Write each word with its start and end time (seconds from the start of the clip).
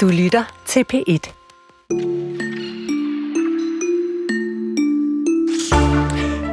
Du 0.00 0.08
lytter 0.08 0.44
til 0.66 0.84
P1. 0.92 1.32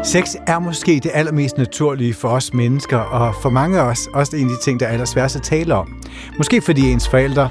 Sex 0.04 0.35
er 0.47 0.59
måske 0.59 0.99
det 1.04 1.12
allermest 1.13 1.57
naturlige 1.57 2.13
for 2.13 2.28
os 2.29 2.54
mennesker, 2.54 2.97
og 2.97 3.36
for 3.41 3.49
mange 3.49 3.79
af 3.79 3.83
os 3.83 4.07
også 4.13 4.36
en 4.36 4.44
af 4.44 4.49
de 4.49 4.63
ting, 4.63 4.79
der 4.79 4.86
er 4.86 4.91
allersværest 4.91 5.36
at 5.36 5.41
tale 5.41 5.75
om. 5.75 6.04
Måske 6.38 6.62
fordi 6.62 6.91
ens 6.91 7.10
forældre 7.10 7.49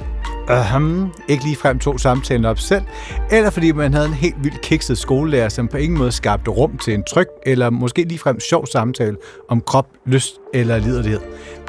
uh, 0.51 1.09
ikke 1.29 1.45
lige 1.45 1.57
frem 1.57 1.79
tog 1.79 2.01
samtalen 2.01 2.45
op 2.45 2.59
selv, 2.59 2.83
eller 3.31 3.51
fordi 3.51 3.73
man 3.73 3.95
havde 3.95 4.07
en 4.07 4.15
helt 4.15 4.45
vildt 4.45 4.61
kikset 4.61 4.99
skolelærer, 4.99 5.49
som 5.49 5.69
på 5.69 5.77
ingen 5.77 5.99
måde 5.99 6.13
skabte 6.13 6.51
rum 6.51 6.79
til 6.79 6.95
en 6.95 7.05
tryg, 7.05 7.27
eller 7.47 7.71
måske 7.71 8.05
lige 8.05 8.19
frem 8.19 8.41
sjov 8.41 8.67
samtale 8.67 9.17
om 9.49 9.61
krop, 9.61 9.87
lyst 10.07 10.35
eller 10.55 10.79
liderlighed. 10.79 11.21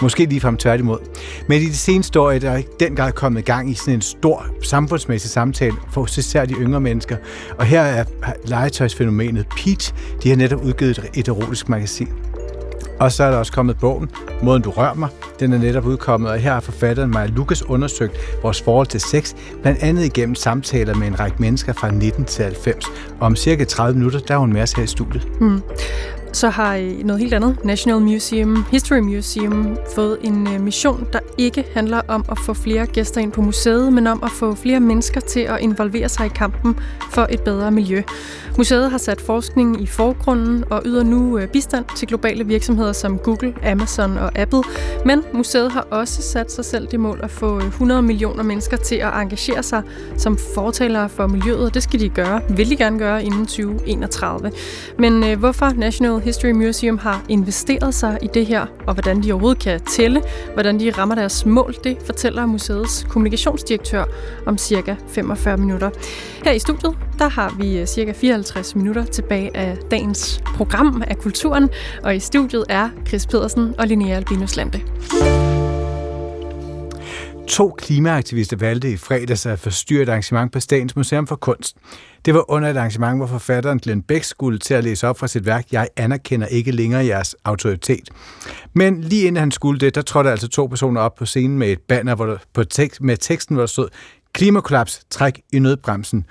Måske 0.01 0.25
lige 0.25 0.41
frem 0.41 0.57
tværtimod. 0.57 0.99
Men 1.47 1.61
i 1.61 1.65
de 1.65 1.77
seneste 1.77 2.19
år 2.19 2.31
er 2.31 2.39
der 2.39 2.57
i 2.57 2.63
den 2.79 2.97
kommet 3.15 3.39
i 3.39 3.43
gang 3.43 3.71
i 3.71 3.73
sådan 3.73 3.93
en 3.93 4.01
stor 4.01 4.45
samfundsmæssig 4.63 5.29
samtale 5.29 5.75
for 5.91 6.18
især 6.18 6.46
de 6.46 6.54
yngre 6.54 6.82
mennesker. 6.82 7.18
Og 7.59 7.65
her 7.65 7.82
er 7.82 8.04
legetøjsfænomenet 8.46 9.47
Pete. 9.57 9.93
De 10.23 10.29
har 10.29 10.35
netop 10.35 10.63
udgivet 10.63 11.09
et 11.13 11.27
erotisk 11.27 11.69
magasin. 11.69 12.26
Og 12.99 13.11
så 13.11 13.23
er 13.23 13.31
der 13.31 13.37
også 13.37 13.51
kommet 13.51 13.77
bogen, 13.77 14.09
Måden 14.43 14.61
du 14.61 14.69
rører 14.69 14.93
mig. 14.93 15.09
Den 15.39 15.54
er 15.54 15.57
netop 15.57 15.85
udkommet, 15.85 16.31
og 16.31 16.37
her 16.37 16.54
har 16.54 16.59
forfatteren 16.59 17.11
Maja 17.11 17.27
Lukas 17.27 17.63
undersøgt 17.63 18.18
vores 18.43 18.61
forhold 18.61 18.87
til 18.87 19.01
sex, 19.01 19.33
blandt 19.61 19.83
andet 19.83 20.05
igennem 20.05 20.35
samtaler 20.35 20.95
med 20.95 21.07
en 21.07 21.19
række 21.19 21.37
mennesker 21.39 21.73
fra 21.73 21.91
19 21.91 22.25
til 22.25 22.43
90. 22.43 22.85
Og 23.19 23.25
om 23.25 23.35
cirka 23.35 23.63
30 23.63 23.97
minutter, 23.97 24.19
der 24.19 24.33
er 24.33 24.37
hun 24.37 24.54
med 24.54 24.61
os 24.61 24.73
her 24.73 24.83
i 24.83 24.87
studiet. 24.87 25.41
Mm. 25.41 25.61
Så 26.33 26.49
har 26.49 27.04
noget 27.04 27.21
helt 27.21 27.33
andet, 27.33 27.57
National 27.63 28.01
Museum, 28.01 28.65
History 28.71 28.99
Museum, 28.99 29.77
fået 29.96 30.18
en 30.21 30.47
øh, 30.47 30.61
mission, 30.61 31.07
der 31.13 31.19
ikke 31.37 31.65
handler 31.73 32.02
om 32.07 32.25
at 32.31 32.39
få 32.39 32.53
flere 32.53 32.85
gæster 32.85 33.21
ind 33.21 33.31
på 33.31 33.41
museet, 33.41 33.94
men 33.94 34.07
om 34.07 34.23
at 34.23 34.31
få 34.31 34.55
flere 34.55 34.80
mennesker 34.80 35.21
til 35.21 35.39
at 35.39 35.59
involvere 35.59 36.09
sig 36.09 36.25
i 36.25 36.30
kampen 36.30 36.80
for 37.11 37.27
et 37.30 37.41
bedre 37.41 37.71
miljø. 37.71 38.02
Museet 38.58 38.91
har 38.91 38.97
sat 38.97 39.22
forskningen 39.22 39.80
i 39.80 39.86
forgrunden 39.86 40.63
og 40.69 40.81
yder 40.86 41.03
nu 41.03 41.38
øh, 41.38 41.47
bistand 41.47 41.86
til 41.95 42.08
globale 42.08 42.45
virksomheder 42.45 42.91
som 42.91 43.17
Google, 43.17 43.53
Amazon 43.64 44.17
og 44.17 44.39
Apple. 44.39 44.64
Men 45.05 45.23
museet 45.33 45.72
har 45.72 45.88
også 45.91 46.22
sat 46.22 46.52
sig 46.52 46.66
selv 46.66 46.88
det 46.88 46.99
mål 46.99 47.19
at 47.23 47.31
få 47.31 47.59
øh, 47.59 47.67
100 47.67 48.02
millioner 48.02 48.44
mennesker 48.44 48.77
til 48.77 48.95
at 48.95 49.14
engagere 49.14 49.64
sig 49.64 49.83
som 50.17 50.38
fortalere 50.55 51.09
for 51.09 51.27
miljøet, 51.27 51.66
og 51.66 51.73
det 51.73 51.83
skal 51.83 51.99
de 51.99 52.09
gøre, 52.09 52.41
vil 52.49 52.69
de 52.69 52.75
gerne 52.75 52.99
gøre 52.99 53.23
inden 53.23 53.45
2031. 53.45 54.52
Men 54.99 55.23
øh, 55.23 55.39
hvorfor 55.39 55.69
National 55.75 56.19
History 56.19 56.52
Museum 56.52 56.97
har 56.97 57.25
investeret 57.30 57.94
sig 57.94 58.17
i 58.21 58.27
det 58.33 58.45
her, 58.45 58.66
og 58.88 58.94
hvordan 58.94 59.23
de 59.23 59.31
overhovedet 59.31 59.64
kan 59.64 59.81
tælle, 59.81 60.21
hvordan 60.53 60.80
de 60.80 60.92
rammer 60.92 61.16
deres 61.16 61.45
mål, 61.45 61.75
det 61.83 61.97
fortæller 62.05 62.45
museets 62.45 63.05
kommunikationsdirektør 63.09 64.03
om 64.45 64.58
cirka 64.58 64.95
45 65.08 65.58
minutter. 65.58 65.89
Her 66.44 66.52
i 66.52 66.59
studiet, 66.59 66.95
der 67.19 67.27
har 67.27 67.55
vi 67.59 67.77
øh, 67.77 67.87
cirka 67.87 68.11
54 68.11 68.75
minutter 68.75 69.05
tilbage 69.05 69.57
af 69.57 69.77
dagens 69.91 70.41
program 70.55 71.03
af 71.07 71.17
Kulturen, 71.17 71.69
og 72.03 72.15
i 72.15 72.19
studiet 72.19 72.65
er 72.69 72.89
Chris 73.07 73.27
Pedersen 73.27 73.75
og 73.79 73.87
Linnea 73.87 74.15
Albinus 74.15 74.55
Lande. 74.55 74.81
To 77.47 77.75
klimaaktivister 77.77 78.57
valgte 78.57 78.91
i 78.91 78.97
fredags 78.97 79.45
at 79.45 79.59
forstyrre 79.59 80.03
et 80.03 80.09
arrangement 80.09 80.51
på 80.51 80.59
Statens 80.59 80.95
Museum 80.95 81.27
for 81.27 81.35
Kunst. 81.35 81.77
Det 82.25 82.33
var 82.33 82.51
under 82.51 82.69
et 82.69 82.77
arrangement, 82.77 83.19
hvor 83.19 83.27
forfatteren 83.27 83.79
Glenn 83.79 84.02
Beck 84.02 84.23
skulle 84.23 84.59
til 84.59 84.73
at 84.73 84.83
læse 84.83 85.07
op 85.07 85.19
fra 85.19 85.27
sit 85.27 85.45
værk 85.45 85.71
Jeg 85.71 85.87
anerkender 85.97 86.47
ikke 86.47 86.71
længere 86.71 87.05
jeres 87.05 87.35
autoritet. 87.43 88.09
Men 88.73 89.02
lige 89.02 89.27
inden 89.27 89.39
han 89.39 89.52
skulle 89.52 89.79
det, 89.79 89.95
der 89.95 90.02
trådte 90.02 90.31
altså 90.31 90.47
to 90.47 90.65
personer 90.65 91.02
op 91.02 91.15
på 91.15 91.25
scenen 91.25 91.57
med 91.57 91.67
et 91.67 91.79
banner 91.81 92.15
hvor 92.15 92.25
der, 92.25 92.37
på 92.53 92.63
tekst, 92.63 93.02
med 93.02 93.17
teksten, 93.17 93.55
hvor 93.55 93.61
der 93.61 93.67
stod 93.67 93.87
Klimakollaps, 94.33 95.02
træk 95.09 95.41
i 95.53 95.59
nødbremsen. 95.59 96.25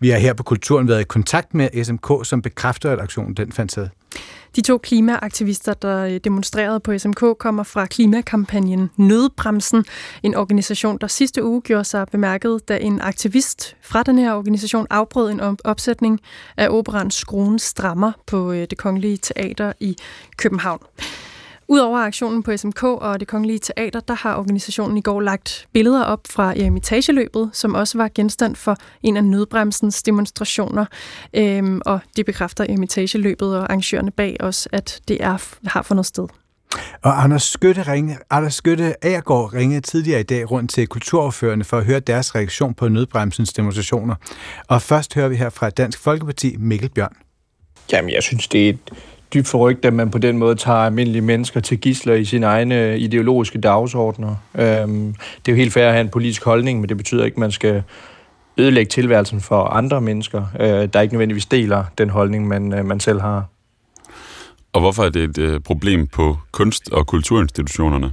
Vi 0.00 0.08
har 0.08 0.18
her 0.18 0.32
på 0.32 0.42
Kulturen 0.42 0.88
været 0.88 1.00
i 1.00 1.04
kontakt 1.04 1.54
med 1.54 1.84
SMK, 1.84 2.26
som 2.26 2.42
bekræfter, 2.42 2.90
at 2.90 3.00
aktionen 3.00 3.34
den 3.34 3.52
fandt 3.52 3.72
sted. 3.72 3.88
De 4.56 4.60
to 4.60 4.78
klimaaktivister, 4.78 5.74
der 5.74 6.04
øh, 6.04 6.20
demonstrerede 6.24 6.80
på 6.80 6.98
SMK, 6.98 7.22
kommer 7.38 7.62
fra 7.62 7.86
klimakampagnen 7.86 8.90
Nødbremsen, 8.96 9.84
en 10.22 10.34
organisation, 10.34 10.98
der 11.00 11.06
sidste 11.06 11.44
uge 11.44 11.60
gjorde 11.60 11.84
sig 11.84 12.06
bemærket, 12.12 12.68
da 12.68 12.76
en 12.76 13.00
aktivist 13.00 13.76
fra 13.82 14.02
den 14.02 14.18
her 14.18 14.32
organisation 14.32 14.86
afbrød 14.90 15.30
en 15.30 15.40
opsætning 15.64 16.20
af 16.56 16.68
operan 16.70 17.10
Skruen 17.10 17.58
Strammer 17.58 18.12
på 18.26 18.52
øh, 18.52 18.66
det 18.70 18.78
Kongelige 18.78 19.16
Teater 19.16 19.72
i 19.80 19.96
København. 20.36 20.80
Udover 21.70 21.98
aktionen 21.98 22.42
på 22.42 22.56
SMK 22.56 22.82
og 22.82 23.20
det 23.20 23.28
Kongelige 23.28 23.58
Teater, 23.58 24.00
der 24.00 24.14
har 24.14 24.36
organisationen 24.36 24.98
i 24.98 25.00
går 25.00 25.20
lagt 25.20 25.66
billeder 25.72 26.04
op 26.04 26.20
fra 26.30 26.58
Eremitageløbet, 26.58 27.50
som 27.52 27.74
også 27.74 27.98
var 27.98 28.10
genstand 28.14 28.56
for 28.56 28.76
en 29.02 29.16
af 29.16 29.24
nødbremsens 29.24 30.02
demonstrationer. 30.02 30.84
Øhm, 31.34 31.80
og 31.86 32.00
det 32.16 32.26
bekræfter 32.26 32.64
Eremitageløbet 32.64 33.56
og 33.56 33.62
arrangørerne 33.62 34.10
bag 34.10 34.36
os, 34.40 34.68
at 34.72 35.00
det 35.08 35.24
er, 35.24 35.38
har 35.68 35.82
fundet 35.82 36.06
sted. 36.06 36.28
Og 37.02 37.22
Anders 37.22 37.42
Skytte, 37.42 37.82
ringe, 37.82 38.18
Anders 38.30 38.54
Skytte 38.54 39.04
Agergaard 39.04 39.54
ringede 39.54 39.80
tidligere 39.80 40.20
i 40.20 40.22
dag 40.22 40.50
rundt 40.50 40.70
til 40.70 40.86
kulturafførende 40.86 41.64
for 41.64 41.78
at 41.78 41.84
høre 41.84 42.00
deres 42.00 42.34
reaktion 42.34 42.74
på 42.74 42.88
nødbremsens 42.88 43.52
demonstrationer. 43.52 44.14
Og 44.68 44.82
først 44.82 45.14
hører 45.14 45.28
vi 45.28 45.36
her 45.36 45.50
fra 45.50 45.70
Dansk 45.70 45.98
Folkeparti 45.98 46.56
Mikkel 46.58 46.90
Bjørn. 46.90 47.16
Jamen, 47.92 48.10
jeg 48.10 48.22
synes, 48.22 48.48
det 48.48 48.64
er 48.64 48.68
et, 48.70 48.78
dybt 49.34 49.46
forrygt, 49.46 49.84
at 49.84 49.94
man 49.94 50.10
på 50.10 50.18
den 50.18 50.38
måde 50.38 50.54
tager 50.54 50.78
almindelige 50.78 51.22
mennesker 51.22 51.60
til 51.60 51.80
gisler 51.80 52.14
i 52.14 52.24
sine 52.24 52.46
egne 52.46 52.98
ideologiske 52.98 53.60
dagsordner. 53.60 54.34
Øhm, 54.54 55.14
det 55.14 55.48
er 55.48 55.52
jo 55.52 55.56
helt 55.56 55.72
fair 55.72 55.86
at 55.86 55.92
have 55.92 56.00
en 56.00 56.08
politisk 56.08 56.44
holdning, 56.44 56.80
men 56.80 56.88
det 56.88 56.96
betyder 56.96 57.24
ikke, 57.24 57.34
at 57.34 57.38
man 57.38 57.50
skal 57.50 57.82
ødelægge 58.58 58.90
tilværelsen 58.90 59.40
for 59.40 59.64
andre 59.64 60.00
mennesker, 60.00 60.44
øh, 60.60 60.88
der 60.92 61.00
ikke 61.00 61.14
nødvendigvis 61.14 61.46
deler 61.46 61.84
den 61.98 62.10
holdning, 62.10 62.48
man, 62.48 62.74
øh, 62.74 62.84
man 62.84 63.00
selv 63.00 63.20
har. 63.20 63.44
Og 64.72 64.80
hvorfor 64.80 65.04
er 65.04 65.08
det 65.08 65.22
et 65.22 65.38
øh, 65.38 65.60
problem 65.60 66.06
på 66.06 66.36
kunst- 66.52 66.92
og 66.92 67.06
kulturinstitutionerne? 67.06 68.12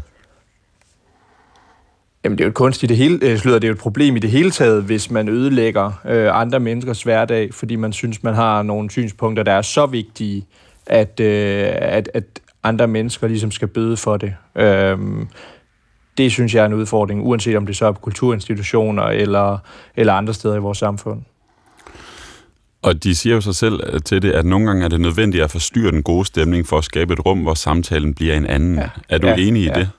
Jamen, 2.23 2.37
det 2.37 2.43
er 2.43 2.45
jo 2.45 2.49
et 2.49 2.55
kunst 2.55 2.83
i 2.83 2.85
det 2.85 2.97
hele, 2.97 3.19
øh, 3.21 3.37
slutter, 3.37 3.59
det 3.59 3.67
er 3.67 3.69
jo 3.69 3.73
et 3.73 3.79
problem 3.79 4.15
i 4.15 4.19
det 4.19 4.29
hele 4.29 4.51
taget, 4.51 4.83
hvis 4.83 5.11
man 5.11 5.29
ødelægger 5.29 5.91
øh, 6.05 6.39
andre 6.39 6.59
menneskers 6.59 7.03
hverdag, 7.03 7.53
fordi 7.53 7.75
man 7.75 7.93
synes, 7.93 8.23
man 8.23 8.33
har 8.33 8.63
nogle 8.63 8.91
synspunkter, 8.91 9.43
der 9.43 9.51
er 9.51 9.61
så 9.61 9.85
vigtige, 9.85 10.45
at, 10.87 11.19
øh, 11.19 11.69
at, 11.71 12.09
at 12.13 12.23
andre 12.63 12.87
mennesker 12.87 13.27
ligesom 13.27 13.51
skal 13.51 13.67
bøde 13.67 13.97
for 13.97 14.17
det. 14.17 14.35
Øhm, 14.55 15.27
det 16.17 16.31
synes 16.31 16.55
jeg 16.55 16.61
er 16.61 16.65
en 16.65 16.73
udfordring, 16.73 17.21
uanset 17.21 17.57
om 17.57 17.65
det 17.65 17.77
så 17.77 17.85
er 17.85 17.91
på 17.91 17.99
kulturinstitutioner 17.99 19.03
eller, 19.03 19.57
eller 19.95 20.13
andre 20.13 20.33
steder 20.33 20.55
i 20.55 20.59
vores 20.59 20.77
samfund. 20.77 21.21
Og 22.81 23.03
de 23.03 23.15
siger 23.15 23.35
jo 23.35 23.41
sig 23.41 23.55
selv 23.55 24.01
til 24.01 24.21
det, 24.21 24.31
at 24.31 24.45
nogle 24.45 24.67
gange 24.67 24.85
er 24.85 24.89
det 24.89 25.01
nødvendigt 25.01 25.43
at 25.43 25.51
forstyrre 25.51 25.91
den 25.91 26.03
gode 26.03 26.25
stemning 26.25 26.67
for 26.67 26.77
at 26.77 26.83
skabe 26.83 27.13
et 27.13 27.25
rum, 27.25 27.39
hvor 27.39 27.53
samtalen 27.53 28.13
bliver 28.13 28.37
en 28.37 28.45
anden. 28.45 28.75
Ja. 28.75 28.89
Er 29.09 29.17
du 29.17 29.27
ja, 29.27 29.35
enig 29.35 29.61
i 29.61 29.65
ja. 29.65 29.73
det? 29.73 29.89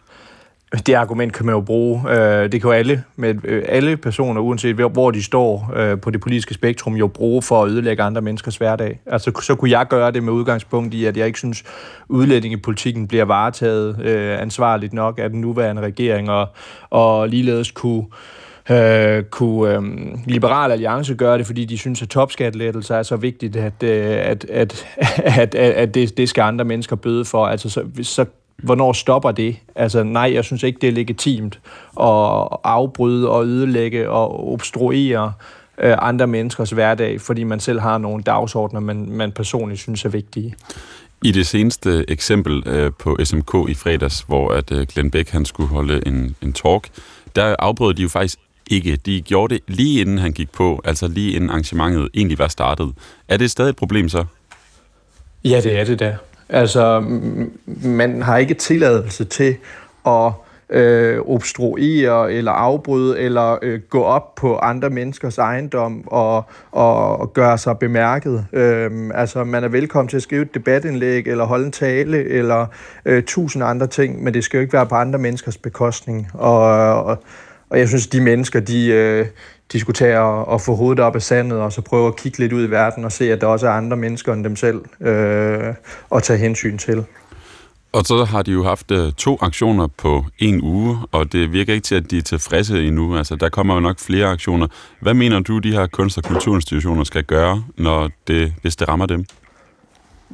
Det 0.87 0.95
argument 0.95 1.33
kan 1.33 1.47
man 1.47 1.55
jo 1.55 1.61
bruge. 1.61 2.11
Øh, 2.11 2.53
det 2.53 2.61
kan 2.61 2.63
jo 2.63 2.71
alle, 2.71 3.05
med 3.17 3.35
øh, 3.45 3.65
alle 3.69 3.97
personer, 3.97 4.41
uanset 4.41 4.77
hvor 4.77 5.11
de 5.11 5.23
står 5.23 5.73
øh, 5.77 6.01
på 6.01 6.11
det 6.11 6.21
politiske 6.21 6.55
spektrum, 6.55 6.95
jo 6.95 7.07
bruge 7.07 7.43
for 7.43 7.63
at 7.63 7.71
ødelægge 7.71 8.03
andre 8.03 8.23
menneskers 8.23 8.57
hverdag. 8.57 9.01
Altså, 9.07 9.41
så 9.43 9.55
kunne 9.55 9.71
jeg 9.71 9.87
gøre 9.89 10.11
det 10.11 10.23
med 10.23 10.33
udgangspunkt 10.33 10.95
i, 10.95 11.05
at 11.05 11.17
jeg 11.17 11.27
ikke 11.27 11.39
synes, 11.39 11.65
udlændingepolitikken 12.09 13.09
bliver 13.09 13.25
varetaget 13.25 14.01
ansvarligt 14.41 14.93
nok 14.93 15.19
af 15.19 15.31
den 15.31 15.41
nuværende 15.41 15.83
regering, 15.83 16.31
og, 16.31 16.49
og 16.91 17.29
ligeledes 17.29 17.71
kunne 17.71 18.05
øh, 18.71 19.25
kunne 19.25 19.75
øh, 19.75 19.83
Liberal 20.27 20.73
Alliance 20.73 21.15
gøre 21.15 21.39
det, 21.39 21.47
fordi 21.47 21.65
de 21.65 21.79
synes, 21.79 22.03
at 22.03 22.09
topskattelettelser 22.09 22.97
er 22.97 23.03
så 23.03 23.17
vigtigt, 23.17 23.57
at, 23.57 23.83
at, 23.83 24.45
at, 24.45 24.87
at, 25.41 25.55
at, 25.55 25.73
at 25.73 25.95
det, 25.95 26.17
det 26.17 26.29
skal 26.29 26.43
andre 26.43 26.65
mennesker 26.65 26.97
bøde 26.97 27.25
for. 27.25 27.47
Altså, 27.47 27.71
så, 27.71 27.85
så 28.03 28.25
hvornår 28.57 28.93
stopper 28.93 29.31
det? 29.31 29.57
Altså 29.75 30.03
nej, 30.03 30.31
jeg 30.35 30.45
synes 30.45 30.63
ikke, 30.63 30.79
det 30.81 30.89
er 30.89 30.93
legitimt 30.93 31.61
at 32.01 32.49
afbryde 32.65 33.31
og 33.31 33.47
ødelægge 33.47 34.11
og 34.11 34.53
obstruere 34.53 35.33
øh, 35.79 35.97
andre 35.99 36.27
menneskers 36.27 36.71
hverdag, 36.71 37.21
fordi 37.21 37.45
man 37.45 37.61
selv 37.61 37.81
har 37.81 37.99
nogle 37.99 38.23
dagsordner, 38.23 38.81
man, 38.81 39.11
man 39.11 39.33
personligt 39.33 39.81
synes 39.81 40.05
er 40.05 40.09
vigtige. 40.09 40.55
I 41.25 41.33
det 41.33 41.47
seneste 41.47 42.05
eksempel 42.09 42.63
øh, 42.67 42.93
på 42.99 43.17
SMK 43.25 43.55
i 43.69 43.75
fredags, 43.75 44.21
hvor 44.21 44.51
at 44.51 44.73
øh, 44.73 44.87
Glenn 44.87 45.11
Beck 45.11 45.31
han 45.31 45.45
skulle 45.45 45.69
holde 45.69 46.07
en, 46.07 46.37
en 46.43 46.53
talk, 46.53 46.89
der 47.37 47.57
afbrød 47.59 47.95
de 47.95 48.03
jo 48.03 48.09
faktisk 48.09 48.39
ikke. 48.71 48.97
De 48.97 49.21
gjorde 49.21 49.55
det 49.55 49.63
lige 49.69 50.01
inden 50.01 50.19
han 50.19 50.33
gik 50.33 50.53
på, 50.53 50.81
altså 50.85 51.09
lige 51.09 51.33
inden 51.33 51.51
arrangementet 51.51 52.09
egentlig 52.15 52.39
var 52.39 52.49
startet. 52.49 52.93
Er 53.29 53.37
det 53.37 53.51
stadig 53.51 53.71
et 53.71 53.77
problem 53.77 54.09
så? 54.09 54.25
Ja, 55.45 55.61
det 55.61 55.79
er 55.79 55.85
det 55.85 56.01
da. 56.01 56.17
Altså, 56.49 57.05
man 57.85 58.23
har 58.23 58.37
ikke 58.37 58.55
tilladelse 58.55 59.25
til 59.25 59.57
at 60.07 60.33
øh, 60.71 61.21
obstruere 61.21 62.33
eller 62.33 62.53
afbryde 62.53 63.19
eller 63.21 63.59
øh, 63.63 63.81
gå 63.91 64.03
op 64.03 64.35
på 64.35 64.57
andre 64.57 64.91
menneskers 64.91 65.39
ejendom 65.39 66.09
og, 66.09 66.45
og, 66.73 67.17
og 67.17 67.33
gøre 67.33 67.59
sig 67.59 67.79
bemærket. 67.79 68.47
Øh, 68.53 68.91
altså, 69.15 69.45
man 69.45 69.65
er 69.65 69.69
velkommen 69.69 70.09
til 70.09 70.17
at 70.17 70.23
skrive 70.23 70.43
et 70.43 70.55
debatindlæg 70.55 71.27
eller 71.27 71.45
holde 71.45 71.67
en 71.67 71.73
tale 71.73 72.25
eller 72.25 72.67
øh, 73.05 73.23
tusind 73.23 73.65
andre 73.65 73.87
ting, 73.87 74.25
men 74.25 74.35
det 74.35 74.45
skal 74.45 74.59
jo 74.59 74.63
ikke 74.63 74.73
være 74.73 74.87
på 74.87 74.95
andre 74.95 75.19
menneskers 75.19 75.59
bekostning. 75.59 76.29
Og, 76.35 76.61
og, 77.05 77.23
og 77.71 77.79
jeg 77.79 77.89
synes, 77.89 78.07
de 78.07 78.21
mennesker, 78.21 78.61
de, 78.61 78.89
øh, 78.89 79.27
de 79.73 79.81
skulle 79.81 79.95
tage 79.95 80.21
og, 80.21 80.49
og 80.49 80.61
få 80.61 80.75
hovedet 80.75 81.01
op 81.01 81.15
af 81.15 81.23
sandet, 81.23 81.59
og 81.59 81.73
så 81.73 81.81
prøve 81.81 82.09
at 82.09 82.17
kigge 82.17 82.39
lidt 82.39 82.53
ud 82.53 82.69
i 82.69 82.71
verden 82.71 83.05
og 83.05 83.13
se, 83.13 83.33
at 83.33 83.41
der 83.41 83.47
også 83.47 83.67
er 83.67 83.71
andre 83.71 83.97
mennesker 83.97 84.33
end 84.33 84.45
dem 84.45 84.57
selv 84.57 84.85
øh, 85.01 85.75
at 86.15 86.23
tage 86.23 86.39
hensyn 86.39 86.79
til. 86.79 87.05
Og 87.93 88.05
så 88.05 88.25
har 88.25 88.43
de 88.43 88.53
jo 88.53 88.65
haft 88.65 88.91
uh, 88.91 89.13
to 89.13 89.39
aktioner 89.41 89.87
på 89.87 90.25
en 90.39 90.63
uge, 90.63 90.99
og 91.13 91.33
det 91.33 91.53
virker 91.53 91.73
ikke 91.75 91.85
til, 91.85 91.95
at 91.95 92.11
de 92.11 92.19
er 92.19 92.23
tilfredse 92.23 92.87
endnu. 92.87 93.17
Altså, 93.17 93.37
der 93.37 93.49
kommer 93.49 93.75
jo 93.75 93.81
nok 93.81 93.99
flere 93.99 94.27
aktioner. 94.27 94.67
Hvad 95.01 95.15
mener 95.15 95.41
du, 95.41 95.59
de 95.59 95.73
her 95.73 95.87
kunst- 95.87 96.19
og 96.19 96.25
kulturinstitutioner 96.25 97.05
skal 97.05 97.25
gøre, 97.25 97.65
når 97.79 98.11
det, 98.27 98.55
hvis 98.63 98.77
det 98.77 98.89
rammer 98.89 99.07
dem? 99.07 99.25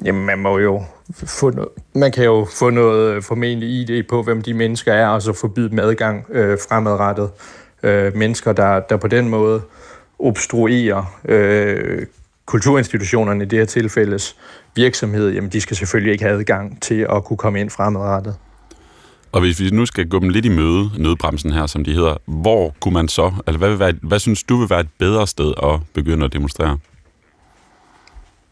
Jamen, 0.04 0.26
man 0.26 0.38
må 0.38 0.58
jo 0.58 0.82
få 1.12 1.50
noget, 1.50 1.68
man 1.94 2.12
kan 2.12 2.24
jo 2.24 2.46
få 2.58 2.70
noget 2.70 3.14
øh, 3.14 3.22
formentlig 3.22 3.68
ID 3.68 4.02
på, 4.08 4.22
hvem 4.22 4.42
de 4.42 4.54
mennesker 4.54 4.92
er, 4.92 5.08
og 5.08 5.22
så 5.22 5.32
forbyde 5.32 5.70
dem 5.70 5.78
adgang 5.78 6.26
øh, 6.30 6.58
fremadrettet. 6.68 7.30
Øh, 7.82 8.16
mennesker, 8.16 8.52
der, 8.52 8.80
der 8.80 8.96
på 8.96 9.08
den 9.08 9.28
måde 9.28 9.62
obstruerer 10.18 11.18
øh, 11.24 12.06
kulturinstitutionerne 12.46 13.44
i 13.44 13.46
det 13.46 13.58
her 13.58 13.66
tilfældes 13.66 14.36
virksomhed, 14.76 15.30
jamen 15.30 15.50
de 15.50 15.60
skal 15.60 15.76
selvfølgelig 15.76 16.12
ikke 16.12 16.24
have 16.24 16.38
adgang 16.38 16.82
til 16.82 17.06
at 17.10 17.24
kunne 17.24 17.36
komme 17.36 17.60
ind 17.60 17.70
fremadrettet. 17.70 18.36
Og 19.32 19.40
hvis 19.40 19.60
vi 19.60 19.70
nu 19.70 19.86
skal 19.86 20.08
gå 20.08 20.18
dem 20.18 20.28
lidt 20.28 20.44
i 20.44 20.48
møde, 20.48 20.90
nødbremsen 20.98 21.52
her, 21.52 21.66
som 21.66 21.84
de 21.84 21.92
hedder, 21.94 22.16
hvor 22.26 22.74
kunne 22.80 22.94
man 22.94 23.08
så, 23.08 23.32
eller 23.46 23.58
hvad, 23.58 23.68
vil 23.68 23.78
være, 23.78 23.94
hvad 24.02 24.18
synes 24.18 24.42
du 24.42 24.56
vil 24.56 24.70
være 24.70 24.80
et 24.80 24.88
bedre 24.98 25.26
sted 25.26 25.52
at 25.62 25.80
begynde 25.94 26.24
at 26.24 26.32
demonstrere? 26.32 26.78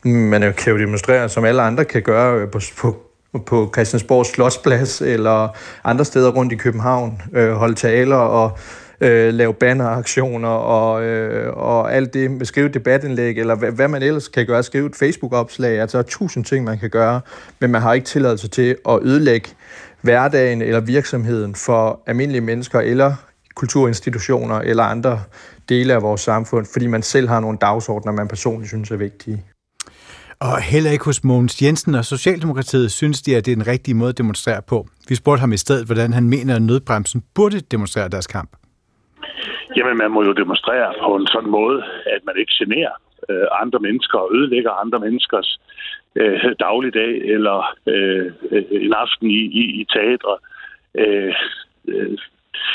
Man 0.05 0.55
kan 0.55 0.73
jo 0.73 0.79
demonstrere, 0.79 1.29
som 1.29 1.45
alle 1.45 1.63
andre 1.63 1.85
kan 1.85 2.03
gøre 2.03 2.47
på, 2.47 2.61
på, 2.79 3.03
på 3.47 3.71
Christiansborg 3.75 4.27
Slotsplads 4.27 5.01
eller 5.01 5.49
andre 5.85 6.05
steder 6.05 6.31
rundt 6.31 6.53
i 6.53 6.57
København, 6.57 7.23
øh, 7.33 7.53
holde 7.53 7.75
taler 7.75 8.17
og 8.17 8.59
øh, 9.01 9.35
lave 9.35 9.55
banneraktioner 9.55 10.49
og, 10.49 11.05
øh, 11.05 11.53
og 11.57 11.95
alt 11.95 12.15
det 12.15 12.31
med 12.31 12.47
skrive 12.47 12.69
debatindlæg, 12.69 13.39
eller 13.39 13.55
hvad, 13.55 13.73
hvad 13.73 13.89
man 13.89 14.03
ellers 14.03 14.29
kan 14.29 14.47
gøre, 14.47 14.63
skrive 14.63 14.87
et 14.87 14.97
Facebook-opslag. 14.97 15.81
Altså, 15.81 15.99
der 15.99 16.05
er 16.05 16.09
tusind 16.09 16.45
ting, 16.45 16.65
man 16.65 16.79
kan 16.79 16.91
gøre, 16.91 17.21
men 17.61 17.71
man 17.71 17.83
har 17.83 17.95
ikke 17.95 18.07
tilladelse 18.07 18.49
til 18.49 18.77
at 18.89 18.99
ødelægge 19.03 19.49
hverdagen 20.01 20.63
eller 20.63 20.81
virksomheden 20.81 21.55
for 21.55 22.03
almindelige 22.07 22.41
mennesker 22.41 22.81
eller 22.81 23.15
kulturinstitutioner 23.55 24.59
eller 24.59 24.83
andre 24.83 25.23
dele 25.69 25.95
af 25.95 26.03
vores 26.03 26.21
samfund, 26.21 26.67
fordi 26.73 26.87
man 26.87 27.03
selv 27.03 27.29
har 27.29 27.41
nogle 27.41 27.59
dagsordner, 27.61 28.13
man 28.13 28.29
personligt 28.29 28.69
synes 28.69 28.91
er 28.91 28.97
vigtige. 28.97 29.45
Og 30.39 30.61
heller 30.61 30.91
ikke 30.91 31.05
hos 31.05 31.25
Mogens 31.25 31.63
Jensen 31.63 31.95
og 31.95 32.05
Socialdemokratiet 32.05 32.93
synes 32.93 33.23
de, 33.23 33.37
at 33.37 33.47
det 33.47 33.53
er 33.53 33.57
en 33.57 33.67
rigtig 33.67 33.97
måde 33.97 34.09
at 34.09 34.19
demonstrere 34.19 34.63
på. 34.63 34.87
Vi 35.09 35.15
spurgte 35.15 35.41
ham 35.41 35.53
i 35.53 35.57
stedet, 35.57 35.87
hvordan 35.87 36.13
han 36.13 36.29
mener, 36.29 36.57
at 36.57 36.63
nødbremsen 36.63 37.23
burde 37.35 37.61
demonstrere 37.61 38.09
deres 38.09 38.27
kamp. 38.27 38.60
Jamen, 39.77 39.97
man 39.97 40.11
må 40.11 40.23
jo 40.23 40.33
demonstrere 40.33 40.95
på 41.05 41.17
en 41.17 41.27
sådan 41.27 41.51
måde, 41.51 41.83
at 42.07 42.21
man 42.27 42.35
ikke 42.39 42.53
generer 42.59 42.95
øh, 43.29 43.47
andre 43.63 43.79
mennesker 43.79 44.19
og 44.19 44.31
ødelægger 44.35 44.71
andre 44.71 44.99
menneskers 44.99 45.61
øh, 46.15 46.55
dagligdag 46.61 47.13
eller 47.35 47.77
øh, 47.87 48.33
øh, 48.51 48.65
en 48.71 48.93
aften 48.93 49.31
i, 49.31 49.41
i, 49.61 49.81
i 49.81 49.87
teatre. 49.95 50.37
Øh, 50.95 51.35
øh, 51.89 52.19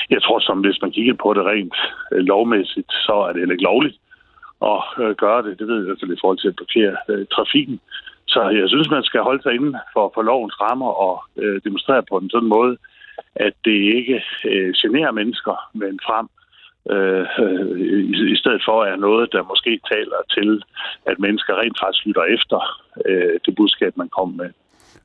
jeg 0.09 0.21
tror, 0.23 0.39
som 0.39 0.59
hvis 0.59 0.81
man 0.81 0.91
kigger 0.91 1.13
på 1.13 1.33
det 1.33 1.45
rent 1.45 1.75
øh, 2.11 2.19
lovmæssigt, 2.19 2.91
så 2.91 3.13
er 3.13 3.31
det 3.31 3.41
heller 3.41 3.53
ikke 3.53 3.69
lovligt 3.71 3.97
at 4.61 4.83
øh, 5.03 5.15
gøre 5.15 5.41
det. 5.43 5.59
Det 5.59 5.67
ved 5.67 5.75
jeg 5.75 5.83
i 5.83 5.85
hvert 5.85 6.01
fald 6.01 6.17
i 6.17 6.21
forhold 6.21 6.37
til 6.37 6.47
at 6.47 6.55
blokere 6.55 6.95
øh, 7.09 7.25
trafikken. 7.35 7.79
Så 8.27 8.49
jeg 8.49 8.69
synes, 8.69 8.89
man 8.89 9.03
skal 9.03 9.21
holde 9.21 9.43
sig 9.43 9.53
inden 9.53 9.75
for, 9.93 10.11
for 10.13 10.21
lovens 10.21 10.61
rammer 10.61 10.91
og 11.07 11.23
øh, 11.37 11.61
demonstrere 11.63 12.03
på 12.09 12.17
en 12.17 12.29
sådan 12.29 12.49
måde, 12.57 12.77
at 13.35 13.53
det 13.65 13.79
ikke 13.97 14.23
øh, 14.45 14.73
generer 14.81 15.11
mennesker, 15.11 15.55
men 15.73 15.99
frem 16.07 16.27
øh, 16.93 17.25
i, 17.79 18.33
i 18.35 18.37
stedet 18.41 18.61
for 18.67 18.85
er 18.85 18.95
noget, 18.95 19.31
der 19.31 19.49
måske 19.51 19.79
taler 19.91 20.19
til, 20.35 20.61
at 21.05 21.19
mennesker 21.19 21.53
rent 21.61 21.77
faktisk 21.83 22.05
lytter 22.05 22.23
efter 22.23 22.59
øh, 23.05 23.39
det 23.45 23.55
budskab, 23.55 23.97
man 23.97 24.09
kommer 24.09 24.35
med. 24.43 24.49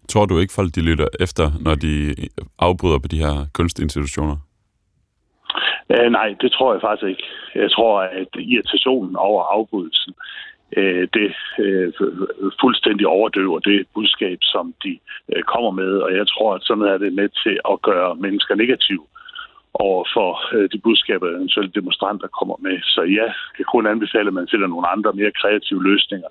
Tror 0.09 0.27
du 0.27 0.39
ikke, 0.39 0.53
folk 0.53 0.75
de 0.75 0.81
lytter 0.81 1.09
efter, 1.21 1.47
når 1.61 1.75
de 1.75 2.15
afbryder 2.59 2.99
på 2.99 3.09
de 3.09 3.19
her 3.25 3.47
kunstinstitutioner? 3.55 4.37
Øh, 5.95 6.11
nej, 6.11 6.29
det 6.41 6.53
tror 6.53 6.73
jeg 6.73 6.81
faktisk 6.81 7.09
ikke. 7.09 7.27
Jeg 7.55 7.71
tror, 7.71 8.01
at 8.01 8.29
irritationen 8.39 9.17
over 9.17 9.43
afbrydelsen, 9.57 10.15
øh, 10.77 11.09
det 11.15 11.35
øh, 11.59 11.93
fuldstændig 12.61 13.07
overdøver 13.07 13.59
det 13.59 13.87
budskab, 13.95 14.39
som 14.43 14.75
de 14.85 14.99
øh, 15.33 15.43
kommer 15.43 15.71
med, 15.71 15.93
og 15.99 16.17
jeg 16.17 16.27
tror, 16.29 16.55
at 16.55 16.63
sådan 16.63 16.85
er 16.85 16.99
det 16.99 17.13
med 17.13 17.29
til 17.43 17.61
at 17.73 17.83
gøre 17.83 18.15
mennesker 18.15 18.55
negative 18.55 19.05
over 19.75 20.05
for 20.15 20.31
øh, 20.57 20.69
de 20.73 20.79
budskaber, 20.79 21.27
eventuelt 21.29 21.75
demonstranter 21.75 22.29
kommer 22.39 22.57
med. 22.67 22.77
Så 22.83 23.03
ja, 23.03 23.25
jeg 23.25 23.35
kan 23.57 23.65
kun 23.65 23.87
anbefale, 23.87 24.29
at 24.29 24.35
man 24.35 24.49
finder 24.51 24.67
nogle 24.67 24.89
andre, 24.89 25.13
mere 25.13 25.33
kreative 25.41 25.83
løsninger, 25.91 26.29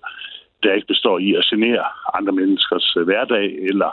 der 0.64 0.74
ikke 0.74 0.88
består 0.88 1.20
i 1.20 1.34
at 1.34 1.44
genere 1.52 1.84
andre 2.18 2.34
menneskers 2.34 2.96
øh, 2.98 3.04
hverdag 3.04 3.46
eller, 3.70 3.92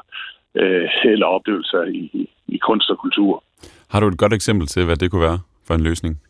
øh, 0.55 0.89
eller 1.05 1.27
oplevelser 1.27 1.83
i, 1.83 2.31
i 2.49 2.57
kunst 2.57 2.91
og 2.91 2.99
kultur. 2.99 3.43
Har 3.91 4.01
du 4.01 4.09
et 4.09 4.19
godt 4.19 4.33
eksempel 4.33 4.67
til, 4.67 4.85
hvad 4.85 4.97
det 4.97 5.11
kunne 5.11 5.23
være 5.23 5.39
for 5.67 5.75
en 5.75 5.83
løsning? 5.83 6.21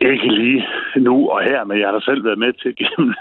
Ikke 0.00 0.28
lige 0.28 0.66
nu 0.96 1.30
og 1.30 1.42
her, 1.42 1.64
men 1.64 1.78
jeg 1.78 1.86
har 1.88 1.92
da 1.98 2.00
selv 2.04 2.24
været 2.24 2.38
med 2.38 2.52
til 2.52 2.76
gennem 2.80 3.14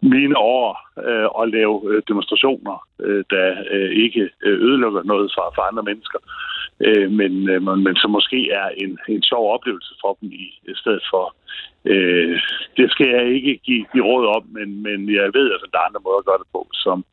mine 0.00 0.38
år 0.38 0.68
øh, 1.08 1.28
at 1.42 1.50
lave 1.56 1.74
øh, 1.90 2.02
demonstrationer, 2.08 2.86
øh, 3.00 3.24
der 3.30 3.48
øh, 3.70 3.90
ikke 4.04 4.30
øh, 4.46 4.58
ødelukker 4.66 5.02
noget 5.02 5.32
for, 5.34 5.52
for 5.54 5.62
andre 5.62 5.82
mennesker, 5.82 6.18
øh, 6.86 7.10
men, 7.10 7.32
øh, 7.50 7.62
men 7.62 7.96
som 7.96 8.10
måske 8.10 8.50
er 8.50 8.68
en, 8.68 8.98
en 9.08 9.22
sjov 9.22 9.54
oplevelse 9.54 9.94
for 10.00 10.18
dem 10.20 10.28
i, 10.32 10.44
i 10.72 10.74
stedet 10.74 11.04
for. 11.10 11.34
Øh, 11.84 12.40
det 12.76 12.90
skal 12.90 13.08
jeg 13.08 13.24
ikke 13.26 13.60
give, 13.66 13.84
give 13.92 14.04
råd 14.04 14.26
om, 14.36 14.44
men, 14.56 14.82
men 14.82 15.14
jeg 15.14 15.30
ved, 15.34 15.52
at 15.52 15.60
der 15.72 15.78
er 15.78 15.88
andre 15.88 16.04
måder 16.04 16.18
at 16.18 16.24
gøre 16.24 16.42
det 16.42 16.50
på, 16.52 16.68
som 16.72 17.04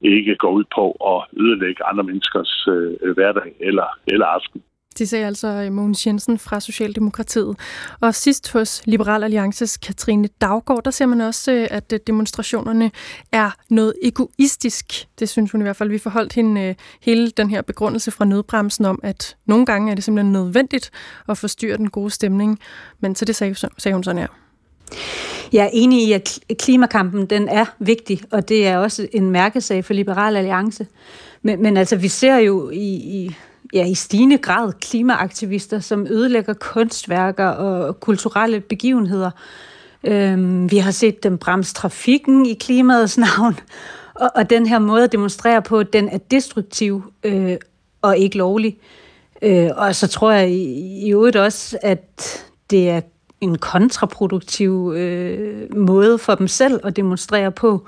ikke 0.00 0.36
går 0.36 0.50
ud 0.50 0.64
på 0.74 0.84
at 1.12 1.40
ødelægge 1.40 1.84
andre 1.84 2.04
menneskers 2.04 2.68
øh, 2.68 3.14
hverdag 3.14 3.52
eller, 3.60 3.88
eller 4.06 4.26
aften. 4.26 4.62
Det 4.98 5.08
sagde 5.08 5.26
altså 5.26 5.48
øh, 5.48 5.72
Mogens 5.72 6.06
Jensen 6.06 6.38
fra 6.38 6.60
Socialdemokratiet. 6.60 7.56
Og 8.00 8.14
sidst 8.14 8.52
hos 8.52 8.82
Liberal 8.84 9.24
Alliances 9.24 9.76
Katrine 9.76 10.28
Daggaard, 10.40 10.84
der 10.84 10.90
ser 10.90 11.06
man 11.06 11.20
også, 11.20 11.52
øh, 11.52 11.68
at 11.70 11.92
øh, 11.92 12.00
demonstrationerne 12.06 12.90
er 13.32 13.50
noget 13.70 13.94
egoistisk. 14.02 15.06
Det 15.18 15.28
synes 15.28 15.52
hun 15.52 15.60
i 15.60 15.64
hvert 15.64 15.76
fald. 15.76 15.90
Vi 15.90 15.98
forholdt 15.98 16.32
hende 16.32 16.74
hele 17.00 17.30
den 17.30 17.50
her 17.50 17.62
begrundelse 17.62 18.10
fra 18.10 18.24
nødbremsen 18.24 18.84
om, 18.84 19.00
at 19.02 19.36
nogle 19.46 19.66
gange 19.66 19.90
er 19.90 19.94
det 19.94 20.04
simpelthen 20.04 20.32
nødvendigt 20.32 20.90
at 21.28 21.38
forstyrre 21.38 21.76
den 21.76 21.90
gode 21.90 22.10
stemning. 22.10 22.58
Men 23.00 23.14
til 23.14 23.26
det 23.26 23.36
sagde, 23.36 23.54
sagde 23.54 23.94
hun 23.94 24.04
sådan 24.04 24.18
her. 24.18 24.28
Jeg 25.52 25.64
er 25.64 25.70
enig 25.72 26.08
i, 26.08 26.12
at 26.12 26.38
klimakampen 26.58 27.26
den 27.26 27.48
er 27.48 27.64
vigtig, 27.78 28.22
og 28.30 28.48
det 28.48 28.66
er 28.66 28.78
også 28.78 29.08
en 29.12 29.30
mærkesag 29.30 29.84
for 29.84 29.94
Liberal 29.94 30.36
Alliance. 30.36 30.86
Men, 31.42 31.62
men 31.62 31.76
altså, 31.76 31.96
vi 31.96 32.08
ser 32.08 32.36
jo 32.36 32.70
i, 32.70 32.94
i 32.94 33.36
ja, 33.74 33.86
i 33.86 33.94
stigende 33.94 34.38
grad 34.38 34.72
klimaaktivister, 34.72 35.80
som 35.80 36.06
ødelægger 36.06 36.52
kunstværker 36.52 37.46
og 37.46 38.00
kulturelle 38.00 38.60
begivenheder. 38.60 39.30
Øhm, 40.04 40.70
vi 40.70 40.76
har 40.76 40.90
set 40.90 41.22
dem 41.22 41.38
bremse 41.38 41.74
trafikken 41.74 42.46
i 42.46 42.54
klimaets 42.54 43.18
navn, 43.18 43.58
og, 44.14 44.30
og 44.34 44.50
den 44.50 44.66
her 44.66 44.78
måde 44.78 45.04
at 45.04 45.12
demonstrere 45.12 45.62
på, 45.62 45.82
den 45.82 46.08
er 46.08 46.18
destruktiv 46.18 47.02
øh, 47.24 47.56
og 48.02 48.18
ikke 48.18 48.38
lovlig. 48.38 48.78
Øh, 49.42 49.70
og 49.76 49.94
så 49.94 50.06
tror 50.06 50.32
jeg 50.32 50.50
i, 50.50 51.06
i 51.06 51.12
øvrigt 51.12 51.36
også, 51.36 51.78
at 51.82 52.44
det 52.70 52.90
er 52.90 53.00
en 53.40 53.58
kontraproduktiv 53.58 54.92
øh, 54.96 55.76
måde 55.76 56.18
for 56.18 56.34
dem 56.34 56.48
selv 56.48 56.80
at 56.84 56.96
demonstrere 56.96 57.52
på, 57.52 57.86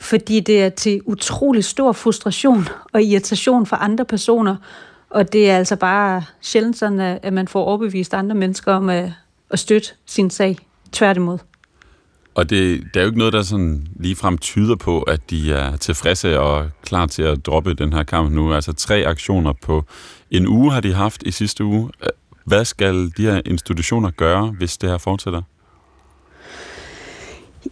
fordi 0.00 0.40
det 0.40 0.62
er 0.62 0.68
til 0.68 1.00
utrolig 1.06 1.64
stor 1.64 1.92
frustration 1.92 2.68
og 2.92 3.02
irritation 3.02 3.66
for 3.66 3.76
andre 3.76 4.04
personer, 4.04 4.56
og 5.10 5.32
det 5.32 5.50
er 5.50 5.56
altså 5.56 5.76
bare 5.76 6.22
sjældent 6.40 6.76
sådan, 6.76 7.00
at 7.00 7.32
man 7.32 7.48
får 7.48 7.64
overbevist 7.64 8.14
andre 8.14 8.34
mennesker 8.34 8.72
om 8.72 8.88
at, 8.88 9.12
at 9.50 9.58
støtte 9.58 9.88
sin 10.06 10.30
sag. 10.30 10.58
Tværtimod. 10.92 11.38
Og 12.34 12.50
det, 12.50 12.84
der 12.94 13.00
er 13.00 13.04
jo 13.04 13.08
ikke 13.08 13.18
noget, 13.18 13.32
der 13.32 13.42
sådan 13.42 13.86
ligefrem 13.96 14.38
tyder 14.38 14.76
på, 14.76 15.02
at 15.02 15.30
de 15.30 15.52
er 15.52 15.76
tilfredse 15.76 16.40
og 16.40 16.70
klar 16.82 17.06
til 17.06 17.22
at 17.22 17.46
droppe 17.46 17.74
den 17.74 17.92
her 17.92 18.02
kamp 18.02 18.32
nu. 18.32 18.54
Altså 18.54 18.72
tre 18.72 19.06
aktioner 19.06 19.52
på 19.62 19.84
en 20.30 20.46
uge 20.46 20.72
har 20.72 20.80
de 20.80 20.94
haft 20.94 21.22
i 21.22 21.30
sidste 21.30 21.64
uge. 21.64 21.90
Hvad 22.44 22.64
skal 22.64 23.10
de 23.16 23.22
her 23.22 23.40
institutioner 23.44 24.10
gøre, 24.10 24.46
hvis 24.46 24.78
det 24.78 24.90
her 24.90 24.98
fortsætter? 24.98 25.42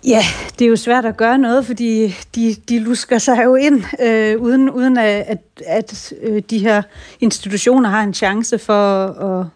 Ja, 0.05 0.23
det 0.59 0.65
er 0.65 0.69
jo 0.69 0.77
svært 0.77 1.05
at 1.05 1.17
gøre 1.17 1.39
noget, 1.39 1.67
fordi 1.67 2.17
de, 2.35 2.57
de 2.69 2.79
lusker 2.79 3.19
sig 3.19 3.45
jo 3.45 3.55
ind, 3.55 3.85
øh, 4.03 4.41
uden, 4.41 4.71
uden 4.71 4.99
at, 4.99 5.25
at, 5.27 5.39
at 5.67 6.13
øh, 6.23 6.43
de 6.51 6.59
her 6.59 6.83
institutioner 7.21 7.89
har 7.89 8.03
en 8.03 8.15
chance 8.15 8.59
for 8.59 9.07
at, 9.07 9.47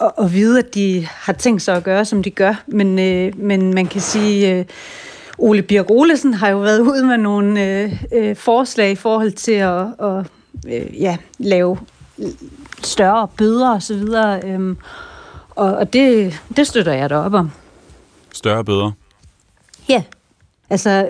at, 0.00 0.24
at 0.24 0.32
vide, 0.32 0.58
at 0.58 0.74
de 0.74 1.06
har 1.10 1.32
tænkt 1.32 1.62
sig 1.62 1.76
at 1.76 1.84
gøre, 1.84 2.04
som 2.04 2.22
de 2.22 2.30
gør. 2.30 2.62
Men, 2.66 2.98
øh, 2.98 3.38
men 3.38 3.74
man 3.74 3.86
kan 3.86 4.00
sige, 4.00 4.54
øh, 4.54 4.64
Ole 5.38 5.62
Birk 5.62 5.90
Olesen 5.90 6.34
har 6.34 6.48
jo 6.48 6.58
været 6.58 6.80
ude 6.90 7.04
med 7.04 7.16
nogle 7.16 7.64
øh, 7.64 8.02
øh, 8.12 8.36
forslag 8.36 8.90
i 8.90 8.96
forhold 8.96 9.32
til 9.32 9.52
at, 9.52 9.86
at 10.00 10.26
øh, 10.68 11.02
ja, 11.02 11.16
lave 11.38 11.78
større 12.82 13.28
bøder 13.36 13.70
osv., 13.70 14.02
øhm, 14.44 14.76
og, 15.50 15.74
og 15.74 15.92
det, 15.92 16.40
det 16.56 16.66
støtter 16.66 16.92
jeg 16.92 17.10
da 17.10 17.16
op 17.16 17.34
om. 17.34 17.50
Større 18.32 18.64
bøder? 18.64 18.92
Ja. 19.88 20.02
Altså, 20.70 21.08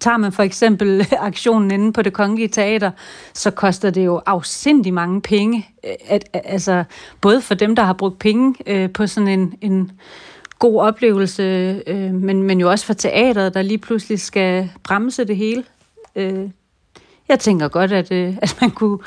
tager 0.00 0.16
man 0.16 0.32
for 0.32 0.42
eksempel 0.42 1.06
aktionen 1.18 1.70
inde 1.70 1.92
på 1.92 2.02
det 2.02 2.12
kongelige 2.12 2.48
teater, 2.48 2.90
så 3.34 3.50
koster 3.50 3.90
det 3.90 4.04
jo 4.04 4.20
afsindig 4.26 4.94
mange 4.94 5.20
penge. 5.20 5.68
Øh, 5.84 5.94
at, 6.06 6.28
altså, 6.34 6.84
både 7.20 7.40
for 7.40 7.54
dem, 7.54 7.76
der 7.76 7.82
har 7.82 7.92
brugt 7.92 8.18
penge 8.18 8.54
øh, 8.66 8.90
på 8.90 9.06
sådan 9.06 9.28
en, 9.28 9.54
en 9.60 9.92
god 10.58 10.80
oplevelse, 10.80 11.42
øh, 11.86 12.14
men, 12.14 12.42
men 12.42 12.60
jo 12.60 12.70
også 12.70 12.86
for 12.86 12.94
teateret, 12.94 13.54
der 13.54 13.62
lige 13.62 13.78
pludselig 13.78 14.20
skal 14.20 14.70
bremse 14.82 15.24
det 15.24 15.36
hele. 15.36 15.64
Øh, 16.16 16.50
jeg 17.28 17.40
tænker 17.40 17.68
godt, 17.68 17.92
at, 17.92 18.12
øh, 18.12 18.36
at 18.42 18.56
man 18.60 18.70
kunne 18.70 18.98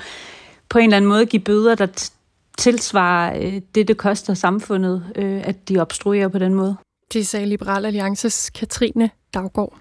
på 0.69 0.77
en 0.77 0.83
eller 0.83 0.97
anden 0.97 1.09
måde 1.09 1.25
give 1.25 1.41
bøder, 1.41 1.75
der 1.75 2.09
tilsvarer 2.57 3.37
øh, 3.37 3.61
det, 3.75 3.87
det 3.87 3.97
koster 3.97 4.33
samfundet, 4.33 5.05
øh, 5.15 5.41
at 5.43 5.69
de 5.69 5.79
obstruerer 5.79 6.27
på 6.27 6.39
den 6.39 6.53
måde. 6.53 6.77
Det 7.13 7.27
sagde 7.27 7.45
Liberal 7.45 7.85
Alliances 7.85 8.49
Katrine 8.49 9.09
Daggaard. 9.33 9.77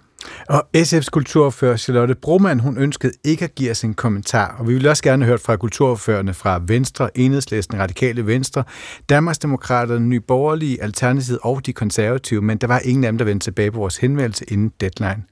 Og 0.48 0.66
SF's 0.76 1.08
kulturfører 1.12 1.76
Charlotte 1.76 2.14
Broman, 2.14 2.60
hun 2.60 2.78
ønskede 2.78 3.12
ikke 3.24 3.44
at 3.44 3.54
give 3.54 3.70
os 3.70 3.84
en 3.84 3.94
kommentar, 3.94 4.56
og 4.58 4.68
vi 4.68 4.74
vil 4.74 4.88
også 4.88 5.02
gerne 5.02 5.24
høre 5.24 5.38
fra 5.38 5.56
kulturførerne 5.56 6.34
fra 6.34 6.62
Venstre, 6.66 7.18
Enhedslisten, 7.18 7.78
Radikale 7.78 8.26
Venstre, 8.26 8.64
Danmarksdemokraterne, 9.08 10.06
Nye 10.06 10.20
Borgerlige, 10.20 10.82
Alternativet 10.82 11.38
og 11.42 11.66
de 11.66 11.72
konservative, 11.72 12.42
men 12.42 12.58
der 12.58 12.66
var 12.66 12.78
ingen 12.78 13.04
af 13.04 13.12
dem, 13.12 13.18
der 13.18 13.24
vendte 13.24 13.44
tilbage 13.44 13.70
på 13.70 13.78
vores 13.78 13.96
henvendelse 13.96 14.44
inden 14.48 14.72
deadline. 14.80 15.22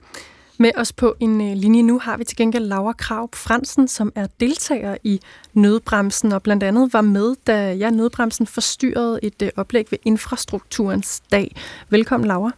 Med 0.59 0.71
os 0.77 0.93
på 0.93 1.17
en 1.21 1.41
øh, 1.41 1.57
linje 1.57 1.83
nu 1.83 1.99
har 1.99 2.17
vi 2.17 2.25
til 2.25 2.37
gengæld 2.37 2.67
Laura 2.67 2.93
Krav 2.93 3.29
Fransen, 3.35 3.89
som 3.89 4.13
er 4.15 4.27
deltager 4.41 4.97
i 5.05 5.21
Nødbremsen, 5.55 6.33
og 6.33 6.43
blandt 6.43 6.63
andet 6.63 6.93
var 6.93 7.01
med, 7.01 7.37
da 7.47 7.73
ja, 7.73 7.91
Nødbremsen 7.91 8.47
forstyrrede 8.47 9.19
et 9.23 9.43
øh, 9.43 9.51
oplæg 9.57 9.91
ved 9.91 9.99
Infrastrukturens 10.05 11.23
Dag. 11.31 11.57
Velkommen, 11.89 12.29
Laura. 12.29 12.51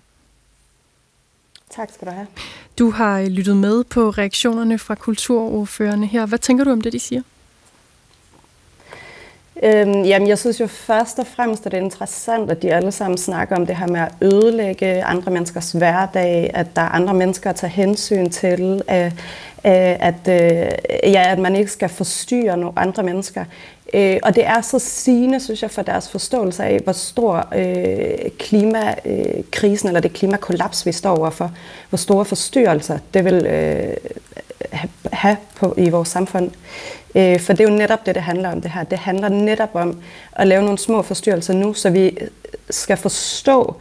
Tak 1.70 1.90
skal 1.94 2.08
du 2.08 2.12
have. 2.12 2.26
Du 2.78 2.90
har 2.90 3.20
øh, 3.20 3.26
lyttet 3.26 3.56
med 3.56 3.84
på 3.84 4.10
reaktionerne 4.10 4.78
fra 4.78 4.94
kulturordførerne 4.94 6.06
her. 6.06 6.26
Hvad 6.26 6.38
tænker 6.38 6.64
du 6.64 6.70
om 6.70 6.80
det, 6.80 6.92
de 6.92 6.98
siger? 6.98 7.22
Øhm, 9.62 10.02
jamen, 10.02 10.28
jeg 10.28 10.38
synes 10.38 10.60
jo 10.60 10.66
først 10.66 11.18
og 11.18 11.26
fremmest, 11.26 11.66
at 11.66 11.72
det 11.72 11.78
er 11.78 11.84
interessant, 11.84 12.50
at 12.50 12.62
de 12.62 12.74
alle 12.74 12.92
sammen 12.92 13.18
snakker 13.18 13.56
om 13.56 13.66
det 13.66 13.76
her 13.76 13.86
med 13.86 14.00
at 14.00 14.12
ødelægge 14.20 15.04
andre 15.04 15.32
menneskers 15.32 15.72
hverdag, 15.72 16.50
at 16.54 16.66
der 16.76 16.82
er 16.82 16.88
andre 16.88 17.14
mennesker 17.14 17.50
at 17.50 17.56
tage 17.56 17.70
hensyn 17.70 18.30
til, 18.30 18.82
øh, 18.90 19.06
øh 19.06 19.12
at, 19.64 20.28
øh, 20.28 20.68
ja, 21.12 21.32
at 21.32 21.38
man 21.38 21.56
ikke 21.56 21.70
skal 21.70 21.88
forstyrre 21.88 22.56
nogle 22.56 22.78
andre 22.78 23.02
mennesker. 23.02 23.44
Øh, 23.94 24.16
og 24.22 24.34
det 24.34 24.46
er 24.46 24.60
så 24.60 24.78
sigende, 24.78 25.40
synes 25.40 25.62
jeg, 25.62 25.70
for 25.70 25.82
deres 25.82 26.08
forståelse 26.08 26.64
af, 26.64 26.80
hvor 26.84 26.92
stor 26.92 27.48
øh, 27.54 28.30
klimakrisen, 28.38 29.88
øh, 29.88 29.90
eller 29.90 30.00
det 30.00 30.12
klimakollaps, 30.12 30.86
vi 30.86 30.92
står 30.92 31.16
overfor, 31.16 31.50
hvor 31.88 31.96
store 31.96 32.24
forstyrrelser 32.24 32.98
det 33.14 33.24
vil 33.24 33.46
øh, 33.46 33.96
have 35.12 35.36
på, 35.56 35.74
i 35.76 35.90
vores 35.90 36.08
samfund. 36.08 36.50
Øh, 37.16 37.40
for 37.40 37.52
det 37.52 37.66
er 37.66 37.70
jo 37.72 37.76
netop 37.78 38.06
det, 38.06 38.14
det 38.14 38.22
handler 38.22 38.52
om 38.52 38.60
det 38.60 38.70
her. 38.70 38.84
Det 38.84 38.98
handler 38.98 39.28
netop 39.28 39.74
om 39.74 40.00
at 40.32 40.46
lave 40.46 40.62
nogle 40.62 40.78
små 40.78 41.02
forstyrrelser 41.02 41.54
nu, 41.54 41.74
så 41.74 41.90
vi 41.90 42.18
skal 42.70 42.96
forstå 42.96 43.76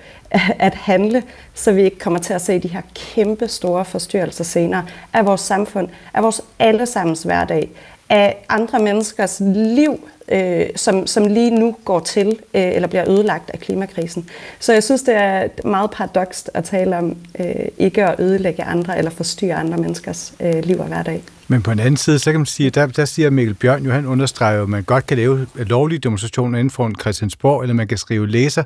at 0.59 0.73
handle, 0.73 1.23
så 1.53 1.71
vi 1.71 1.83
ikke 1.83 1.99
kommer 1.99 2.19
til 2.19 2.33
at 2.33 2.41
se 2.41 2.59
de 2.59 2.67
her 2.67 2.81
kæmpe 2.93 3.47
store 3.47 3.85
forstyrrelser 3.85 4.43
senere 4.43 4.85
af 5.13 5.25
vores 5.25 5.41
samfund, 5.41 5.87
af 6.13 6.23
vores 6.23 6.41
allesammens 6.59 7.23
hverdag, 7.23 7.69
af 8.09 8.45
andre 8.49 8.79
menneskers 8.79 9.41
liv, 9.55 10.09
øh, 10.31 10.65
som, 10.75 11.07
som 11.07 11.25
lige 11.25 11.59
nu 11.59 11.75
går 11.85 11.99
til 11.99 12.27
øh, 12.27 12.35
eller 12.53 12.87
bliver 12.87 13.09
ødelagt 13.09 13.49
af 13.49 13.59
klimakrisen. 13.59 14.29
Så 14.59 14.73
jeg 14.73 14.83
synes, 14.83 15.01
det 15.01 15.15
er 15.15 15.47
meget 15.65 15.91
paradokst 15.91 16.51
at 16.53 16.63
tale 16.63 16.97
om 16.97 17.17
øh, 17.39 17.45
ikke 17.77 18.05
at 18.05 18.19
ødelægge 18.19 18.63
andre 18.63 18.97
eller 18.97 19.11
forstyrre 19.11 19.55
andre 19.55 19.77
menneskers 19.77 20.33
øh, 20.39 20.63
liv 20.63 20.79
og 20.79 20.85
hverdag. 20.85 21.23
Men 21.47 21.61
på 21.61 21.71
en 21.71 21.79
anden 21.79 21.97
side, 21.97 22.19
så 22.19 22.31
kan 22.31 22.39
man 22.39 22.45
sige, 22.45 22.69
der, 22.69 22.85
der 22.85 23.05
siger 23.05 23.29
Mikkel 23.29 23.53
Bjørn 23.53 23.83
jo, 23.83 23.91
han 23.91 24.05
understreger 24.05 24.63
at 24.63 24.69
man 24.69 24.83
godt 24.83 25.07
kan 25.07 25.17
lave 25.17 25.47
lovlige 25.55 25.99
demonstrationer 25.99 26.59
inden 26.59 26.71
for 26.71 26.87
en 26.87 26.95
Christiansborg, 27.01 27.61
eller 27.61 27.73
man 27.73 27.87
kan 27.87 27.97
skrive 27.97 28.27
læser, 28.27 28.63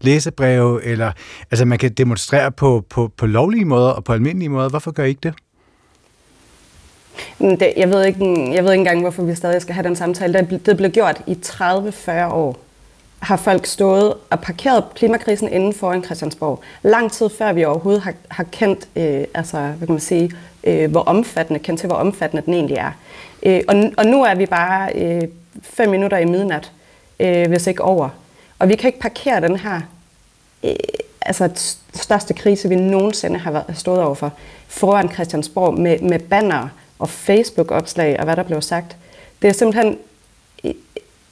læsebreve, 0.00 0.84
eller 0.84 1.12
altså 1.50 1.64
man 1.64 1.78
kan 1.78 1.92
demonstrere 1.92 2.52
på, 2.52 2.84
på, 2.90 3.12
på 3.16 3.26
lovlige 3.26 3.64
måder 3.64 3.90
og 3.90 4.04
på 4.04 4.12
almindelige 4.12 4.48
måder. 4.48 4.68
Hvorfor 4.68 4.90
gør 4.90 5.04
I 5.04 5.08
ikke 5.08 5.20
det? 5.22 5.34
Det, 7.38 7.72
jeg, 7.76 7.90
ved 7.90 8.04
ikke, 8.04 8.54
jeg 8.54 8.64
ved 8.64 8.72
ikke 8.72 8.80
engang, 8.80 9.00
hvorfor 9.00 9.22
vi 9.22 9.34
stadig 9.34 9.62
skal 9.62 9.74
have 9.74 9.88
den 9.88 9.96
samtale. 9.96 10.46
Det, 10.50 10.66
det 10.66 10.76
blev 10.76 10.90
gjort 10.90 11.22
i 11.26 11.38
30-40 11.46 12.32
år. 12.32 12.56
Har 13.18 13.36
folk 13.36 13.66
stået 13.66 14.14
og 14.30 14.40
parkeret 14.40 14.84
klimakrisen 14.94 15.48
inden 15.48 15.72
for 15.72 15.92
en 15.92 16.04
Christiansborg. 16.04 16.60
Lang 16.82 17.12
tid 17.12 17.28
før 17.38 17.52
vi 17.52 17.64
overhovedet 17.64 18.02
har, 18.02 18.14
har 18.28 18.44
kendt, 18.44 18.88
øh, 18.96 19.24
altså, 19.34 19.56
hvad 19.56 19.86
kan 19.86 19.94
man 19.94 20.00
sige, 20.00 20.32
øh, 20.64 20.90
hvor 20.90 21.00
omfattende, 21.00 21.60
kendt 21.60 21.80
til, 21.80 21.86
hvor 21.86 21.96
omfattende 21.96 22.42
den 22.46 22.54
egentlig 22.54 22.76
er. 22.76 22.90
Øh, 23.42 23.60
og, 23.68 23.90
og 23.96 24.06
nu 24.06 24.24
er 24.24 24.34
vi 24.34 24.46
bare 24.46 24.92
øh, 24.94 25.22
fem 25.62 25.88
minutter 25.88 26.18
i 26.18 26.24
midnat, 26.24 26.72
øh, 27.20 27.48
hvis 27.48 27.66
ikke 27.66 27.82
over. 27.82 28.08
Og 28.58 28.68
vi 28.68 28.76
kan 28.76 28.88
ikke 28.88 29.00
parkere 29.00 29.40
den 29.40 29.56
her 29.56 29.80
øh, 30.64 30.74
altså 31.20 31.76
største 31.94 32.34
krise, 32.34 32.68
vi 32.68 32.76
nogensinde 32.76 33.38
har 33.38 33.50
været, 33.50 33.64
stået 33.74 34.02
overfor, 34.02 34.32
foran 34.68 35.12
Christiansborg 35.12 35.78
med, 35.78 35.98
med 35.98 36.18
bannere, 36.18 36.68
og 37.02 37.10
Facebook-opslag 37.10 38.18
og 38.18 38.24
hvad 38.24 38.36
der 38.36 38.42
blev 38.42 38.62
sagt. 38.62 38.96
Det 39.42 39.48
er 39.48 39.52
simpelthen 39.52 39.98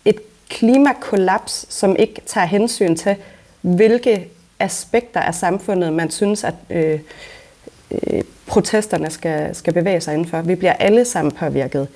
et 0.04 0.20
klimakollaps, 0.48 1.66
som 1.68 1.96
ikke 1.96 2.20
tager 2.26 2.46
hensyn 2.46 2.96
til, 2.96 3.16
hvilke 3.60 4.28
aspekter 4.58 5.20
af 5.20 5.34
samfundet, 5.34 5.92
man 5.92 6.10
synes, 6.10 6.44
at 6.44 6.54
øh, 6.70 7.00
øh, 7.90 8.22
protesterne 8.46 9.10
skal, 9.10 9.54
skal 9.54 9.72
bevæge 9.72 10.00
sig 10.00 10.14
indenfor. 10.14 10.40
Vi 10.40 10.54
bliver 10.54 10.72
alle 10.72 11.04
sammen 11.04 11.32
påvirket. 11.32 11.88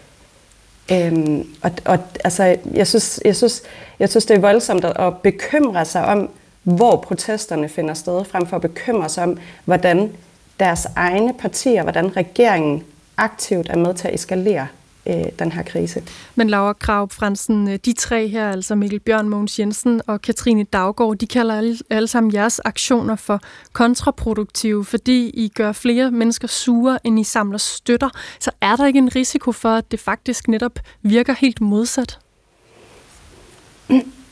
Øhm, 0.93 1.49
og, 1.63 1.71
og 1.85 1.99
altså, 2.25 2.57
jeg, 2.75 2.87
synes, 2.87 3.21
jeg, 3.25 3.37
synes, 3.37 3.63
jeg 3.99 4.09
synes, 4.09 4.27
det 4.27 4.37
er 4.37 4.41
voldsomt 4.41 4.85
at 4.85 5.19
bekymre 5.23 5.85
sig 5.85 6.05
om, 6.05 6.31
hvor 6.63 6.97
protesterne 6.97 7.69
finder 7.69 7.95
sted, 7.95 8.25
frem 8.25 8.47
for 8.47 8.57
at 8.57 8.63
bekymre 8.63 9.09
sig 9.09 9.25
om, 9.25 9.39
hvordan 9.65 10.13
deres 10.61 10.87
egne 10.97 11.35
partier, 11.35 11.83
hvordan 11.83 12.17
regeringen 12.17 12.85
aktivt 13.17 13.67
er 13.71 13.77
med 13.77 13.95
til 13.95 14.09
at 14.09 14.15
eskalere 14.15 14.67
øh, 15.07 15.25
den 15.39 15.53
her 15.53 15.63
krise. 15.63 16.03
Men 16.35 16.51
Laura 16.51 16.73
Krav 16.73 17.09
Fransen, 17.11 17.69
øh, 17.69 17.79
de 17.85 17.93
tre 17.93 18.29
her, 18.29 18.51
altså 18.51 18.75
Mikkel 18.75 19.01
Bjørn, 19.01 19.29
Mogens 19.29 19.59
Jensen 19.59 20.01
og 20.07 20.23
Katrine 20.23 20.65
Daggaard, 20.65 21.17
de 21.17 21.27
kalder 21.27 21.57
alle, 21.57 21.79
alle 21.91 22.09
sammen 22.09 22.35
jeres 22.35 22.61
aktioner 22.65 23.17
for 23.17 23.41
kontraproduktive, 23.73 24.85
fordi 24.85 25.29
I 25.29 25.49
gør 25.55 25.73
flere 25.73 26.11
mennesker 26.11 26.49
sure, 26.49 26.99
end 27.05 27.21
I 27.21 27.25
samler 27.25 27.59
støtter. 27.59 28.11
Så 28.41 28.51
er 28.61 28.77
der 28.77 28.87
ikke 28.87 28.99
en 28.99 29.17
risiko 29.17 29.53
for, 29.53 29.69
at 29.69 29.91
det 29.91 30.01
faktisk 30.01 30.49
netop 30.49 30.79
virker 31.03 31.35
helt 31.39 31.61
modsat? 31.61 32.19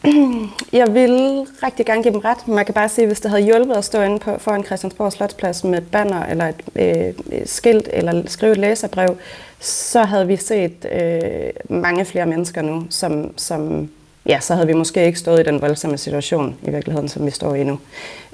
Jeg 0.73 0.95
ville 0.95 1.47
rigtig 1.63 1.87
gerne 1.87 2.03
give 2.03 2.13
dem 2.13 2.21
ret. 2.21 2.49
Man 2.49 2.65
kan 2.65 2.75
bare 2.75 2.89
sige, 2.89 3.07
hvis 3.07 3.21
det 3.21 3.31
havde 3.31 3.43
hjulpet 3.43 3.75
at 3.75 3.85
stå 3.85 4.03
inde 4.03 4.19
på, 4.19 4.39
foran 4.39 4.65
Christiansborg 4.65 5.13
Slotsplads 5.13 5.65
med 5.65 5.79
et 5.79 5.91
banner 5.91 6.27
eller 6.27 6.49
et 6.49 6.63
øh, 6.77 7.43
skilt 7.47 7.89
eller 7.93 8.23
skrive 8.27 8.53
et 8.53 8.59
læserbrev, 8.59 9.17
så 9.61 10.03
havde 10.03 10.27
vi 10.27 10.37
set 10.37 10.87
øh, 10.93 11.79
mange 11.79 12.05
flere 12.05 12.27
mennesker 12.27 12.63
nu, 12.63 12.87
som, 12.91 13.39
som 13.39 13.91
ja, 14.27 14.41
så 14.41 14.55
havde 14.55 14.67
vi 14.67 14.73
måske 14.73 15.07
ikke 15.07 15.19
stået 15.19 15.41
i 15.41 15.43
den 15.43 15.61
voldsomme 15.61 15.99
situation 15.99 16.57
i 16.63 16.71
virkeligheden, 16.71 17.09
som 17.09 17.27
vi 17.27 17.31
står 17.31 17.55
i 17.55 17.65
nu. 17.65 17.79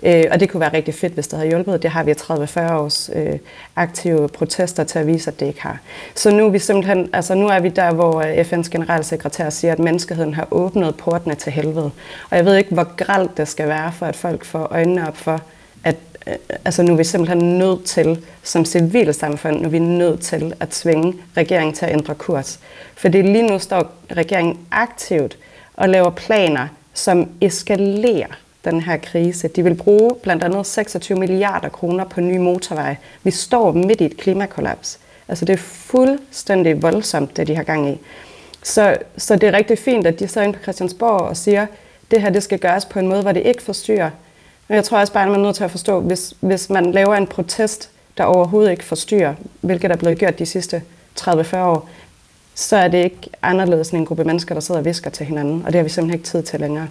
Øh, 0.03 0.25
og 0.31 0.41
det 0.41 0.51
kunne 0.51 0.61
være 0.61 0.73
rigtig 0.73 0.95
fedt, 0.95 1.13
hvis 1.13 1.29
det 1.29 1.39
havde 1.39 1.51
hjulpet. 1.51 1.83
Det 1.83 1.91
har 1.91 2.03
vi 2.03 2.13
30-40 2.13 2.73
års 2.73 3.11
øh, 3.15 3.39
aktive 3.77 4.29
protester 4.29 4.85
til 4.85 4.99
at 4.99 5.07
vise, 5.07 5.31
at 5.31 5.41
det 5.41 5.47
ikke 5.47 5.63
har. 5.63 5.79
Så 6.15 6.31
nu 6.31 6.47
er 6.47 6.51
vi 6.51 6.59
simpelthen, 6.59 7.09
altså 7.13 7.35
nu 7.35 7.49
er 7.49 7.61
vi 7.61 7.69
der, 7.69 7.93
hvor 7.93 8.21
øh, 8.21 8.41
FN's 8.41 8.71
generalsekretær 8.71 9.51
siger, 9.51 9.73
at 9.73 9.79
menneskeheden 9.79 10.35
har 10.35 10.49
åbnet 10.51 10.97
portene 10.97 11.35
til 11.35 11.53
helvede. 11.53 11.91
Og 12.31 12.37
jeg 12.37 12.45
ved 12.45 12.57
ikke, 12.57 12.75
hvor 12.75 12.97
gralt 12.97 13.37
det 13.37 13.49
skal 13.49 13.69
være, 13.69 13.93
for 13.93 14.07
at 14.07 14.17
folk 14.17 14.45
får 14.45 14.69
øjnene 14.71 15.09
op 15.09 15.17
for, 15.17 15.41
at 15.85 15.97
øh, 16.27 16.35
altså 16.65 16.83
nu 16.83 16.93
er 16.93 16.97
vi 16.97 17.05
simpelthen 17.05 17.59
nødt 17.59 17.85
til, 17.85 18.25
som 18.43 18.65
civilsamfund, 18.65 19.57
nu 19.57 19.65
er 19.65 19.71
vi 19.71 19.79
nødt 19.79 20.21
til 20.21 20.55
at 20.61 20.69
tvinge 20.69 21.15
regeringen 21.37 21.75
til 21.75 21.87
at 21.87 21.93
ændre 21.93 22.15
kurs. 22.15 22.61
Fordi 22.95 23.23
lige 23.23 23.47
nu 23.47 23.59
står 23.59 23.93
regeringen 24.17 24.59
aktivt 24.71 25.39
og 25.79 25.89
laver 25.89 26.11
planer, 26.11 26.69
som 26.95 27.29
eskalerer 27.41 28.27
den 28.65 28.81
her 28.81 28.97
krise. 28.97 29.49
De 29.49 29.63
vil 29.63 29.75
bruge 29.75 30.11
blandt 30.23 30.45
andet 30.45 30.67
26 30.67 31.19
milliarder 31.19 31.69
kroner 31.69 32.05
på 32.05 32.21
nye 32.21 32.39
motorveje. 32.39 32.99
Vi 33.23 33.31
står 33.31 33.73
midt 33.73 34.01
i 34.01 34.05
et 34.05 34.17
klimakollaps. 34.17 34.99
Altså 35.29 35.45
det 35.45 35.53
er 35.53 35.57
fuldstændig 35.59 36.83
voldsomt, 36.83 37.37
det 37.37 37.47
de 37.47 37.57
har 37.57 37.63
gang 37.63 37.91
i. 37.91 37.99
Så, 38.63 38.97
så 39.17 39.37
det 39.37 39.49
er 39.49 39.53
rigtig 39.53 39.79
fint, 39.79 40.07
at 40.07 40.19
de 40.19 40.29
sidder 40.29 40.47
inde 40.47 40.59
på 40.59 40.63
Christiansborg 40.63 41.21
og 41.21 41.37
siger, 41.37 41.63
at 41.63 41.69
det 42.11 42.23
her 42.23 42.31
det 42.31 42.43
skal 42.43 42.59
gøres 42.59 42.85
på 42.85 42.99
en 42.99 43.09
måde, 43.09 43.23
hvor 43.23 43.33
det 43.33 43.47
ikke 43.47 43.63
forstyrrer. 43.63 44.11
Men 44.69 44.77
jeg 44.77 44.85
tror 44.85 44.99
også 44.99 45.13
bare, 45.13 45.25
at 45.25 45.31
man 45.31 45.41
er 45.41 45.45
nødt 45.45 45.57
til 45.57 45.65
at 45.65 45.71
forstå, 45.71 46.01
hvis, 46.01 46.35
hvis 46.41 46.71
man 46.71 46.93
laver 46.93 47.15
en 47.15 47.27
protest, 47.27 47.91
der 48.17 48.25
overhovedet 48.25 48.71
ikke 48.71 48.85
forstyrrer, 48.85 49.35
hvilket 49.61 49.91
er 49.91 49.97
blevet 49.97 50.19
gjort 50.19 50.39
de 50.39 50.47
sidste 50.47 50.83
30-40 51.21 51.57
år, 51.57 51.89
så 52.59 52.77
er 52.77 52.89
det 52.89 53.05
ikke 53.05 53.31
anderledes 53.43 53.91
end 53.91 54.01
en 54.01 54.07
gruppe 54.07 54.25
mennesker, 54.25 54.55
der 54.55 54.61
sidder 54.61 54.79
og 54.79 54.85
visker 54.85 55.11
til 55.11 55.27
hinanden, 55.27 55.63
og 55.67 55.67
det 55.67 55.75
har 55.75 55.83
vi 55.83 55.89
simpelthen 55.89 56.19
ikke 56.19 56.29
tid 56.29 56.43
til 56.43 56.61
længere. 56.61 56.89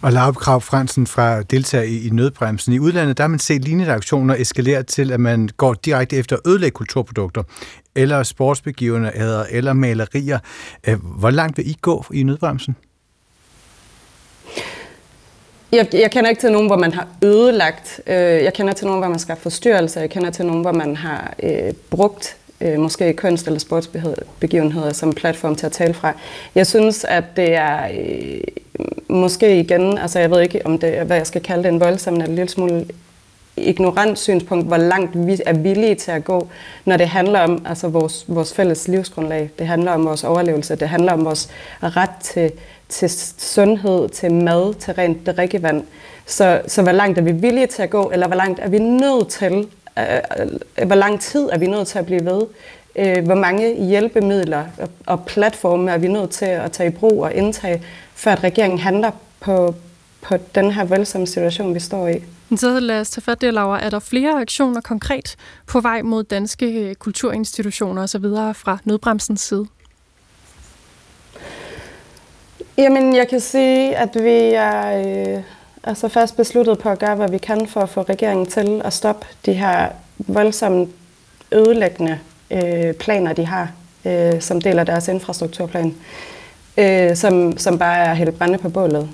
Og 0.00 0.12
Laura 0.12 0.32
Krav 0.32 0.60
Fransen 0.60 1.06
fra 1.06 1.42
deltager 1.42 1.84
i, 1.84 2.06
i 2.06 2.10
nødbremsen. 2.10 2.72
I 2.72 2.78
udlandet 2.78 3.16
der 3.16 3.22
har 3.22 3.28
man 3.28 3.38
set 3.38 3.64
lignende 3.64 3.92
aktioner 3.92 4.34
eskalere 4.34 4.82
til, 4.82 5.12
at 5.12 5.20
man 5.20 5.48
går 5.56 5.74
direkte 5.74 6.16
efter 6.16 6.36
at 6.36 6.42
ødelægge 6.46 6.74
kulturprodukter, 6.74 7.42
eller 7.94 8.22
sportsbegivenheder, 8.22 9.44
eller 9.50 9.72
malerier. 9.72 10.38
Øh, 10.88 10.96
hvor 11.04 11.30
langt 11.30 11.58
vil 11.58 11.70
I 11.70 11.76
gå 11.80 12.04
i 12.12 12.22
nødbremsen? 12.22 12.76
Jeg, 15.72 15.88
jeg 15.92 16.10
kender 16.10 16.30
ikke 16.30 16.40
til 16.40 16.52
nogen, 16.52 16.66
hvor 16.66 16.76
man 16.76 16.92
har 16.92 17.08
ødelagt. 17.24 18.00
Øh, 18.06 18.14
jeg 18.16 18.52
kender 18.54 18.72
til 18.72 18.86
nogen, 18.86 19.00
hvor 19.00 19.08
man 19.08 19.18
skal 19.18 19.36
forstyrrelse. 19.36 20.00
Jeg 20.00 20.10
kender 20.10 20.30
til 20.30 20.46
nogen, 20.46 20.62
hvor 20.62 20.72
man 20.72 20.96
har 20.96 21.34
øh, 21.42 21.72
brugt 21.90 22.36
øh, 22.62 22.80
måske 22.80 23.12
kunst- 23.12 23.46
eller 23.46 23.60
sportsbegivenheder 23.60 24.92
som 24.92 25.12
platform 25.12 25.56
til 25.56 25.66
at 25.66 25.72
tale 25.72 25.94
fra. 25.94 26.12
Jeg 26.54 26.66
synes, 26.66 27.04
at 27.04 27.24
det 27.36 27.54
er 27.54 27.88
øh, 28.00 28.40
måske 29.08 29.60
igen, 29.60 29.98
altså 29.98 30.18
jeg 30.18 30.30
ved 30.30 30.40
ikke, 30.40 30.66
om 30.66 30.78
det, 30.78 31.06
hvad 31.06 31.16
jeg 31.16 31.26
skal 31.26 31.42
kalde 31.42 31.62
det, 31.62 31.68
en 31.68 31.80
voldsom 31.80 32.14
eller 32.14 32.26
en 32.26 32.34
lille 32.34 32.48
smule 32.48 32.86
ignorant 33.56 34.18
synspunkt, 34.18 34.66
hvor 34.66 34.76
langt 34.76 35.26
vi 35.26 35.40
er 35.46 35.52
villige 35.52 35.94
til 35.94 36.10
at 36.10 36.24
gå, 36.24 36.48
når 36.84 36.96
det 36.96 37.08
handler 37.08 37.40
om 37.40 37.62
altså 37.66 37.88
vores, 37.88 38.24
vores 38.28 38.54
fælles 38.54 38.88
livsgrundlag. 38.88 39.50
Det 39.58 39.66
handler 39.66 39.92
om 39.92 40.04
vores 40.04 40.24
overlevelse. 40.24 40.76
Det 40.76 40.88
handler 40.88 41.12
om 41.12 41.24
vores 41.24 41.48
ret 41.82 42.10
til, 42.20 42.52
til 42.88 43.10
sundhed, 43.38 44.08
til 44.08 44.34
mad, 44.34 44.74
til 44.74 44.94
rent 44.94 45.26
drikkevand. 45.26 45.82
Så, 46.26 46.60
så 46.66 46.82
hvor 46.82 46.92
langt 46.92 47.18
er 47.18 47.22
vi 47.22 47.32
villige 47.32 47.66
til 47.66 47.82
at 47.82 47.90
gå, 47.90 48.10
eller 48.10 48.26
hvor 48.26 48.36
langt 48.36 48.60
er 48.62 48.68
vi 48.68 48.78
nødt 48.78 49.28
til, 49.28 49.66
øh, 49.98 50.86
hvor 50.86 50.94
lang 50.94 51.20
tid 51.20 51.48
er 51.52 51.58
vi 51.58 51.66
nødt 51.66 51.88
til 51.88 51.98
at 51.98 52.06
blive 52.06 52.24
ved? 52.24 52.42
Øh, 52.96 53.24
hvor 53.24 53.34
mange 53.34 53.86
hjælpemidler 53.86 54.64
og 55.06 55.24
platforme 55.26 55.90
er 55.90 55.98
vi 55.98 56.08
nødt 56.08 56.30
til 56.30 56.44
at 56.44 56.72
tage 56.72 56.88
i 56.88 56.92
brug 56.92 57.22
og 57.24 57.34
indtage, 57.34 57.82
før 58.14 58.32
at 58.32 58.44
regeringen 58.44 58.78
handler 58.78 59.10
på, 59.40 59.74
på 60.22 60.36
den 60.54 60.70
her 60.70 60.84
voldsomme 60.84 61.26
situation, 61.26 61.74
vi 61.74 61.80
står 61.80 62.08
i? 62.08 62.22
Så 62.56 62.80
lad 62.80 63.00
os 63.00 63.10
tage 63.10 63.22
fat 63.22 63.40
der, 63.40 63.50
Laura. 63.50 63.84
Er 63.84 63.90
der 63.90 63.98
flere 63.98 64.40
aktioner 64.40 64.80
konkret 64.80 65.36
på 65.66 65.80
vej 65.80 66.02
mod 66.02 66.24
danske 66.24 66.66
øh, 66.66 66.94
kulturinstitutioner 66.94 68.02
osv. 68.02 68.24
fra 68.54 68.78
nødbremsens 68.84 69.40
side? 69.40 69.66
Jamen, 72.78 73.16
jeg 73.16 73.28
kan 73.28 73.40
sige, 73.40 73.96
at 73.96 74.14
vi 74.14 74.54
er 74.54 74.98
øh, 75.36 75.42
altså 75.84 76.08
fast 76.08 76.36
besluttet 76.36 76.78
på 76.78 76.88
at 76.88 76.98
gøre, 76.98 77.14
hvad 77.14 77.28
vi 77.28 77.38
kan 77.38 77.68
for 77.68 77.80
at 77.80 77.88
få 77.88 78.02
regeringen 78.02 78.46
til 78.46 78.82
at 78.84 78.92
stoppe 78.92 79.26
de 79.46 79.52
her 79.52 79.88
voldsomme 80.18 80.88
ødelæggende 81.52 82.18
øh, 82.50 82.94
planer, 82.94 83.32
de 83.32 83.46
har, 83.46 83.72
øh, 84.04 84.40
som 84.40 84.60
deler 84.60 84.84
deres 84.84 85.08
infrastrukturplan, 85.08 85.94
øh, 86.76 87.16
som, 87.16 87.58
som 87.58 87.78
bare 87.78 87.98
er 87.98 88.14
helt 88.14 88.38
brænde 88.38 88.58
på 88.58 88.68
bålet 88.68 89.10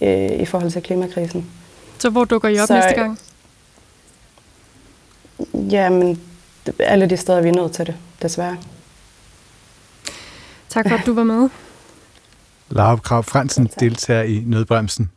øh, 0.00 0.30
i 0.30 0.44
forhold 0.44 0.70
til 0.70 0.82
klimakrisen. 0.82 1.50
Så 1.98 2.10
hvor 2.10 2.24
dukker 2.24 2.48
I 2.48 2.58
op 2.58 2.66
Så, 2.66 2.74
næste 2.74 2.94
gang? 2.94 3.18
Jamen, 5.54 6.20
alle 6.78 7.10
de 7.10 7.16
steder, 7.16 7.40
vi 7.40 7.48
er 7.48 7.52
nødt 7.52 7.72
til 7.72 7.86
det, 7.86 7.94
desværre. 8.22 8.56
Tak 10.68 10.88
for, 10.88 10.96
at 10.96 11.06
du 11.06 11.14
var 11.14 11.24
med. 11.24 11.48
Laura 12.70 12.96
Krav 12.96 13.22
Fransen 13.22 13.70
deltager 13.80 14.22
i 14.22 14.42
Nødbremsen. 14.46 15.10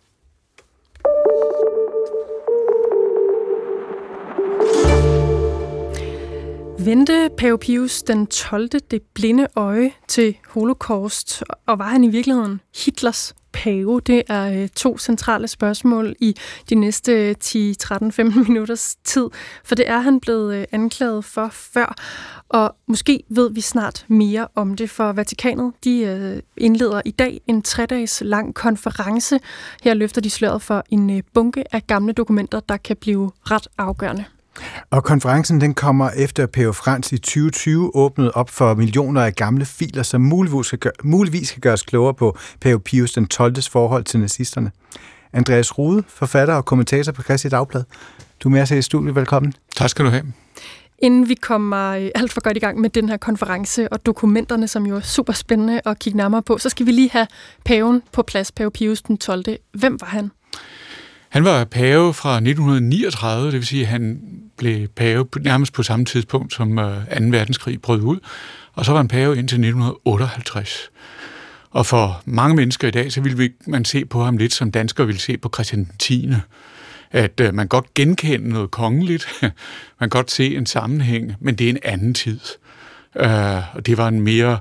Vendte 6.86 7.30
Pave 7.38 7.58
Pius 7.58 8.04
den 8.04 8.27
12. 8.27 8.70
det 8.70 9.01
blinde 9.13 9.48
øje 9.56 9.92
til 10.08 10.38
holocaust, 10.48 11.44
og 11.65 11.80
var 11.80 11.88
han 11.88 12.04
i 12.04 12.10
virkeligheden 12.10 12.62
Hitlers 12.86 13.36
pave? 13.54 14.01
Det 14.01 14.24
er 14.30 14.62
øh, 14.62 14.70
to 14.70 14.98
centrale 14.98 15.48
spørgsmål 15.48 16.15
i 16.20 16.36
de 16.70 16.75
næste 16.75 17.34
10, 17.34 17.76
13, 17.80 18.12
15 18.12 18.45
minutters 18.48 18.95
tid, 19.04 19.30
for 19.63 19.76
det 19.76 19.89
er 19.89 20.00
han 20.00 20.19
blevet 20.19 20.56
øh, 20.56 20.65
anklaget 20.71 21.26
for 21.26 21.50
før, 21.52 21.95
og 22.50 22.76
måske 22.88 23.24
ved 23.30 23.52
vi 23.54 23.62
snart 23.62 24.06
mere 24.08 24.48
om 24.56 24.76
det, 24.76 24.89
for 24.89 25.12
Vatikanet 25.12 25.74
de 25.84 26.00
øh, 26.00 26.41
indleder 26.58 27.02
i 27.06 27.12
dag 27.12 27.41
en 27.48 27.62
tre-dages 27.62 28.21
lang 28.26 28.56
konference. 28.56 29.39
Her 29.84 29.93
løfter 29.93 30.21
de 30.21 30.30
sløret 30.30 30.62
for 30.62 30.84
en 30.89 31.24
bunke 31.34 31.76
af 31.76 31.88
gamle 31.88 32.13
dokumenter, 32.13 32.60
der 32.60 32.78
kan 32.78 32.95
blive 32.98 33.32
ret 33.52 33.67
afgørende. 33.78 34.26
Og 34.89 35.04
konferencen 35.04 35.62
den 35.62 35.74
kommer 35.74 36.10
efter 36.10 36.46
Pave 36.46 36.74
Frans 36.74 37.12
i 37.12 37.18
2020 37.18 37.96
åbnede 37.96 38.32
op 38.32 38.50
for 38.50 38.74
millioner 38.74 39.22
af 39.22 39.36
gamle 39.36 39.65
filer, 39.65 40.04
som 40.04 40.22
muligvis 40.22 40.70
kan, 40.70 40.80
gøre, 40.80 40.94
muligvis 41.04 41.52
kan 41.52 41.62
gøres 41.62 41.84
klogere 41.84 42.13
på 42.13 42.38
Pave 42.62 42.80
Pius 42.80 43.13
den 43.13 43.28
12. 43.28 43.56
forhold 43.72 44.04
til 44.04 44.20
nazisterne. 44.20 44.72
Andreas 45.34 45.78
Rude, 45.78 46.04
forfatter 46.08 46.54
og 46.54 46.65
kommentator 46.65 47.12
på 47.12 47.24
Christi 47.24 47.50
Dagblad. 47.50 47.84
Du 48.39 48.50
er 48.50 48.52
med 48.52 48.62
os 48.62 48.72
i 48.72 48.82
studiet. 48.82 49.15
Velkommen. 49.15 49.54
Tak 49.76 49.89
skal 49.89 50.06
du 50.06 50.10
have. 50.10 50.34
Inden 51.00 51.30
vi 51.30 51.34
kommer 51.34 51.89
øh, 51.89 52.10
alt 52.15 52.34
for 52.34 52.41
godt 52.41 52.58
i 52.58 52.60
gang 52.60 52.80
med 52.80 52.89
den 52.89 53.10
her 53.10 53.18
konference 53.18 53.94
og 53.94 54.06
dokumenterne, 54.06 54.68
som 54.68 54.86
jo 54.86 54.96
er 54.96 55.02
super 55.02 55.34
spændende 55.34 55.82
at 55.86 56.00
kigge 56.00 56.18
nærmere 56.18 56.41
på, 56.41 56.58
så 56.58 56.70
skal 56.70 56.86
vi 56.86 56.91
lige 56.91 57.10
have 57.12 57.28
paven 57.65 58.02
på 58.12 58.22
plads, 58.22 58.52
pave 58.52 58.72
Pius 58.72 59.02
den 59.02 59.18
12. 59.18 59.46
Hvem 59.74 60.02
var 60.02 60.08
han? 60.08 60.32
Han 61.30 61.44
var 61.46 61.63
pave 61.63 62.13
fra 62.13 62.36
1939, 62.36 63.46
det 63.46 63.54
vil 63.54 63.65
sige, 63.65 63.82
at 63.82 63.88
han 63.88 64.20
blev 64.58 64.88
pave 64.88 65.26
nærmest 65.39 65.74
på 65.74 65.84
samme 65.84 66.06
tidspunkt, 66.06 66.54
som 66.54 66.80
øh, 66.80 67.08
2. 67.08 67.24
Verdenskrig 67.24 67.82
brød 67.82 68.02
ud. 68.02 68.18
Og 68.74 68.86
så 68.86 68.91
var 68.91 69.00
han 69.00 69.08
pave 69.08 69.38
indtil 69.38 69.56
1958. 69.56 70.89
Og 71.72 71.86
for 71.86 72.22
mange 72.26 72.56
mennesker 72.56 72.88
i 72.88 72.91
dag, 72.91 73.12
så 73.12 73.22
ville 73.22 73.50
man 73.68 73.86
se 73.86 74.06
på 74.06 74.24
ham 74.24 74.38
lidt 74.38 74.54
som 74.54 74.72
danskere 74.72 75.08
ville 75.08 75.22
se 75.22 75.38
på 75.38 75.50
Christian 75.54 75.91
10. 76.00 76.32
At 77.12 77.39
øh, 77.39 77.54
man 77.54 77.68
godt 77.68 77.94
genkende 77.94 78.50
noget 78.50 78.72
kongeligt, 78.72 79.28
man 80.00 80.10
godt 80.10 80.32
se 80.32 80.56
en 80.56 80.65
sammenhæng, 80.65 81.36
men 81.39 81.56
det 81.56 81.65
er 81.65 81.70
en 81.70 81.80
anden 81.84 82.13
tid. 82.13 82.39
Uh, 83.15 83.76
og 83.76 83.86
det 83.86 83.98
var 83.98 84.08
en 84.08 84.22
mere 84.22 84.60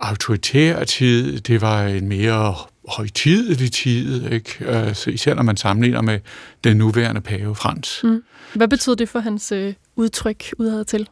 autoritær 0.00 0.84
tid, 0.84 1.40
det 1.40 1.60
var 1.60 1.82
en 1.82 2.08
mere 2.08 2.54
højtidelig 2.88 3.72
tid, 3.72 4.32
ikke? 4.32 4.94
Så 4.94 5.10
især 5.10 5.34
når 5.34 5.42
man 5.42 5.56
sammenligner 5.56 6.02
med 6.02 6.20
den 6.64 6.76
nuværende 6.76 7.20
pave 7.20 7.54
Frans. 7.54 8.00
Mm. 8.04 8.22
Hvad 8.54 8.68
betød 8.68 8.96
det 8.96 9.08
for 9.08 9.20
hans 9.20 9.52
øh, 9.52 9.74
udtryk 9.96 10.44
udad 10.58 10.84
til? 10.84 11.08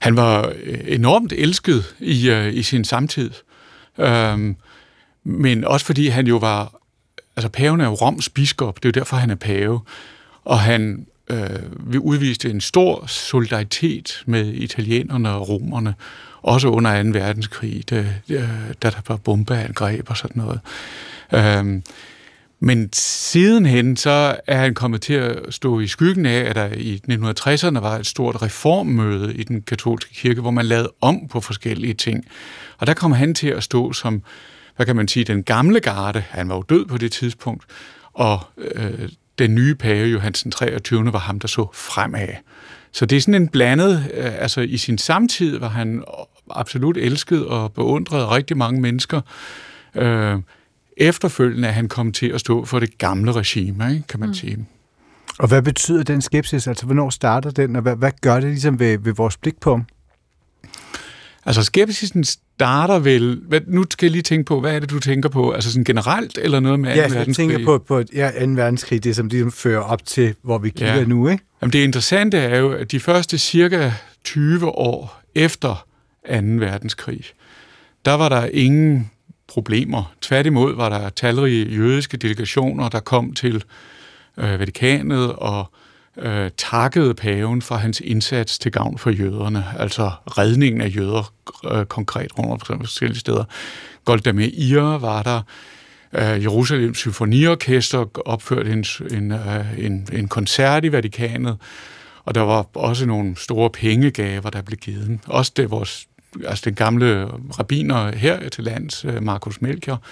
Han 0.00 0.16
var 0.16 0.52
øh, 0.62 0.78
enormt 0.86 1.32
elsket 1.32 1.94
i, 2.00 2.30
øh, 2.30 2.54
i 2.54 2.62
sin 2.62 2.84
samtid. 2.84 3.30
Øhm, 3.98 4.56
men 5.24 5.64
også 5.64 5.86
fordi 5.86 6.08
han 6.08 6.26
jo 6.26 6.36
var... 6.36 6.80
Altså, 7.36 7.48
paven 7.48 7.80
er 7.80 7.84
jo 7.84 7.94
Roms 7.94 8.28
biskop, 8.28 8.76
det 8.76 8.84
er 8.84 8.88
jo 8.88 9.00
derfor, 9.00 9.16
han 9.16 9.30
er 9.30 9.34
pave. 9.34 9.80
Og 10.44 10.60
han 10.60 11.06
øh, 11.30 11.92
vi 11.92 11.98
udviste 11.98 12.50
en 12.50 12.60
stor 12.60 13.06
solidaritet 13.06 14.22
med 14.26 14.46
italienerne 14.46 15.30
og 15.30 15.48
romerne, 15.48 15.94
også 16.42 16.68
under 16.68 17.02
2. 17.02 17.08
verdenskrig, 17.08 17.90
da, 17.90 18.14
øh, 18.28 18.48
da 18.82 18.90
der 18.90 19.00
var 19.08 19.16
bombeangreb 19.16 20.10
og 20.10 20.16
sådan 20.16 20.42
noget. 20.42 20.60
Øhm, 21.32 21.82
men 22.60 22.88
sidenhen 22.92 23.96
så 23.96 24.36
er 24.46 24.56
han 24.56 24.74
kommet 24.74 25.02
til 25.02 25.14
at 25.14 25.36
stå 25.50 25.80
i 25.80 25.86
skyggen 25.86 26.26
af, 26.26 26.40
at 26.40 26.56
der 26.56 26.68
i 26.74 27.00
1960'erne 27.10 27.80
var 27.80 27.96
et 27.96 28.06
stort 28.06 28.42
reformmøde 28.42 29.34
i 29.34 29.42
den 29.42 29.62
katolske 29.62 30.14
kirke, 30.14 30.40
hvor 30.40 30.50
man 30.50 30.66
lavede 30.66 30.92
om 31.00 31.28
på 31.28 31.40
forskellige 31.40 31.94
ting. 31.94 32.24
Og 32.78 32.86
der 32.86 32.94
kom 32.94 33.12
han 33.12 33.34
til 33.34 33.48
at 33.48 33.62
stå 33.62 33.92
som, 33.92 34.22
hvad 34.76 34.86
kan 34.86 34.96
man 34.96 35.08
sige, 35.08 35.24
den 35.24 35.42
gamle 35.42 35.80
garde. 35.80 36.24
Han 36.30 36.48
var 36.48 36.54
jo 36.54 36.62
død 36.62 36.86
på 36.86 36.98
det 36.98 37.12
tidspunkt. 37.12 37.64
Og 38.12 38.40
øh, 38.58 39.08
den 39.38 39.54
nye 39.54 39.74
pave, 39.74 40.08
Johannes 40.08 40.46
23. 40.52 41.12
var 41.12 41.18
ham, 41.18 41.40
der 41.40 41.48
så 41.48 41.66
fremad. 41.74 42.28
Så 42.92 43.06
det 43.06 43.16
er 43.16 43.20
sådan 43.20 43.42
en 43.42 43.48
blandet, 43.48 44.10
øh, 44.14 44.42
altså 44.42 44.60
i 44.60 44.76
sin 44.76 44.98
samtid 44.98 45.58
var 45.58 45.68
han 45.68 46.04
absolut 46.50 46.96
elsket 46.96 47.46
og 47.46 47.72
beundret 47.72 48.20
af 48.20 48.30
rigtig 48.30 48.56
mange 48.56 48.80
mennesker. 48.80 49.20
Øh, 49.94 50.38
efterfølgende 50.98 51.68
er 51.68 51.72
han 51.72 51.88
kommet 51.88 52.14
til 52.14 52.26
at 52.26 52.40
stå 52.40 52.64
for 52.64 52.78
det 52.78 52.98
gamle 52.98 53.32
regime, 53.32 53.92
ikke, 53.94 54.06
kan 54.08 54.20
man 54.20 54.28
mm. 54.28 54.34
sige. 54.34 54.66
Og 55.38 55.48
hvad 55.48 55.62
betyder 55.62 56.02
den 56.02 56.22
skepsis? 56.22 56.66
Altså, 56.66 56.86
hvornår 56.86 57.10
starter 57.10 57.50
den, 57.50 57.76
og 57.76 57.82
hvad, 57.82 57.96
hvad 57.96 58.12
gør 58.20 58.34
det 58.34 58.50
ligesom 58.50 58.78
ved, 58.78 58.98
ved 58.98 59.12
vores 59.12 59.36
blik 59.36 59.60
på 59.60 59.70
ham? 59.70 59.84
Altså, 61.46 61.62
skepsisen 61.62 62.24
starter 62.24 62.98
vel... 62.98 63.40
Hvad, 63.48 63.60
nu 63.66 63.84
skal 63.90 64.06
jeg 64.06 64.12
lige 64.12 64.22
tænke 64.22 64.44
på, 64.44 64.60
hvad 64.60 64.74
er 64.74 64.78
det, 64.80 64.90
du 64.90 65.00
tænker 65.00 65.28
på? 65.28 65.50
Altså 65.50 65.72
sådan 65.72 65.84
generelt, 65.84 66.38
eller 66.42 66.60
noget 66.60 66.80
med 66.80 66.94
2. 66.94 67.00
Ja, 67.00 67.02
verdenskrig? 67.02 67.48
jeg 67.48 67.56
tænker 67.56 67.64
på, 67.64 67.78
på 67.78 68.02
ja, 68.14 68.30
2. 68.44 68.50
verdenskrig, 68.50 69.04
det 69.04 69.16
som 69.16 69.28
ligesom 69.28 69.52
fører 69.52 69.80
op 69.80 70.06
til, 70.06 70.34
hvor 70.42 70.58
vi 70.58 70.70
kigger 70.70 70.94
ja. 70.94 71.04
nu, 71.04 71.28
ikke? 71.28 71.44
Jamen, 71.62 71.72
det 71.72 71.78
interessante 71.78 72.38
er 72.38 72.58
jo, 72.58 72.72
at 72.72 72.92
de 72.92 73.00
første 73.00 73.38
cirka 73.38 73.90
20 74.24 74.66
år 74.66 75.22
efter 75.34 75.86
2. 76.30 76.34
verdenskrig, 76.34 77.24
der 78.04 78.12
var 78.12 78.28
der 78.28 78.46
ingen 78.52 79.10
problemer. 79.48 80.14
Tværtimod 80.20 80.76
var 80.76 80.88
der 80.88 81.08
talrige 81.08 81.74
jødiske 81.74 82.16
delegationer, 82.16 82.88
der 82.88 83.00
kom 83.00 83.32
til 83.32 83.64
øh, 84.36 84.60
Vatikanet 84.60 85.32
og 85.32 85.72
øh, 86.16 86.50
takkede 86.56 87.14
paven 87.14 87.62
for 87.62 87.74
hans 87.74 88.00
indsats 88.00 88.58
til 88.58 88.72
gavn 88.72 88.98
for 88.98 89.10
jøderne, 89.10 89.64
altså 89.78 90.10
redningen 90.26 90.80
af 90.80 90.96
jøder 90.96 91.32
øh, 91.72 91.84
konkret 91.84 92.38
rundt 92.38 92.70
om 92.70 92.80
forskellige 92.80 93.20
steder. 93.20 93.44
Golda 94.04 94.32
Meir 94.32 94.98
var 94.98 95.22
der, 95.22 95.42
øh, 96.12 96.42
Jerusalem 96.42 96.94
Symfoniorkester 96.94 98.06
opførte 98.24 98.70
en, 98.70 98.84
en, 99.10 99.32
øh, 99.32 99.78
en, 99.78 100.08
en 100.12 100.28
koncert 100.28 100.84
i 100.84 100.92
Vatikanet, 100.92 101.56
og 102.24 102.34
der 102.34 102.40
var 102.40 102.66
også 102.74 103.06
nogle 103.06 103.36
store 103.36 103.70
pengegaver, 103.70 104.50
der 104.50 104.62
blev 104.62 104.78
givet. 104.78 105.20
Også 105.26 105.52
det 105.56 105.70
vores 105.70 106.07
altså 106.44 106.62
den 106.64 106.74
gamle 106.74 107.28
rabiner 107.58 108.16
her 108.16 108.48
til 108.48 108.64
lands, 108.64 109.04
øh, 109.04 109.22
Markus 109.22 109.60
Melchior, 109.60 110.02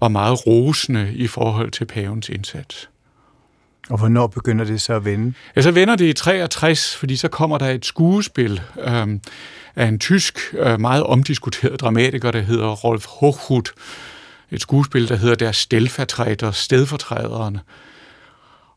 var 0.00 0.08
meget 0.08 0.46
rosende 0.46 1.12
i 1.14 1.26
forhold 1.26 1.70
til 1.70 1.84
pavens 1.84 2.28
indsats. 2.28 2.88
Og 3.90 3.98
hvornår 3.98 4.26
begynder 4.26 4.64
det 4.64 4.80
så 4.80 4.94
at 4.94 5.04
vende? 5.04 5.34
Ja, 5.56 5.62
så 5.62 5.70
vender 5.70 5.96
det 5.96 6.04
i 6.04 6.12
63, 6.12 6.96
fordi 6.96 7.16
så 7.16 7.28
kommer 7.28 7.58
der 7.58 7.66
et 7.66 7.86
skuespil 7.86 8.60
øh, 8.78 9.08
af 9.76 9.86
en 9.86 9.98
tysk, 9.98 10.38
øh, 10.58 10.80
meget 10.80 11.02
omdiskuteret 11.02 11.80
dramatiker, 11.80 12.30
der 12.30 12.40
hedder 12.40 12.68
Rolf 12.68 13.06
Hochhut. 13.06 13.72
Et 14.50 14.60
skuespil, 14.60 15.08
der 15.08 15.16
hedder 15.16 15.34
Der 15.34 15.52
Stelvertræder, 15.52 16.50
Stedfortræderen. 16.50 17.58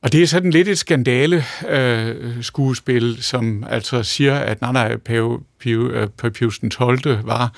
Og 0.01 0.11
det 0.11 0.23
er 0.23 0.27
sådan 0.27 0.51
lidt 0.51 0.67
et 0.67 0.77
skandale 0.77 1.43
øh, 1.69 2.43
skuespil, 2.43 3.17
som 3.23 3.63
altså 3.69 4.03
siger, 4.03 4.35
at 4.35 4.61
nej, 4.61 4.71
nej, 4.71 4.97
Pave, 4.97 5.39
Pave, 5.63 5.93
øh, 5.93 6.07
Pave 6.07 6.31
Pius 6.31 6.59
den 6.59 6.69
12. 6.69 7.27
var 7.27 7.53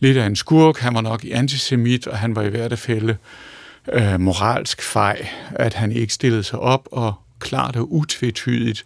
lidt 0.00 0.16
af 0.16 0.26
en 0.26 0.36
skurk, 0.36 0.78
han 0.78 0.94
var 0.94 1.00
nok 1.00 1.24
antisemit, 1.32 2.06
og 2.06 2.18
han 2.18 2.36
var 2.36 2.42
i 2.42 2.48
hvert 2.48 2.78
fald 2.78 3.14
øh, 3.92 4.20
moralsk 4.20 4.82
fej, 4.82 5.28
at 5.50 5.74
han 5.74 5.92
ikke 5.92 6.14
stillede 6.14 6.42
sig 6.42 6.58
op 6.58 6.88
og 6.92 7.14
klart 7.38 7.76
og 7.76 7.92
utvetydigt 7.92 8.84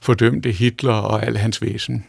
fordømte 0.00 0.50
Hitler 0.50 0.92
og 0.92 1.26
al 1.26 1.36
hans 1.36 1.62
væsen. 1.62 2.06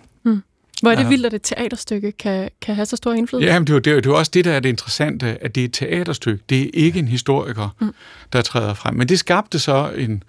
Hvor 0.82 0.92
er 0.92 0.96
det 0.96 1.04
ja. 1.04 1.10
vildt, 1.10 1.26
at 1.26 1.34
et 1.34 1.42
teaterstykke 1.44 2.12
kan, 2.12 2.50
kan 2.62 2.76
have 2.76 2.86
så 2.86 2.96
stor 2.96 3.14
indflydelse? 3.14 3.48
Ja, 3.48 3.60
men 3.60 3.68
det 3.68 3.76
er, 3.76 3.80
det, 3.80 3.94
er, 3.94 3.96
det 3.96 4.06
er 4.06 4.14
også 4.14 4.32
det, 4.34 4.46
der 4.46 4.52
er 4.52 4.60
det 4.60 4.70
interessante, 4.70 5.38
at 5.44 5.56
det 5.56 5.62
er 5.62 5.66
et 5.66 5.74
teaterstykke. 5.74 6.44
Det 6.50 6.62
er 6.62 6.70
ikke 6.74 7.00
en 7.00 7.08
historiker, 7.08 7.76
mm. 7.82 7.94
der 8.34 8.42
træder 8.42 8.74
frem. 8.74 8.96
Men 8.96 9.10
det 9.10 9.20
skabte 9.20 9.60
så 9.60 9.92
en, 9.98 10.24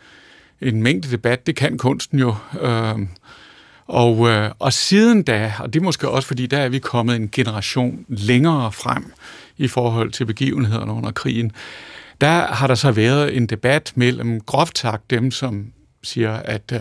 en 0.61 0.83
mængde 0.83 1.11
debat. 1.11 1.47
Det 1.47 1.57
kan 1.57 1.79
kunsten 1.79 2.19
jo. 2.19 2.35
Øh, 2.61 2.99
og, 3.87 4.29
øh, 4.29 4.51
og 4.59 4.73
siden 4.73 5.23
da, 5.23 5.55
og 5.59 5.73
det 5.73 5.81
er 5.81 5.85
måske 5.85 6.09
også 6.09 6.29
fordi, 6.29 6.47
der 6.47 6.59
er 6.59 6.69
vi 6.69 6.79
kommet 6.79 7.17
en 7.17 7.29
generation 7.33 8.05
længere 8.09 8.73
frem 8.73 9.12
i 9.57 9.69
forhold 9.69 10.11
til 10.11 10.25
begivenhederne 10.25 10.93
under 10.93 11.11
krigen, 11.11 11.53
der 12.21 12.47
har 12.47 12.67
der 12.67 12.75
så 12.75 12.93
været 12.93 13.37
en 13.37 13.47
debat 13.47 13.93
mellem 13.95 14.41
groft 14.41 14.79
sagt 14.79 15.11
dem, 15.11 15.31
som 15.31 15.73
siger, 16.03 16.33
at 16.33 16.73
øh, 16.73 16.81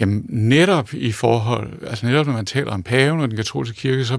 jamen, 0.00 0.26
netop 0.28 0.94
i 0.94 1.12
forhold, 1.12 1.72
altså 1.86 2.06
netop 2.06 2.26
når 2.26 2.32
man 2.32 2.46
taler 2.46 2.72
om 2.72 2.82
paven 2.82 3.20
og 3.20 3.28
den 3.28 3.36
katolske 3.36 3.76
kirke, 3.76 4.04
så 4.04 4.18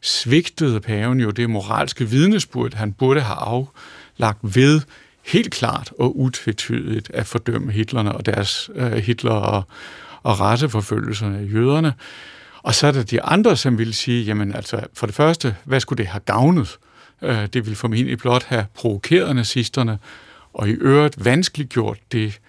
svigtede 0.00 0.80
paven 0.80 1.20
jo 1.20 1.30
det 1.30 1.50
moralske 1.50 2.08
vidnesbyrd, 2.08 2.74
han 2.74 2.92
burde 2.92 3.20
have 3.20 3.36
aflagt 3.36 4.38
ved 4.42 4.80
helt 5.26 5.52
klart 5.52 5.92
og 5.98 6.18
utvetydigt 6.18 7.10
at 7.14 7.26
fordømme 7.26 7.72
Hitlerne 7.72 8.12
og 8.12 8.26
deres 8.26 8.70
øh, 8.74 8.92
Hitler 8.92 9.30
og, 9.32 9.62
og 10.22 10.40
raceforfølgelserne 10.40 11.38
af 11.38 11.52
jøderne. 11.52 11.94
Og 12.62 12.74
så 12.74 12.86
er 12.86 12.92
der 12.92 13.02
de 13.02 13.22
andre, 13.22 13.56
som 13.56 13.78
vil 13.78 13.94
sige, 13.94 14.24
jamen 14.24 14.54
altså, 14.54 14.80
for 14.94 15.06
det 15.06 15.14
første, 15.14 15.56
hvad 15.64 15.80
skulle 15.80 15.98
det 15.98 16.06
have 16.06 16.20
gavnet? 16.20 16.78
Øh, 17.22 17.46
det 17.46 17.54
ville 17.54 17.76
formentlig 17.76 18.18
blot 18.18 18.44
have 18.44 18.66
provokeret 18.74 19.36
nazisterne, 19.36 19.98
og 20.54 20.68
i 20.68 20.72
øvrigt 20.72 21.24
vanskeliggjort 21.24 21.98
det 22.12 22.40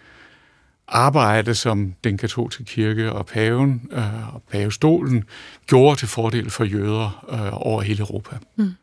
arbejde, 0.87 1.55
som 1.55 1.93
den 2.03 2.17
katolske 2.17 2.63
kirke 2.63 3.11
og 3.11 3.25
paven 3.25 3.81
øh, 3.91 4.35
og 4.35 4.41
pavestolen 4.51 5.23
gjorde 5.67 5.99
til 5.99 6.07
fordel 6.07 6.49
for 6.49 6.63
jøder 6.63 7.25
øh, 7.31 7.67
over 7.67 7.81
hele 7.81 7.99
Europa. 7.99 8.35
Mm. 8.55 8.73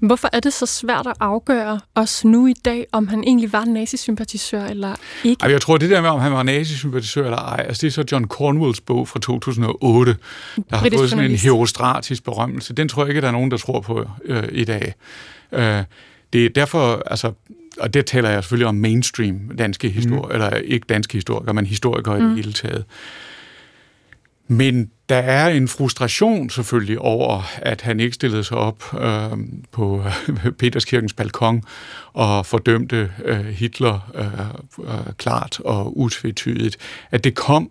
Hvorfor 0.00 0.28
er 0.32 0.40
det 0.40 0.52
så 0.52 0.66
svært 0.66 1.06
at 1.06 1.14
afgøre 1.20 1.80
os 1.94 2.24
nu 2.24 2.46
i 2.46 2.52
dag, 2.52 2.86
om 2.92 3.08
han 3.08 3.24
egentlig 3.24 3.52
var 3.52 3.64
nazisympatisør 3.64 4.64
eller 4.64 4.94
ikke? 5.24 5.46
Jeg 5.46 5.60
tror, 5.60 5.76
det 5.76 5.90
der 5.90 6.00
med, 6.00 6.10
om 6.10 6.20
han 6.20 6.32
var 6.32 6.42
nazisympatisør 6.42 7.24
eller 7.24 7.38
ej, 7.38 7.64
altså 7.68 7.80
det 7.80 7.86
er 7.86 7.90
så 7.92 8.04
John 8.12 8.24
Cornwells 8.24 8.80
bog 8.80 9.08
fra 9.08 9.20
2008, 9.20 10.16
der 10.70 10.76
har 10.76 10.90
fået 10.96 11.10
sådan 11.10 11.30
en 11.30 11.36
herostratisk 11.36 12.24
berømmelse. 12.24 12.74
Den 12.74 12.88
tror 12.88 13.02
jeg 13.02 13.08
ikke, 13.08 13.20
der 13.20 13.28
er 13.28 13.32
nogen, 13.32 13.50
der 13.50 13.56
tror 13.56 13.80
på 13.80 14.10
øh, 14.24 14.48
i 14.52 14.64
dag. 14.64 14.94
Øh, 15.52 15.82
det 16.32 16.44
er 16.44 16.48
derfor, 16.48 17.02
altså, 17.06 17.32
og 17.80 17.94
det 17.94 18.06
taler 18.06 18.30
jeg 18.30 18.44
selvfølgelig 18.44 18.66
om 18.66 18.74
mainstream 18.74 19.50
danske 19.58 19.88
historier, 19.88 20.26
mm. 20.26 20.32
eller 20.32 20.50
ikke 20.56 20.86
danske 20.88 21.14
historikere, 21.14 21.54
men 21.54 21.66
historikere 21.66 22.18
mm. 22.18 22.24
i 22.24 22.28
det 22.28 22.36
hele 22.36 22.52
taget. 22.52 22.84
Men 24.48 24.90
der 25.08 25.16
er 25.16 25.48
en 25.48 25.68
frustration 25.68 26.50
selvfølgelig 26.50 26.98
over, 26.98 27.42
at 27.56 27.80
han 27.80 28.00
ikke 28.00 28.14
stillede 28.14 28.44
sig 28.44 28.56
op 28.56 28.94
øh, 29.00 29.38
på 29.72 30.04
Peterskirkens 30.58 31.12
balkon 31.12 31.62
og 32.12 32.46
fordømte 32.46 33.10
øh, 33.24 33.46
Hitler 33.46 34.10
øh, 34.14 34.88
øh, 34.88 35.12
klart 35.16 35.60
og 35.60 35.98
utvetydigt. 35.98 36.76
At 37.10 37.24
det 37.24 37.34
kom 37.34 37.70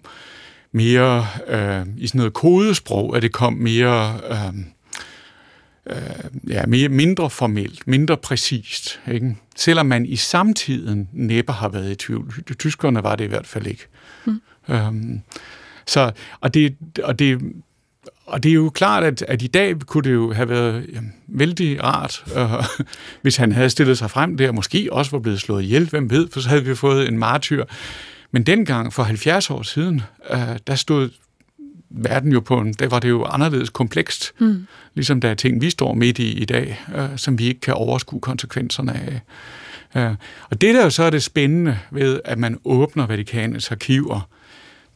mere 0.71 1.27
øh, 1.47 1.85
i 1.97 2.07
sådan 2.07 2.19
noget 2.19 2.33
kodesprog, 2.33 3.15
at 3.15 3.21
det 3.21 3.31
kom 3.31 3.53
mere... 3.53 4.19
Øh, 4.29 4.63
øh, 5.89 6.49
ja, 6.49 6.65
mere, 6.65 6.89
mindre 6.89 7.29
formelt, 7.29 7.87
mindre 7.87 8.17
præcist. 8.17 8.99
Ikke? 9.11 9.37
Selvom 9.55 9.85
man 9.85 10.05
i 10.05 10.15
samtiden 10.15 11.09
næppe 11.13 11.53
har 11.53 11.69
været 11.69 11.91
i 11.91 11.95
tvivl. 11.95 12.33
Tyskerne 12.59 13.03
var 13.03 13.15
det 13.15 13.23
i 13.23 13.27
hvert 13.27 13.47
fald 13.47 13.67
ikke. 13.67 13.87
Mm. 14.25 14.41
Øhm, 14.69 15.21
så, 15.85 16.11
og, 16.41 16.53
det, 16.53 16.75
og, 17.03 17.19
det, 17.19 17.41
og 18.25 18.43
det 18.43 18.49
er 18.49 18.53
jo 18.53 18.69
klart, 18.69 19.03
at, 19.03 19.21
at 19.21 19.41
i 19.41 19.47
dag 19.47 19.79
kunne 19.79 20.03
det 20.03 20.13
jo 20.13 20.33
have 20.33 20.49
været 20.49 20.85
jamen, 20.93 21.13
vældig 21.27 21.83
rart, 21.83 22.23
øh, 22.37 22.63
hvis 23.21 23.35
han 23.35 23.51
havde 23.51 23.69
stillet 23.69 23.97
sig 23.97 24.11
frem 24.11 24.37
der, 24.37 24.51
måske 24.51 24.89
også 24.91 25.11
var 25.11 25.19
blevet 25.19 25.41
slået 25.41 25.63
ihjel, 25.63 25.89
hvem 25.89 26.09
ved, 26.09 26.27
for 26.31 26.39
så 26.39 26.49
havde 26.49 26.65
vi 26.65 26.75
fået 26.75 27.07
en 27.07 27.17
martyr. 27.17 27.65
Men 28.31 28.43
dengang, 28.43 28.93
for 28.93 29.03
70 29.03 29.49
år 29.49 29.61
siden, 29.61 30.01
øh, 30.29 30.39
der 30.67 30.75
stod 30.75 31.09
verden 31.89 32.31
jo 32.31 32.39
på 32.39 32.59
en, 32.59 32.73
der 32.73 32.87
var 32.87 32.99
det 32.99 33.09
jo 33.09 33.23
anderledes 33.23 33.69
komplekst, 33.69 34.33
mm. 34.39 34.67
ligesom 34.93 35.21
der 35.21 35.29
er 35.29 35.33
ting, 35.33 35.61
vi 35.61 35.69
står 35.69 35.93
midt 35.93 36.19
i 36.19 36.31
i 36.31 36.45
dag, 36.45 36.81
øh, 36.95 37.09
som 37.15 37.39
vi 37.39 37.45
ikke 37.45 37.59
kan 37.59 37.73
overskue 37.73 38.19
konsekvenserne 38.19 38.93
af. 38.93 39.21
Øh, 39.95 40.15
og 40.49 40.61
det 40.61 40.75
der 40.75 40.83
jo 40.83 40.89
så 40.89 41.03
er 41.03 41.09
det 41.09 41.23
spændende 41.23 41.79
ved, 41.91 42.19
at 42.25 42.37
man 42.37 42.59
åbner 42.65 43.07
Vatikanets 43.07 43.71
arkiver, 43.71 44.29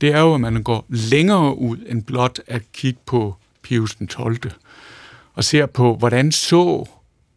det 0.02 0.14
er 0.14 0.20
jo, 0.20 0.34
at 0.34 0.42
man 0.42 0.64
går 0.64 0.86
længere 0.90 1.58
ud 1.58 1.78
end 1.88 2.04
blot 2.04 2.40
at 2.48 2.62
kigge 2.74 3.00
på 3.06 3.36
Pius 3.62 3.96
den 3.96 4.08
12. 4.08 4.38
og 5.34 5.44
ser 5.44 5.66
på, 5.66 5.96
hvordan 5.96 6.32
så 6.32 6.86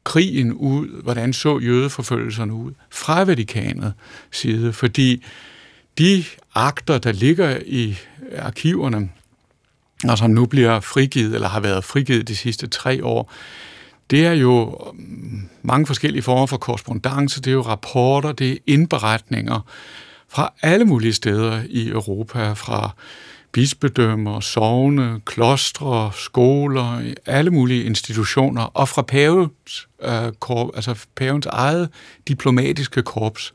krigen 0.04 0.52
ud, 0.52 1.02
hvordan 1.02 1.32
så 1.32 1.58
jødeforfølgelserne 1.58 2.52
ud 2.52 2.72
fra 2.90 3.24
Vatikanet 3.24 3.92
side, 4.30 4.72
fordi 4.72 5.24
de 5.98 6.24
akter, 6.54 6.98
der 6.98 7.12
ligger 7.12 7.58
i 7.66 7.98
arkiverne, 8.36 9.08
og 10.08 10.18
som 10.18 10.30
nu 10.30 10.46
bliver 10.46 10.80
frigivet, 10.80 11.34
eller 11.34 11.48
har 11.48 11.60
været 11.60 11.84
frigivet 11.84 12.28
de 12.28 12.36
sidste 12.36 12.66
tre 12.66 13.04
år, 13.04 13.32
det 14.10 14.26
er 14.26 14.32
jo 14.32 14.78
mm, 14.94 15.48
mange 15.62 15.86
forskellige 15.86 16.22
former 16.22 16.46
for 16.46 16.56
korrespondence, 16.56 17.40
det 17.40 17.50
er 17.50 17.54
jo 17.54 17.62
rapporter, 17.62 18.32
det 18.32 18.52
er 18.52 18.56
indberetninger, 18.66 19.60
fra 20.28 20.52
alle 20.62 20.84
mulige 20.84 21.12
steder 21.12 21.62
i 21.68 21.88
Europa, 21.88 22.52
fra 22.52 22.90
bispedømmer, 23.52 24.40
sovne, 24.40 25.20
klostre, 25.24 26.10
skoler, 26.14 27.02
alle 27.26 27.50
mulige 27.50 27.84
institutioner, 27.84 28.62
og 28.62 28.88
fra 28.88 29.02
pavens, 29.02 29.88
øh, 30.02 30.32
korp, 30.40 30.68
altså 30.74 31.06
pavens 31.16 31.46
eget 31.46 31.88
diplomatiske 32.28 33.02
korps, 33.02 33.54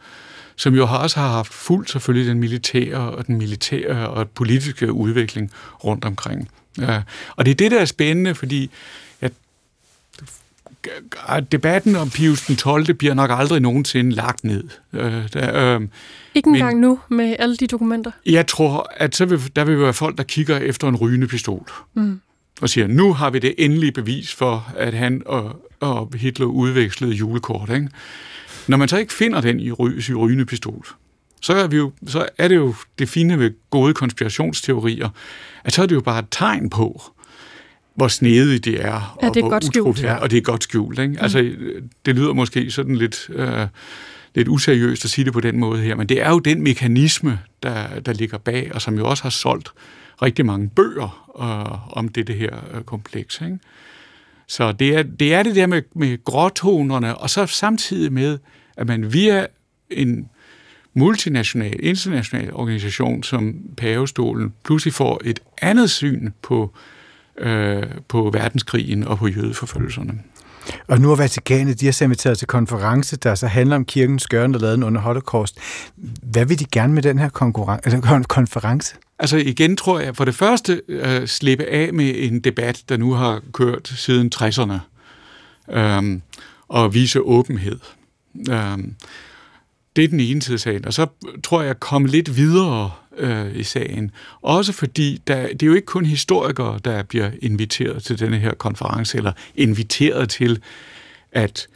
som 0.60 0.76
jo 0.76 0.88
også 0.88 1.20
har 1.20 1.28
haft 1.28 1.54
fuldt 1.54 1.90
selvfølgelig 1.90 2.30
den 2.30 2.40
militære 2.40 2.98
og 2.98 3.28
den 3.28 3.38
militære 3.38 4.10
og 4.10 4.30
politiske 4.30 4.94
udvikling 4.94 5.52
rundt 5.84 6.06
omkring. 6.06 6.50
Ja. 6.78 7.02
Og 7.36 7.46
det 7.46 7.52
er 7.52 7.56
det, 7.56 7.72
der 7.72 7.80
er 7.80 7.86
spændende, 7.86 8.36
fordi 8.36 8.72
debatten 11.52 11.96
om 11.96 12.10
Pius 12.10 12.42
den 12.42 12.56
12. 12.56 12.94
bliver 12.94 13.14
nok 13.14 13.30
aldrig 13.34 13.62
nogensinde 13.62 14.12
lagt 14.12 14.44
ned. 14.44 14.64
Øh, 14.94 15.34
der, 15.34 15.76
øh, 15.76 15.82
ikke 16.36 16.48
engang 16.48 16.74
men, 16.74 16.82
nu 16.82 17.00
med 17.10 17.36
alle 17.40 17.58
de 17.58 17.68
dokumenter? 17.68 18.12
Jeg 18.26 18.48
tror, 18.48 18.92
at 18.98 19.16
så 19.16 19.26
vil, 19.26 19.56
der 19.56 19.64
vil 19.64 19.80
være 19.80 19.94
folk, 19.94 20.18
der 20.18 20.24
kigger 20.24 20.58
efter 20.58 20.88
en 20.88 20.96
rygende 20.96 21.28
pistol. 21.28 21.68
Mm. 21.94 22.22
Og 22.62 22.70
siger, 22.70 22.88
nu 22.88 23.14
har 23.14 23.30
vi 23.30 23.40
det 23.40 23.54
endelige 23.58 23.92
bevis 23.92 24.36
for, 24.36 24.72
at 24.78 24.94
han 24.94 25.22
og, 25.26 25.70
og 25.80 26.14
Hitler 26.16 26.46
udvekslede 26.46 27.14
julekort. 27.14 27.70
Ikke? 27.70 27.90
Når 28.70 28.78
man 28.78 28.88
så 28.88 28.98
ikke 28.98 29.14
finder 29.14 29.42
den 29.42 29.60
i, 29.60 29.72
ry, 29.72 29.90
rygende 30.18 30.46
pistol, 30.46 30.86
så 31.42 31.54
er, 31.54 31.68
vi 31.68 31.78
jo, 31.78 31.92
så 32.08 32.30
er 32.38 32.48
det 32.48 32.56
jo 32.56 32.76
det 33.00 33.10
fine 33.10 33.40
ved 33.40 33.52
gode 33.70 33.94
konspirationsteorier, 33.94 35.10
at 35.64 35.74
så 35.74 35.82
er 35.82 35.86
det 35.86 35.96
jo 35.96 36.02
bare 36.02 36.20
et 36.20 36.28
tegn 36.32 36.70
på, 36.70 37.04
hvor 37.96 38.08
snedigt 38.08 38.66
det 38.66 38.86
er, 38.86 39.18
ja, 39.22 39.28
og 39.28 39.34
det 39.34 39.40
er 39.40 39.44
hvor 39.44 39.50
godt 39.50 39.66
skjult. 39.66 39.98
det 39.98 40.10
er, 40.10 40.16
og 40.16 40.32
det 40.32 40.38
er 40.38 40.42
godt 40.42 40.64
skjult. 40.64 41.00
Ikke? 41.00 41.12
Mm. 41.12 41.18
Altså, 41.22 41.52
det 42.06 42.16
lyder 42.16 42.34
måske 42.34 42.72
sådan 42.72 42.96
lidt, 42.96 43.30
øh, 43.30 43.68
lidt 44.36 44.48
useriøst 44.48 45.06
at 45.06 45.12
sige 45.12 45.26
det 45.26 45.34
på 45.34 45.40
den 45.40 45.60
måde 45.60 45.82
her, 45.82 45.96
men 45.96 46.10
det 46.10 46.22
er 46.22 46.30
jo 46.30 46.40
den 46.40 46.62
mekanisme, 46.62 47.40
der, 47.64 48.00
der 48.00 48.14
ligger 48.14 48.38
bag, 48.38 48.72
og 48.74 48.82
som 48.82 48.98
jo 48.98 49.10
også 49.10 49.24
har 49.24 49.30
solgt 49.30 49.72
rigtig 50.22 50.46
mange 50.46 50.70
bøger 50.70 51.32
øh, 51.40 51.98
om 51.98 52.10
det, 52.10 52.28
det 52.28 52.36
her 52.36 52.56
øh, 52.74 52.82
kompleks. 52.82 53.42
Ikke? 53.42 53.60
Så 54.48 54.72
det 54.72 54.96
er, 54.96 55.04
det 55.04 55.34
er 55.34 55.44
det 55.44 55.56
der 55.56 55.68
med, 55.68 55.82
med 55.96 56.24
gråtonerne, 56.24 57.18
og 57.18 57.30
så 57.30 57.46
samtidig 57.46 58.14
med, 58.14 58.38
at 58.80 58.88
man 58.88 59.14
via 59.14 59.46
en 59.90 60.30
multinational, 60.94 61.80
international 61.80 62.54
organisation 62.54 63.24
som 63.24 63.56
Pavestolen 63.78 64.54
pludselig 64.64 64.94
får 64.94 65.22
et 65.24 65.40
andet 65.62 65.90
syn 65.90 66.32
på, 66.42 66.74
øh, 67.38 67.84
på 68.08 68.30
verdenskrigen 68.34 69.04
og 69.04 69.18
på 69.18 69.28
jødeforfølgelserne. 69.28 70.14
Og 70.88 71.02
nu 71.02 71.08
har 71.08 71.16
Vatikanet, 71.16 71.80
de 71.80 71.86
har 71.86 72.04
inviteret 72.04 72.38
til 72.38 72.48
konference, 72.48 73.16
der 73.16 73.36
så 73.36 73.48
handler 73.48 73.76
om 73.76 73.86
kirkens 73.86 74.28
gøren, 74.28 74.54
der 74.54 74.60
lavede 74.60 74.86
under 74.86 75.02
Holocaust. 75.02 75.58
Hvad 76.22 76.46
vil 76.46 76.60
de 76.60 76.66
gerne 76.66 76.94
med 76.94 77.04
den 77.04 77.20
her 77.20 77.30
konference? 78.28 78.96
Altså 79.20 79.38
igen 79.38 79.78
tror 79.78 80.00
jeg, 80.00 80.16
for 80.16 80.26
det 80.26 80.36
første 80.36 80.82
øh, 80.88 81.28
slippe 81.28 81.66
af 81.66 81.94
med 81.94 82.14
en 82.16 82.40
debat, 82.40 82.84
der 82.90 82.98
nu 82.98 83.14
har 83.14 83.42
kørt 83.54 83.88
siden 83.88 84.32
60'erne, 84.36 84.80
øh, 85.78 86.20
og 86.68 86.94
vise 86.94 87.22
åbenhed. 87.22 87.80
Øhm, 88.50 88.96
det 89.96 90.04
er 90.04 90.08
den 90.08 90.20
ene 90.20 90.42
side 90.42 90.54
af 90.54 90.60
sagen. 90.60 90.86
Og 90.86 90.94
så 90.94 91.08
tror 91.44 91.62
jeg 91.62 91.70
at 91.70 91.80
komme 91.80 92.08
lidt 92.08 92.38
videre 92.38 92.92
øh, 93.18 93.56
i 93.56 93.64
sagen. 93.64 94.12
Også 94.42 94.74
fordi 94.74 95.22
der, 95.28 95.48
det 95.48 95.64
er 95.64 95.68
jo 95.68 95.74
ikke 95.74 95.86
kun 95.86 96.06
historikere, 96.06 96.80
der 96.86 97.04
bliver 97.04 97.32
inviteret 97.42 98.04
til 98.04 98.20
denne 98.20 98.38
her 98.38 98.54
konference, 98.54 99.18
eller 99.18 99.32
inviteret 99.56 100.30
til 100.30 100.62
at 101.32 101.68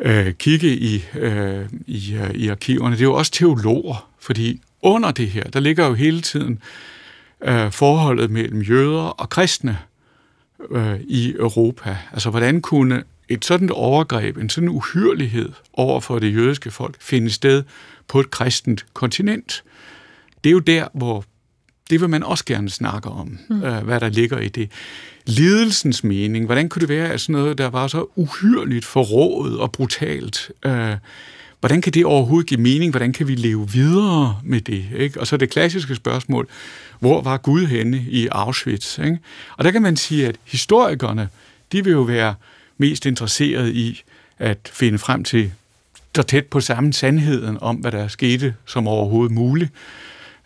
øh, 0.00 0.32
kigge 0.34 0.76
i, 0.76 1.04
øh, 1.14 1.68
i, 1.86 2.14
øh, 2.14 2.30
i 2.34 2.48
arkiverne. 2.48 2.94
Det 2.94 3.00
er 3.00 3.06
jo 3.06 3.14
også 3.14 3.32
teologer, 3.32 4.08
fordi 4.20 4.60
under 4.82 5.10
det 5.10 5.28
her, 5.28 5.44
der 5.44 5.60
ligger 5.60 5.86
jo 5.86 5.94
hele 5.94 6.20
tiden 6.20 6.62
øh, 7.44 7.72
forholdet 7.72 8.30
mellem 8.30 8.62
jøder 8.62 9.02
og 9.02 9.28
kristne 9.28 9.78
øh, 10.70 11.00
i 11.00 11.34
Europa. 11.38 11.96
Altså, 12.12 12.30
hvordan 12.30 12.60
kunne 12.60 13.02
et 13.28 13.44
sådan 13.44 13.70
overgreb, 13.70 14.36
en 14.36 14.50
sådan 14.50 14.68
uhyrelighed 14.68 15.52
over 15.72 16.00
for 16.00 16.18
det 16.18 16.34
jødiske 16.34 16.70
folk 16.70 16.96
finde 17.00 17.30
sted 17.30 17.62
på 18.08 18.20
et 18.20 18.30
kristent 18.30 18.86
kontinent? 18.94 19.64
Det 20.44 20.50
er 20.50 20.52
jo 20.52 20.58
der, 20.58 20.88
hvor 20.94 21.24
det 21.90 22.00
vil 22.00 22.08
man 22.08 22.22
også 22.22 22.44
gerne 22.44 22.70
snakke 22.70 23.08
om, 23.08 23.38
mm. 23.48 23.64
øh, 23.64 23.84
hvad 23.84 24.00
der 24.00 24.08
ligger 24.08 24.38
i 24.38 24.48
det. 24.48 24.70
Lidelsens 25.26 26.04
mening, 26.04 26.46
hvordan 26.46 26.68
kunne 26.68 26.80
det 26.80 26.88
være, 26.88 27.08
at 27.08 27.20
sådan 27.20 27.32
noget, 27.32 27.58
der 27.58 27.70
var 27.70 27.86
så 27.86 28.06
uhyreligt 28.16 28.84
forrådet 28.84 29.58
og 29.58 29.72
brutalt, 29.72 30.50
øh, 30.64 30.96
hvordan 31.60 31.80
kan 31.80 31.92
det 31.92 32.04
overhovedet 32.04 32.48
give 32.48 32.60
mening? 32.60 32.90
Hvordan 32.90 33.12
kan 33.12 33.28
vi 33.28 33.34
leve 33.34 33.70
videre 33.70 34.40
med 34.44 34.60
det? 34.60 34.84
Ikke? 34.96 35.20
Og 35.20 35.26
så 35.26 35.36
det 35.36 35.50
klassiske 35.50 35.94
spørgsmål, 35.94 36.48
hvor 37.00 37.22
var 37.22 37.36
Gud 37.36 37.66
henne 37.66 38.04
i 38.08 38.28
Auschwitz? 38.30 38.98
Ikke? 38.98 39.18
Og 39.56 39.64
der 39.64 39.70
kan 39.70 39.82
man 39.82 39.96
sige, 39.96 40.26
at 40.28 40.36
historikerne, 40.44 41.28
de 41.72 41.84
vil 41.84 41.92
jo 41.92 42.00
være 42.00 42.34
mest 42.78 43.06
interesseret 43.06 43.68
i 43.68 44.02
at 44.38 44.70
finde 44.72 44.98
frem 44.98 45.24
til 45.24 45.52
så 46.16 46.22
tæt 46.22 46.46
på 46.46 46.60
samme 46.60 46.92
sandheden 46.92 47.58
om, 47.60 47.76
hvad 47.76 47.92
der 47.92 48.08
skete 48.08 48.54
som 48.66 48.88
overhovedet 48.88 49.32
muligt. 49.32 49.70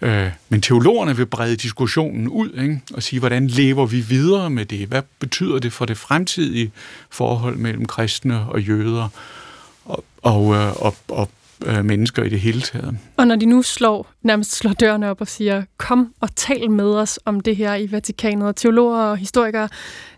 Øh, 0.02 0.30
men 0.48 0.60
teologerne 0.60 1.16
vil 1.16 1.26
brede 1.26 1.56
diskussionen 1.56 2.28
ud 2.28 2.50
ikke? 2.62 2.80
og 2.94 3.02
sige, 3.02 3.20
hvordan 3.20 3.46
lever 3.46 3.86
vi 3.86 4.00
videre 4.00 4.50
med 4.50 4.64
det? 4.64 4.88
Hvad 4.88 5.02
betyder 5.18 5.58
det 5.58 5.72
for 5.72 5.84
det 5.84 5.96
fremtidige 5.96 6.72
forhold 7.10 7.56
mellem 7.56 7.86
kristne 7.86 8.40
og 8.48 8.62
jøder 8.62 9.08
og, 9.84 10.04
og, 10.22 10.54
øh, 10.54 10.82
og, 10.82 10.94
og, 11.08 11.30
og 11.66 11.84
mennesker 11.84 12.22
i 12.22 12.28
det 12.28 12.40
hele 12.40 12.60
taget? 12.60 12.98
Og 13.16 13.26
når 13.26 13.36
de 13.36 13.46
nu 13.46 13.62
slår, 13.62 14.10
nærmest 14.22 14.56
slår 14.56 14.72
dørene 14.72 15.10
op 15.10 15.20
og 15.20 15.28
siger, 15.28 15.62
kom 15.76 16.14
og 16.20 16.36
tal 16.36 16.70
med 16.70 16.94
os 16.94 17.18
om 17.24 17.40
det 17.40 17.56
her 17.56 17.74
i 17.74 17.92
Vatikanet, 17.92 18.48
og 18.48 18.56
teologer 18.56 19.00
og 19.00 19.16
historikere 19.16 19.68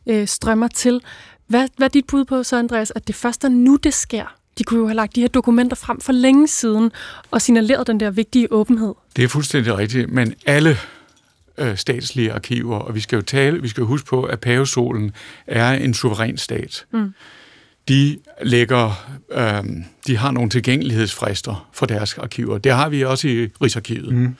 øh, 0.06 0.28
strømmer 0.28 0.68
til. 0.68 1.00
Hvad, 1.48 1.68
hvad 1.76 1.86
er 1.86 1.90
dit 1.90 2.06
bud 2.06 2.24
på 2.24 2.42
så, 2.42 2.56
Andreas, 2.56 2.92
at 2.96 3.08
det 3.08 3.14
først 3.14 3.44
er 3.44 3.48
nu, 3.48 3.76
det 3.76 3.94
sker? 3.94 4.34
De 4.58 4.64
kunne 4.64 4.80
jo 4.80 4.86
have 4.86 4.96
lagt 4.96 5.16
de 5.16 5.20
her 5.20 5.28
dokumenter 5.28 5.76
frem 5.76 6.00
for 6.00 6.12
længe 6.12 6.48
siden 6.48 6.90
og 7.30 7.42
signaleret 7.42 7.86
den 7.86 8.00
der 8.00 8.10
vigtige 8.10 8.52
åbenhed. 8.52 8.94
Det 9.16 9.24
er 9.24 9.28
fuldstændig 9.28 9.78
rigtigt, 9.78 10.12
men 10.12 10.34
alle 10.46 10.76
øh, 11.58 11.76
statslige 11.76 12.32
arkiver, 12.32 12.76
og 12.76 12.94
vi 12.94 13.00
skal 13.00 13.16
jo 13.16 13.22
tale, 13.22 13.62
vi 13.62 13.68
skal 13.68 13.80
jo 13.80 13.86
huske 13.86 14.06
på, 14.06 14.22
at 14.22 14.40
pavesolen 14.40 15.12
er 15.46 15.72
en 15.72 15.94
suveræn 15.94 16.36
stat. 16.36 16.84
Mm. 16.92 17.14
De 17.88 18.18
lægger, 18.42 19.08
øh, 19.32 19.64
de 20.06 20.16
har 20.16 20.30
nogle 20.30 20.50
tilgængelighedsfrister 20.50 21.68
for 21.72 21.86
deres 21.86 22.18
arkiver. 22.18 22.58
Det 22.58 22.72
har 22.72 22.88
vi 22.88 23.04
også 23.04 23.28
i 23.28 23.48
Rigsarkivet. 23.62 24.14
Mm. 24.14 24.36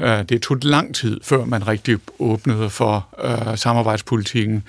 Øh, 0.00 0.22
det 0.28 0.42
tog 0.42 0.58
lang 0.62 0.94
tid, 0.94 1.20
før 1.22 1.44
man 1.44 1.66
rigtig 1.66 1.98
åbnede 2.18 2.70
for 2.70 3.08
øh, 3.24 3.58
samarbejdspolitikken. 3.58 4.64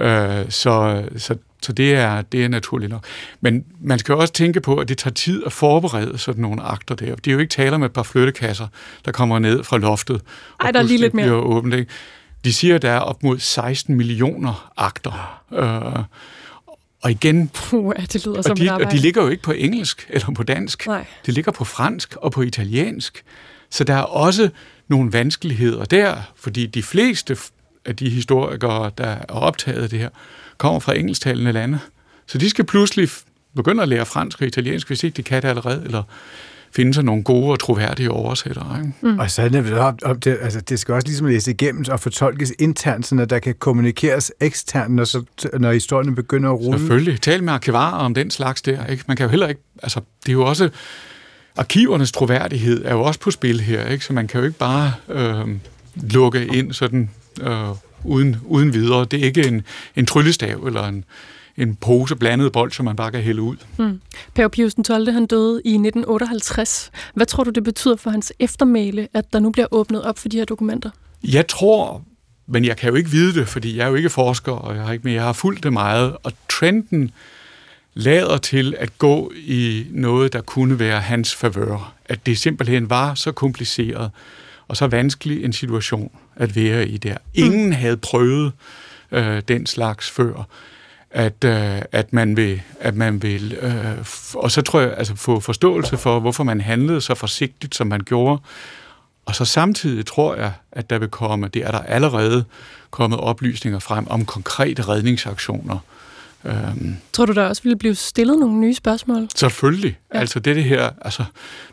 Øh, 0.00 0.50
så, 0.50 1.04
så 1.16 1.36
så 1.66 1.72
det 1.72 1.94
er, 1.94 2.22
det 2.22 2.44
er 2.44 2.48
naturligt 2.48 2.90
nok. 2.90 3.04
Men 3.40 3.64
man 3.80 3.98
skal 3.98 4.14
også 4.14 4.32
tænke 4.32 4.60
på, 4.60 4.76
at 4.76 4.88
det 4.88 4.98
tager 4.98 5.14
tid 5.14 5.42
at 5.46 5.52
forberede 5.52 6.18
sådan 6.18 6.42
nogle 6.42 6.62
akter 6.62 6.94
der. 6.94 7.14
Det 7.14 7.26
er 7.26 7.32
jo 7.32 7.38
ikke 7.38 7.50
taler 7.50 7.78
med 7.78 7.86
et 7.86 7.92
par 7.92 8.02
flyttekasser, 8.02 8.66
der 9.04 9.12
kommer 9.12 9.38
ned 9.38 9.64
fra 9.64 9.78
loftet. 9.78 10.20
Ej, 10.60 10.70
der 10.70 10.78
er 10.78 10.82
lige 10.82 11.00
lidt 11.00 11.14
mere. 11.14 11.32
Åbent, 11.32 11.74
ikke? 11.74 11.90
De 12.44 12.52
siger, 12.52 12.74
at 12.74 12.82
der 12.82 12.90
er 12.90 12.98
op 12.98 13.22
mod 13.22 13.38
16 13.38 13.94
millioner 13.94 14.72
akter. 14.76 15.42
Øh, 15.52 16.04
og 17.02 17.10
igen, 17.10 17.48
Puh, 17.48 17.94
det 18.12 18.26
lyder 18.26 18.38
og 18.38 18.44
som 18.44 18.56
de, 18.56 18.72
og 18.72 18.92
de 18.92 18.96
ligger 18.96 19.22
jo 19.22 19.28
ikke 19.28 19.42
på 19.42 19.52
engelsk 19.52 20.06
eller 20.10 20.30
på 20.30 20.42
dansk. 20.42 20.86
Nej. 20.86 21.04
De 21.26 21.32
ligger 21.32 21.52
på 21.52 21.64
fransk 21.64 22.16
og 22.16 22.32
på 22.32 22.42
italiensk. 22.42 23.24
Så 23.70 23.84
der 23.84 23.94
er 23.94 24.02
også 24.02 24.50
nogle 24.88 25.12
vanskeligheder 25.12 25.84
der, 25.84 26.16
fordi 26.36 26.66
de 26.66 26.82
fleste 26.82 27.36
af 27.86 27.96
de 27.96 28.10
historikere, 28.10 28.90
der 28.98 29.04
er 29.04 29.24
optaget 29.28 29.82
af 29.82 29.90
det 29.90 29.98
her, 29.98 30.08
kommer 30.58 30.80
fra 30.80 30.98
engelsktalende 30.98 31.52
lande. 31.52 31.78
Så 32.26 32.38
de 32.38 32.50
skal 32.50 32.64
pludselig 32.64 33.08
begynde 33.56 33.82
at 33.82 33.88
lære 33.88 34.06
fransk 34.06 34.40
og 34.40 34.46
italiensk, 34.46 34.86
hvis 34.86 35.04
ikke 35.04 35.16
de 35.16 35.22
kan 35.22 35.42
det 35.42 35.48
allerede, 35.48 35.82
eller 35.84 36.02
finde 36.76 36.94
sig 36.94 37.04
nogle 37.04 37.22
gode 37.22 37.50
og 37.50 37.60
troværdige 37.60 38.10
oversættere. 38.10 38.78
Ikke? 38.78 38.92
Mm. 39.02 39.18
Og 39.18 39.30
så 39.30 39.42
er 39.42 39.48
det, 39.48 39.78
op, 40.02 40.24
det, 40.24 40.38
altså, 40.40 40.60
det 40.60 40.78
skal 40.78 40.94
også 40.94 41.08
ligesom 41.08 41.26
læse 41.26 41.50
igennem 41.50 41.84
og 41.90 42.00
fortolkes 42.00 42.52
internt, 42.58 43.06
så 43.06 43.24
der 43.24 43.38
kan 43.38 43.54
kommunikeres 43.58 44.32
eksternt, 44.40 44.94
når, 44.94 45.04
så, 45.04 45.22
når 45.58 45.72
historien 45.72 46.14
begynder 46.14 46.50
at 46.50 46.60
rulle. 46.60 46.78
Selvfølgelig. 46.78 47.20
Tal 47.20 47.42
med 47.42 47.52
arkivarer 47.52 47.98
om 47.98 48.14
den 48.14 48.30
slags 48.30 48.62
der. 48.62 48.86
Ikke? 48.86 49.04
Man 49.06 49.16
kan 49.16 49.24
jo 49.24 49.30
heller 49.30 49.48
ikke... 49.48 49.60
Altså, 49.82 50.00
det 50.22 50.28
er 50.28 50.32
jo 50.32 50.44
også... 50.44 50.70
Arkivernes 51.56 52.12
troværdighed 52.12 52.84
er 52.84 52.94
jo 52.94 53.02
også 53.02 53.20
på 53.20 53.30
spil 53.30 53.60
her, 53.60 53.86
ikke? 53.86 54.04
så 54.04 54.12
man 54.12 54.28
kan 54.28 54.40
jo 54.40 54.46
ikke 54.46 54.58
bare 54.58 54.92
øh, 55.08 55.48
lukke 55.94 56.46
ind 56.46 56.72
sådan 56.72 57.10
øh, 57.42 57.68
uden, 58.04 58.36
uden 58.44 58.72
videre. 58.72 59.04
Det 59.04 59.20
er 59.20 59.24
ikke 59.24 59.48
en, 59.48 59.62
en 59.96 60.06
tryllestav 60.06 60.64
eller 60.66 60.84
en, 60.84 61.04
en 61.56 61.74
pose 61.74 62.16
blandet 62.16 62.52
bold, 62.52 62.72
som 62.72 62.84
man 62.84 62.96
bare 62.96 63.10
kan 63.10 63.20
hælde 63.20 63.42
ud. 63.42 63.56
Mm. 63.78 64.00
Pave 64.34 64.50
Pius 64.50 64.74
12. 64.84 65.12
han 65.12 65.26
døde 65.26 65.60
i 65.64 65.70
1958. 65.70 66.90
Hvad 67.14 67.26
tror 67.26 67.44
du, 67.44 67.50
det 67.50 67.64
betyder 67.64 67.96
for 67.96 68.10
hans 68.10 68.32
eftermæle, 68.38 69.08
at 69.14 69.32
der 69.32 69.38
nu 69.38 69.50
bliver 69.50 69.66
åbnet 69.70 70.02
op 70.02 70.18
for 70.18 70.28
de 70.28 70.36
her 70.36 70.44
dokumenter? 70.44 70.90
Jeg 71.24 71.46
tror, 71.46 72.02
men 72.46 72.64
jeg 72.64 72.76
kan 72.76 72.90
jo 72.90 72.94
ikke 72.94 73.10
vide 73.10 73.40
det, 73.40 73.48
fordi 73.48 73.76
jeg 73.76 73.84
er 73.84 73.88
jo 73.88 73.94
ikke 73.94 74.10
forsker, 74.10 74.52
og 74.52 74.76
jeg 74.76 74.84
har 74.84 74.92
ikke, 74.92 75.04
men 75.04 75.14
jeg 75.14 75.22
har 75.22 75.32
fulgt 75.32 75.64
det 75.64 75.72
meget, 75.72 76.16
og 76.22 76.32
trenden 76.48 77.10
lader 77.94 78.36
til 78.38 78.74
at 78.78 78.98
gå 78.98 79.32
i 79.36 79.86
noget, 79.90 80.32
der 80.32 80.40
kunne 80.40 80.78
være 80.78 81.00
hans 81.00 81.34
favør. 81.34 81.94
At 82.04 82.26
det 82.26 82.38
simpelthen 82.38 82.90
var 82.90 83.14
så 83.14 83.32
kompliceret, 83.32 84.10
og 84.68 84.76
så 84.76 84.86
vanskelig 84.86 85.44
en 85.44 85.52
situation 85.52 86.10
at 86.36 86.56
være 86.56 86.88
i 86.88 86.96
der. 86.96 87.16
Ingen 87.34 87.66
mm. 87.66 87.72
havde 87.72 87.96
prøvet 87.96 88.52
øh, 89.12 89.42
den 89.48 89.66
slags 89.66 90.10
før, 90.10 90.48
at, 91.10 91.44
øh, 91.44 91.82
at 91.92 92.12
man 92.12 92.36
vil, 92.36 92.62
at 92.80 92.94
man 92.94 93.22
vil 93.22 93.52
øh, 93.60 94.06
og 94.34 94.50
så 94.50 94.62
tror 94.62 94.80
jeg, 94.80 94.94
altså 94.96 95.14
få 95.16 95.40
forståelse 95.40 95.96
for, 95.96 96.20
hvorfor 96.20 96.44
man 96.44 96.60
handlede 96.60 97.00
så 97.00 97.14
forsigtigt, 97.14 97.74
som 97.74 97.86
man 97.86 98.00
gjorde, 98.00 98.42
og 99.26 99.34
så 99.34 99.44
samtidig 99.44 100.06
tror 100.06 100.34
jeg, 100.34 100.52
at 100.72 100.90
der 100.90 100.98
vil 100.98 101.08
komme, 101.08 101.48
det 101.48 101.64
er 101.64 101.70
der 101.70 101.78
allerede 101.78 102.44
kommet 102.90 103.20
oplysninger 103.20 103.78
frem 103.78 104.06
om 104.08 104.24
konkrete 104.24 104.82
redningsaktioner, 104.82 105.78
Øhm, 106.46 106.96
Tror 107.12 107.26
du, 107.26 107.32
der 107.32 107.44
også 107.48 107.62
ville 107.62 107.76
blive 107.76 107.94
stillet 107.94 108.38
nogle 108.38 108.56
nye 108.56 108.74
spørgsmål? 108.74 109.28
Selvfølgelig. 109.34 109.98
Ja. 110.14 110.18
Altså 110.18 110.40
det, 110.40 110.56
det 110.56 110.64
her, 110.64 110.90
altså, 111.00 111.24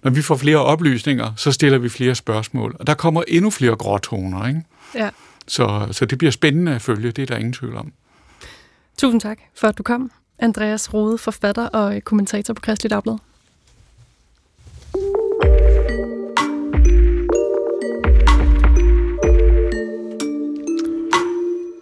når 0.04 0.12
vi 0.12 0.22
får 0.22 0.36
flere 0.36 0.58
oplysninger, 0.58 1.34
så 1.36 1.52
stiller 1.52 1.78
vi 1.78 1.90
flere 1.90 2.16
spørgsmål. 2.16 2.76
Og 2.80 2.88
der 2.88 2.94
kommer 2.94 3.24
endnu 3.28 3.50
flere 3.50 3.76
gråtoner, 3.76 4.48
ikke? 4.48 4.62
Ja. 4.96 5.10
Så, 5.48 5.88
så 5.92 6.06
det 6.06 6.18
bliver 6.18 6.32
spændende 6.32 6.76
at 6.76 6.82
følge, 6.82 7.12
det 7.12 7.22
er 7.22 7.26
der 7.26 7.38
ingen 7.38 7.54
tvivl 7.54 7.76
om. 7.76 7.94
Tusind 8.98 9.22
tak 9.22 9.38
for, 9.56 9.68
at 9.68 9.78
du 9.78 9.84
kom. 9.84 10.12
Andreas 10.40 10.94
Rode, 10.94 11.18
forfatter 11.18 11.68
og 11.68 12.02
kommentator 12.04 12.54
på 12.54 12.62
Kristelig 12.62 12.90
Dagblad. 12.90 13.18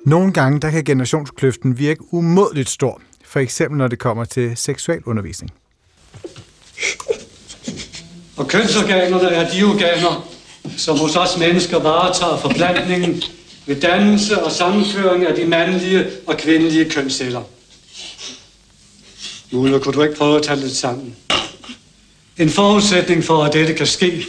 Nogle 0.06 0.34
gange 0.34 0.60
der 0.60 0.72
kan 0.72 0.84
generationskløften 0.84 1.78
virke 1.78 2.14
umådeligt 2.14 2.70
stor, 2.70 3.02
for 3.26 3.40
eksempel 3.40 3.78
når 3.78 3.88
det 3.88 4.00
kommer 4.00 4.26
til 4.26 4.58
seksualundervisning. 4.58 5.52
Og 8.38 8.48
kønsorganerne 8.48 9.30
er 9.30 9.52
de 9.52 9.64
organer, 9.64 10.30
som 10.78 10.98
hos 10.98 11.16
os 11.16 11.38
mennesker 11.38 11.80
varetager 11.80 12.38
forplantningen 12.38 13.24
ved 13.66 13.82
dannelse 13.82 14.44
og 14.44 14.52
sammenføring 14.52 15.26
af 15.26 15.36
de 15.36 15.46
mandlige 15.46 16.06
og 16.28 16.38
kvindelige 16.38 16.90
kønsceller. 16.90 17.42
Mulle, 19.52 19.80
kunne 19.80 19.94
du 19.94 20.02
ikke 20.02 20.16
prøve 20.16 20.38
at 20.38 20.44
tage 20.44 20.60
lidt 20.60 20.76
sammen? 20.76 21.16
En 22.38 22.50
forudsætning 22.50 23.24
for, 23.24 23.44
at 23.44 23.54
dette 23.54 23.74
kan 23.74 23.88
ske, 23.88 24.26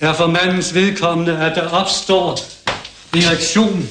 er 0.00 0.12
for 0.12 0.26
mandens 0.26 0.74
vedkommende, 0.74 1.38
at 1.38 1.56
der 1.56 1.68
opstår 1.68 2.38
erektion, 3.16 3.88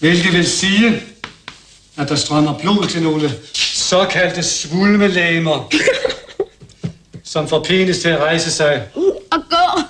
hvilket 0.00 0.32
vil 0.32 0.46
sige, 0.46 1.02
at 1.96 2.08
der 2.08 2.14
strømmer 2.14 2.58
blod 2.58 2.86
til 2.88 3.02
nogle 3.02 3.30
såkaldte 3.54 4.42
svulmelæmer, 4.42 5.72
som 7.24 7.48
får 7.48 7.64
penis 7.64 7.98
til 7.98 8.08
at 8.08 8.18
rejse 8.18 8.50
sig. 8.50 8.82
Og 9.30 9.38
gå! 9.50 9.80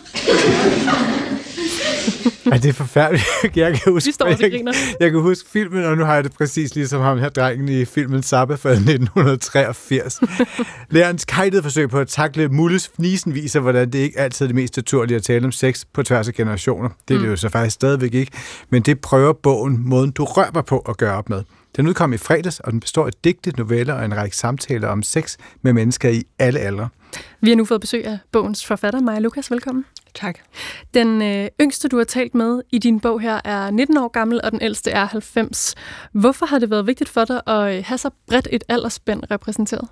Ja, 2.47 2.51
det 2.57 2.69
er 2.69 2.73
forfærdeligt. 2.73 3.27
Jeg 3.57 3.81
kan 3.81 3.93
huske, 3.93 4.07
Vi 4.07 4.13
står 4.13 4.27
jeg, 4.27 4.39
griner. 4.39 4.73
jeg 5.01 5.11
kan 5.11 5.21
huske 5.21 5.51
filmen, 5.51 5.85
og 5.85 5.97
nu 5.97 6.05
har 6.05 6.15
jeg 6.15 6.25
det 6.25 6.33
præcis 6.33 6.75
ligesom 6.75 7.03
ham 7.03 7.19
her 7.19 7.29
drengen 7.29 7.69
i 7.69 7.85
filmen 7.85 8.23
Zappa 8.23 8.55
fra 8.55 8.71
1983. 8.71 10.21
Lærerens 10.91 11.25
kajtede 11.25 11.63
forsøg 11.63 11.91
på 11.91 11.99
at 11.99 12.09
takle 12.09 12.49
Mulles 12.49 12.91
fnisen 12.97 13.35
viser, 13.35 13.61
hvordan 13.61 13.91
det 13.91 13.99
ikke 13.99 14.19
altid 14.19 14.47
er 14.47 14.49
det 14.49 14.57
mest 14.57 14.77
naturlige 14.77 15.17
at 15.17 15.23
tale 15.23 15.45
om 15.45 15.53
sex 15.53 15.85
på 15.95 16.03
tværs 16.03 16.29
af 16.29 16.35
generationer. 16.35 16.89
Det 17.09 17.17
er 17.17 17.21
det 17.21 17.29
jo 17.29 17.37
så 17.37 17.49
faktisk 17.49 17.75
stadigvæk 17.75 18.15
ikke, 18.15 18.33
men 18.71 18.83
det 18.83 19.01
prøver 19.01 19.33
bogen 19.33 19.89
Måden 19.89 20.11
du 20.11 20.25
rører 20.25 20.63
på 20.63 20.79
at 20.79 20.97
gøre 20.97 21.15
op 21.17 21.29
med. 21.29 21.43
Den 21.77 21.87
udkom 21.87 22.13
i 22.13 22.17
fredags, 22.17 22.61
og 22.61 22.73
den 22.73 22.81
består 22.81 23.07
af 23.07 23.13
digte, 23.25 23.51
noveller 23.51 23.95
og 23.95 24.05
en 24.05 24.17
række 24.17 24.37
samtaler 24.37 24.89
om 24.89 25.03
sex 25.03 25.37
med 25.63 25.73
mennesker 25.73 26.09
i 26.09 26.23
alle 26.39 26.61
aldre. 26.61 26.89
Vi 27.41 27.51
har 27.51 27.57
nu 27.57 27.65
fået 27.65 27.81
besøg 27.81 28.07
af 28.07 28.19
bogens 28.33 28.67
forfatter, 28.67 29.01
Maja 29.01 29.19
Lukas. 29.19 29.51
Velkommen. 29.51 29.85
Tak. 30.15 30.39
Den 30.95 31.23
øh, 31.23 31.49
yngste, 31.61 31.89
du 31.89 31.97
har 31.97 32.05
talt 32.05 32.35
med 32.35 32.63
i 32.73 32.79
din 32.79 33.01
bog 33.01 33.21
her, 33.21 33.41
er 33.45 33.71
19 33.71 33.97
år 33.97 34.09
gammel, 34.09 34.41
og 34.45 34.53
den 34.53 34.63
ældste 34.63 34.91
er 34.91 35.05
90. 35.05 35.75
Hvorfor 36.13 36.47
har 36.47 36.59
det 36.59 36.71
været 36.71 36.87
vigtigt 36.87 37.11
for 37.11 37.25
dig 37.25 37.41
at 37.47 37.77
øh, 37.77 37.85
have 37.87 37.99
så 37.99 38.11
bredt 38.29 38.49
et 38.53 38.65
aldersspænd 38.69 39.23
repræsenteret? 39.31 39.89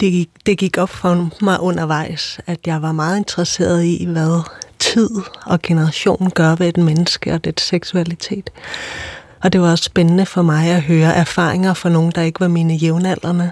Det 0.00 0.12
gik, 0.12 0.30
det 0.46 0.58
gik 0.58 0.78
op 0.78 0.88
for 0.88 1.44
mig 1.44 1.60
undervejs, 1.60 2.40
at 2.46 2.66
jeg 2.66 2.82
var 2.82 2.92
meget 2.92 3.18
interesseret 3.18 3.84
i, 3.84 4.04
hvad 4.04 4.42
tid 4.78 5.10
og 5.46 5.62
generation 5.62 6.30
gør 6.30 6.56
ved 6.56 6.68
et 6.68 6.76
menneske 6.76 7.32
og 7.32 7.44
dets 7.44 7.62
seksualitet. 7.62 8.50
Og 9.42 9.52
det 9.52 9.60
var 9.60 9.70
også 9.70 9.84
spændende 9.84 10.26
for 10.26 10.42
mig 10.42 10.70
at 10.70 10.82
høre 10.82 11.14
erfaringer 11.14 11.74
fra 11.74 11.88
nogen, 11.88 12.12
der 12.14 12.22
ikke 12.22 12.40
var 12.40 12.48
mine 12.48 12.74
jævnaldrende. 12.74 13.50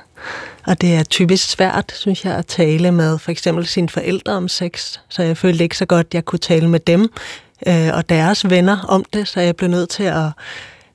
Og 0.66 0.80
det 0.80 0.94
er 0.94 1.02
typisk 1.02 1.50
svært, 1.50 1.92
synes 1.94 2.24
jeg, 2.24 2.34
at 2.34 2.46
tale 2.46 2.90
med 2.90 3.18
for 3.18 3.30
eksempel 3.30 3.66
sine 3.66 3.88
forældre 3.88 4.32
om 4.32 4.48
sex. 4.48 4.98
Så 5.08 5.22
jeg 5.22 5.36
følte 5.36 5.64
ikke 5.64 5.78
så 5.78 5.86
godt, 5.86 6.06
at 6.06 6.14
jeg 6.14 6.24
kunne 6.24 6.38
tale 6.38 6.68
med 6.68 6.80
dem 6.80 7.08
øh, 7.66 7.90
og 7.92 8.08
deres 8.08 8.50
venner 8.50 8.84
om 8.88 9.04
det, 9.12 9.28
så 9.28 9.40
jeg 9.40 9.56
blev 9.56 9.70
nødt 9.70 9.88
til 9.88 10.02
at 10.02 10.26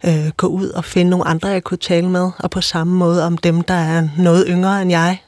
øh, 0.05 0.31
gå 0.37 0.47
ud 0.47 0.69
og 0.69 0.85
finde 0.85 1.09
nogle 1.09 1.27
andre, 1.27 1.49
jeg 1.49 1.63
kunne 1.63 1.77
tale 1.77 2.09
med. 2.09 2.31
Og 2.39 2.49
på 2.49 2.61
samme 2.61 2.93
måde 2.93 3.25
om 3.25 3.37
dem, 3.37 3.61
der 3.61 3.73
er 3.73 4.07
noget 4.17 4.45
yngre 4.49 4.81
end 4.81 4.91
jeg, 4.91 5.21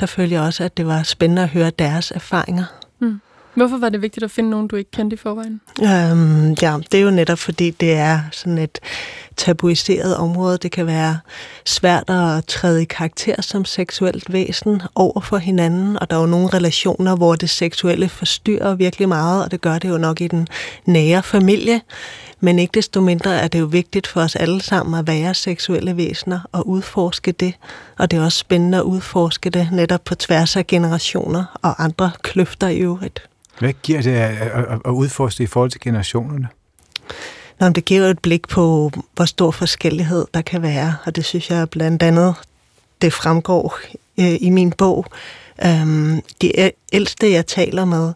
der 0.00 0.06
følte 0.06 0.34
jeg 0.34 0.42
også, 0.42 0.64
at 0.64 0.76
det 0.76 0.86
var 0.86 1.02
spændende 1.02 1.42
at 1.42 1.48
høre 1.48 1.70
deres 1.70 2.10
erfaringer. 2.10 2.64
Mm. 2.98 3.20
Hvorfor 3.54 3.78
var 3.78 3.88
det 3.88 4.02
vigtigt 4.02 4.24
at 4.24 4.30
finde 4.30 4.50
nogen, 4.50 4.68
du 4.68 4.76
ikke 4.76 4.90
kendte 4.90 5.14
i 5.14 5.16
forvejen? 5.16 5.60
Øhm, 5.82 6.56
ja, 6.62 6.76
det 6.92 7.00
er 7.00 7.04
jo 7.04 7.10
netop 7.10 7.38
fordi, 7.38 7.70
det 7.70 7.92
er 7.92 8.20
sådan 8.32 8.58
et 8.58 8.78
tabuiseret 9.36 10.16
område. 10.16 10.58
Det 10.58 10.72
kan 10.72 10.86
være 10.86 11.18
svært 11.64 12.10
at 12.10 12.44
træde 12.44 12.82
i 12.82 12.84
karakter 12.84 13.42
som 13.42 13.64
seksuelt 13.64 14.32
væsen 14.32 14.82
over 14.94 15.20
for 15.20 15.38
hinanden, 15.38 15.98
og 15.98 16.10
der 16.10 16.16
er 16.16 16.20
jo 16.20 16.26
nogle 16.26 16.48
relationer, 16.48 17.16
hvor 17.16 17.34
det 17.34 17.50
seksuelle 17.50 18.08
forstyrrer 18.08 18.74
virkelig 18.74 19.08
meget, 19.08 19.44
og 19.44 19.50
det 19.50 19.60
gør 19.60 19.78
det 19.78 19.88
jo 19.88 19.98
nok 19.98 20.20
i 20.20 20.28
den 20.28 20.48
nære 20.86 21.22
familie. 21.22 21.80
Men 22.40 22.58
ikke 22.58 22.72
desto 22.74 23.00
mindre 23.00 23.40
er 23.40 23.48
det 23.48 23.60
jo 23.60 23.64
vigtigt 23.64 24.06
for 24.06 24.20
os 24.20 24.36
alle 24.36 24.62
sammen 24.62 24.98
at 24.98 25.06
være 25.06 25.34
seksuelle 25.34 25.96
væsener 25.96 26.40
og 26.52 26.68
udforske 26.68 27.32
det. 27.32 27.54
Og 27.98 28.10
det 28.10 28.18
er 28.18 28.24
også 28.24 28.38
spændende 28.38 28.78
at 28.78 28.82
udforske 28.82 29.50
det 29.50 29.68
netop 29.72 30.04
på 30.04 30.14
tværs 30.14 30.56
af 30.56 30.66
generationer 30.66 31.58
og 31.62 31.84
andre 31.84 32.10
kløfter 32.22 32.68
i 32.68 32.78
øvrigt. 32.78 33.30
Hvad 33.60 33.72
giver 33.82 34.02
det 34.02 34.10
at, 34.84 34.90
udforske 34.90 35.44
i 35.44 35.46
forhold 35.46 35.70
til 35.70 35.80
generationerne? 35.80 36.48
Nå, 37.60 37.66
men 37.66 37.72
det 37.72 37.84
giver 37.84 38.00
jo 38.00 38.06
et 38.06 38.18
blik 38.18 38.48
på, 38.48 38.90
hvor 39.14 39.24
stor 39.24 39.50
forskellighed 39.50 40.26
der 40.34 40.42
kan 40.42 40.62
være, 40.62 40.96
og 41.04 41.16
det 41.16 41.24
synes 41.24 41.50
jeg 41.50 41.70
blandt 41.70 42.02
andet, 42.02 42.34
det 43.02 43.12
fremgår 43.12 43.78
øh, 44.20 44.34
i 44.40 44.50
min 44.50 44.72
bog. 44.72 45.06
Øhm, 45.64 46.20
de 46.42 46.72
ældste, 46.92 47.30
jeg 47.30 47.46
taler 47.46 47.84
med, 47.84 48.12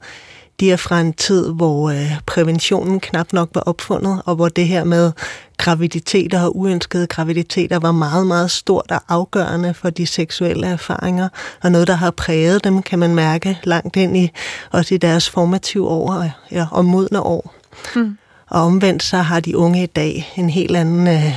de 0.61 0.73
er 0.73 0.77
fra 0.77 1.01
en 1.01 1.13
tid, 1.13 1.53
hvor 1.53 1.91
øh, 1.91 2.13
præventionen 2.27 3.01
knap 3.01 3.33
nok 3.33 3.51
var 3.55 3.61
opfundet, 3.61 4.23
og 4.25 4.35
hvor 4.35 4.49
det 4.49 4.69
her 4.69 4.85
med 4.85 5.13
graviditeter 5.57 6.43
og 6.43 6.57
uønskede 6.57 7.07
graviditeter 7.07 7.79
var 7.79 7.93
meget, 7.93 8.27
meget 8.27 8.51
stort 8.51 8.91
og 8.91 9.01
afgørende 9.09 9.75
for 9.75 9.91
de 9.91 10.07
seksuelle 10.07 10.67
erfaringer, 10.67 11.29
og 11.63 11.73
noget, 11.73 11.89
der 11.89 11.95
har 11.95 12.11
præget 12.11 12.65
dem, 12.65 12.83
kan 12.83 12.99
man 12.99 13.15
mærke 13.15 13.59
langt 13.65 13.97
ind 13.97 14.17
i, 14.17 14.31
også 14.71 14.95
i 14.95 14.99
deres 14.99 15.31
formative 15.31 15.89
år 15.89 16.31
ja, 16.51 16.67
og 16.71 16.85
modne 16.85 17.21
år. 17.21 17.55
Mm. 17.97 18.19
Og 18.51 18.63
omvendt 18.63 19.03
så 19.03 19.17
har 19.17 19.41
de 19.41 19.57
unge 19.57 19.83
i 19.83 19.87
dag 19.87 20.33
en 20.37 20.51
helt 20.51 20.77
anden 20.77 21.09
øh, 21.09 21.35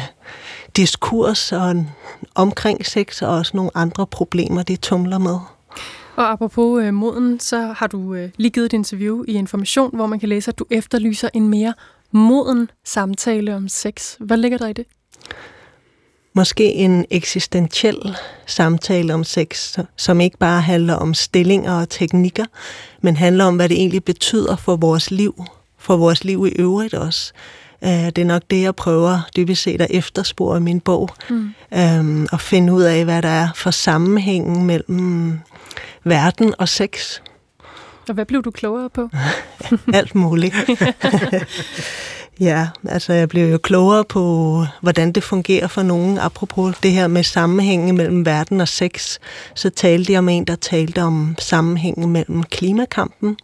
diskurs 0.75 1.51
og 1.51 1.71
en, 1.71 1.89
omkring 2.36 2.86
sex 2.86 3.21
og 3.21 3.30
også 3.30 3.51
nogle 3.56 3.71
andre 3.75 4.08
problemer, 4.08 4.63
de 4.63 4.75
tumler 4.75 5.17
med. 5.17 5.38
Og 6.17 6.32
apropos 6.32 6.84
øh, 6.84 6.93
moden, 6.93 7.39
så 7.39 7.62
har 7.77 7.88
du 7.88 8.13
øh, 8.13 8.30
lige 8.38 8.49
givet 8.49 8.65
et 8.65 8.73
interview 8.73 9.23
i 9.27 9.32
Information, 9.32 9.95
hvor 9.95 10.06
man 10.06 10.19
kan 10.19 10.30
læse, 10.30 10.51
at 10.51 10.60
du 10.60 10.65
efterlyser 10.69 11.30
en 11.34 11.47
mere 11.47 11.73
moden 12.12 12.69
samtale 12.86 13.56
om 13.56 13.67
sex. 13.67 14.15
Hvad 14.19 14.38
ligger 14.38 14.58
der 14.58 14.67
i 14.67 14.73
det? 14.73 14.86
Måske 16.34 16.73
en 16.73 17.06
eksistentiel 17.10 18.15
samtale 18.45 19.13
om 19.13 19.23
sex, 19.23 19.77
som 19.95 20.21
ikke 20.21 20.38
bare 20.38 20.62
handler 20.62 20.93
om 20.93 21.13
stillinger 21.13 21.73
og 21.73 21.89
teknikker, 21.89 22.45
men 23.01 23.15
handler 23.15 23.45
om, 23.45 23.56
hvad 23.56 23.69
det 23.69 23.77
egentlig 23.77 24.03
betyder 24.03 24.56
for 24.56 24.75
vores 24.75 25.12
liv, 25.12 25.43
for 25.77 25.97
vores 25.97 26.23
liv 26.23 26.47
i 26.47 26.49
øvrigt 26.49 26.93
også. 26.93 27.34
Det 27.82 28.17
er 28.17 28.25
nok 28.25 28.41
det, 28.49 28.62
jeg 28.62 28.75
prøver 28.75 29.19
dybest 29.36 29.62
set 29.62 29.82
at 29.82 29.88
efterspore 29.89 30.58
i 30.58 30.62
min 30.62 30.80
bog. 30.80 31.10
Mm. 31.30 31.49
Øhm, 31.73 32.27
og 32.32 32.41
finde 32.41 32.73
ud 32.73 32.82
af, 32.82 33.03
hvad 33.03 33.21
der 33.21 33.30
er 33.30 33.47
for 33.56 33.71
sammenhængen 33.71 34.65
mellem 34.65 35.39
verden 36.04 36.54
og 36.58 36.70
sex. 36.70 37.20
Og 38.08 38.13
hvad 38.13 38.26
blev 38.26 38.44
du 38.44 38.52
klogere 38.52 38.90
på? 38.90 39.10
Alt 39.94 40.16
muligt. 40.16 40.56
ja, 42.40 42.68
altså 42.90 43.13
jeg 43.13 43.30
blev 43.30 43.52
jo 43.52 43.58
klogere 43.58 44.04
på, 44.04 44.66
hvordan 44.82 45.12
det 45.12 45.24
fungerer 45.24 45.68
for 45.68 45.84
nogen. 45.84 46.18
Apropos 46.18 46.78
det 46.84 46.92
her 46.92 47.08
med 47.08 47.24
sammenhængen 47.24 47.98
mellem 47.98 48.26
verden 48.26 48.62
og 48.62 48.68
sex, 48.68 49.18
så 49.56 49.70
talte 49.70 50.13
jeg 50.13 50.24
med 50.24 50.38
en, 50.38 50.46
der 50.46 50.56
talte 50.56 51.02
om 51.02 51.36
sammenhængen 51.40 52.10
mellem 52.10 52.44
klimakampen 52.44 53.38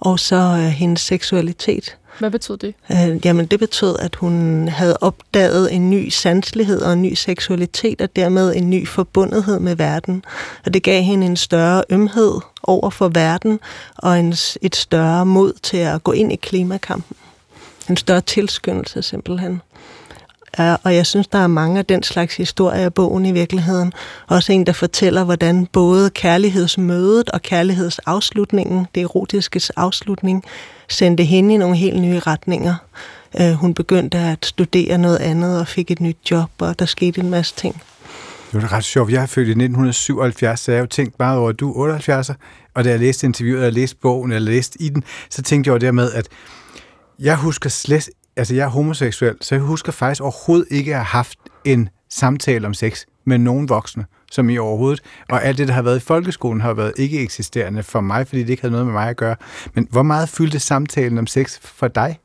og 0.00 0.18
så 0.18 0.36
øh, 0.36 0.58
hendes 0.58 1.00
seksualitet. 1.00 1.96
Hvad 2.18 2.30
betød 2.30 2.56
det? 2.56 2.74
Øh, 2.92 3.26
jamen 3.26 3.46
det 3.46 3.58
betød, 3.58 3.96
at 3.98 4.14
hun 4.16 4.68
havde 4.68 4.98
opdaget 5.00 5.74
en 5.74 5.90
ny 5.90 6.08
sanselighed 6.08 6.82
og 6.82 6.92
en 6.92 7.02
ny 7.02 7.14
seksualitet, 7.14 8.00
og 8.00 8.16
dermed 8.16 8.56
en 8.56 8.70
ny 8.70 8.88
forbundethed 8.88 9.58
med 9.58 9.76
verden. 9.76 10.24
Og 10.66 10.74
det 10.74 10.82
gav 10.82 11.02
hende 11.02 11.26
en 11.26 11.36
større 11.36 11.84
ømhed 11.90 12.32
over 12.62 12.90
for 12.90 13.08
verden, 13.08 13.60
og 13.98 14.18
en, 14.20 14.34
et 14.62 14.76
større 14.76 15.26
mod 15.26 15.52
til 15.62 15.76
at 15.76 16.04
gå 16.04 16.12
ind 16.12 16.32
i 16.32 16.36
klimakampen. 16.36 17.16
En 17.90 17.96
større 17.96 18.20
tilskyndelse 18.20 19.02
simpelthen. 19.02 19.60
Ja, 20.58 20.76
og 20.82 20.94
jeg 20.94 21.06
synes, 21.06 21.28
der 21.28 21.38
er 21.38 21.46
mange 21.46 21.78
af 21.78 21.86
den 21.86 22.02
slags 22.02 22.36
historier 22.36 22.86
i 22.86 22.90
bogen 22.90 23.26
i 23.26 23.32
virkeligheden. 23.32 23.92
Også 24.28 24.52
en, 24.52 24.66
der 24.66 24.72
fortæller, 24.72 25.24
hvordan 25.24 25.66
både 25.66 26.10
kærlighedsmødet 26.10 27.30
og 27.30 27.42
kærlighedsafslutningen, 27.42 28.86
det 28.94 29.02
erotiske 29.02 29.60
afslutning, 29.76 30.44
sendte 30.88 31.24
hende 31.24 31.54
i 31.54 31.56
nogle 31.56 31.76
helt 31.76 32.00
nye 32.00 32.18
retninger. 32.18 32.74
Øh, 33.40 33.52
hun 33.52 33.74
begyndte 33.74 34.18
at 34.18 34.46
studere 34.46 34.98
noget 34.98 35.18
andet 35.18 35.60
og 35.60 35.68
fik 35.68 35.90
et 35.90 36.00
nyt 36.00 36.18
job, 36.30 36.50
og 36.58 36.78
der 36.78 36.84
skete 36.84 37.20
en 37.20 37.30
masse 37.30 37.54
ting. 37.56 37.82
Det 38.52 38.62
var 38.62 38.72
ret 38.72 38.84
sjovt. 38.84 39.12
Jeg 39.12 39.22
er 39.22 39.26
født 39.26 39.48
i 39.48 39.50
1977, 39.50 40.60
så 40.60 40.72
jeg 40.72 40.78
har 40.78 40.82
jo 40.82 40.86
tænkt 40.86 41.18
meget 41.18 41.38
over, 41.38 41.48
at 41.48 41.60
du 41.60 41.70
er 41.70 41.76
78, 41.76 42.30
og 42.74 42.84
da 42.84 42.90
jeg 42.90 42.98
læste 42.98 43.26
interviewet, 43.26 43.66
og 43.66 43.72
læste 43.72 43.96
bogen, 43.96 44.32
eller 44.32 44.50
læste 44.50 44.82
i 44.82 44.88
den, 44.88 45.04
så 45.30 45.42
tænkte 45.42 45.68
jeg 45.68 45.72
jo 45.72 45.78
dermed, 45.86 46.12
at 46.12 46.28
jeg 47.18 47.36
husker 47.36 47.70
slet 47.70 48.08
altså 48.36 48.54
jeg 48.54 48.64
er 48.64 48.68
homoseksuel, 48.68 49.36
så 49.40 49.54
jeg 49.54 49.62
husker 49.62 49.92
faktisk 49.92 50.22
overhovedet 50.22 50.66
ikke 50.70 50.90
at 50.90 50.96
have 50.96 51.04
haft 51.04 51.38
en 51.64 51.88
samtale 52.10 52.66
om 52.66 52.74
sex 52.74 53.04
med 53.26 53.38
nogen 53.38 53.68
voksne, 53.68 54.04
som 54.32 54.50
i 54.50 54.58
overhovedet. 54.58 55.02
Og 55.30 55.44
alt 55.44 55.58
det, 55.58 55.68
der 55.68 55.74
har 55.74 55.82
været 55.82 55.96
i 55.96 56.00
folkeskolen, 56.00 56.60
har 56.60 56.74
været 56.74 56.92
ikke 56.96 57.20
eksisterende 57.20 57.82
for 57.82 58.00
mig, 58.00 58.26
fordi 58.26 58.42
det 58.42 58.50
ikke 58.50 58.62
havde 58.62 58.72
noget 58.72 58.86
med 58.86 58.92
mig 58.92 59.08
at 59.08 59.16
gøre. 59.16 59.36
Men 59.74 59.88
hvor 59.90 60.02
meget 60.02 60.28
fyldte 60.28 60.58
samtalen 60.58 61.18
om 61.18 61.26
sex 61.26 61.58
for 61.60 61.88
dig? 61.88 62.18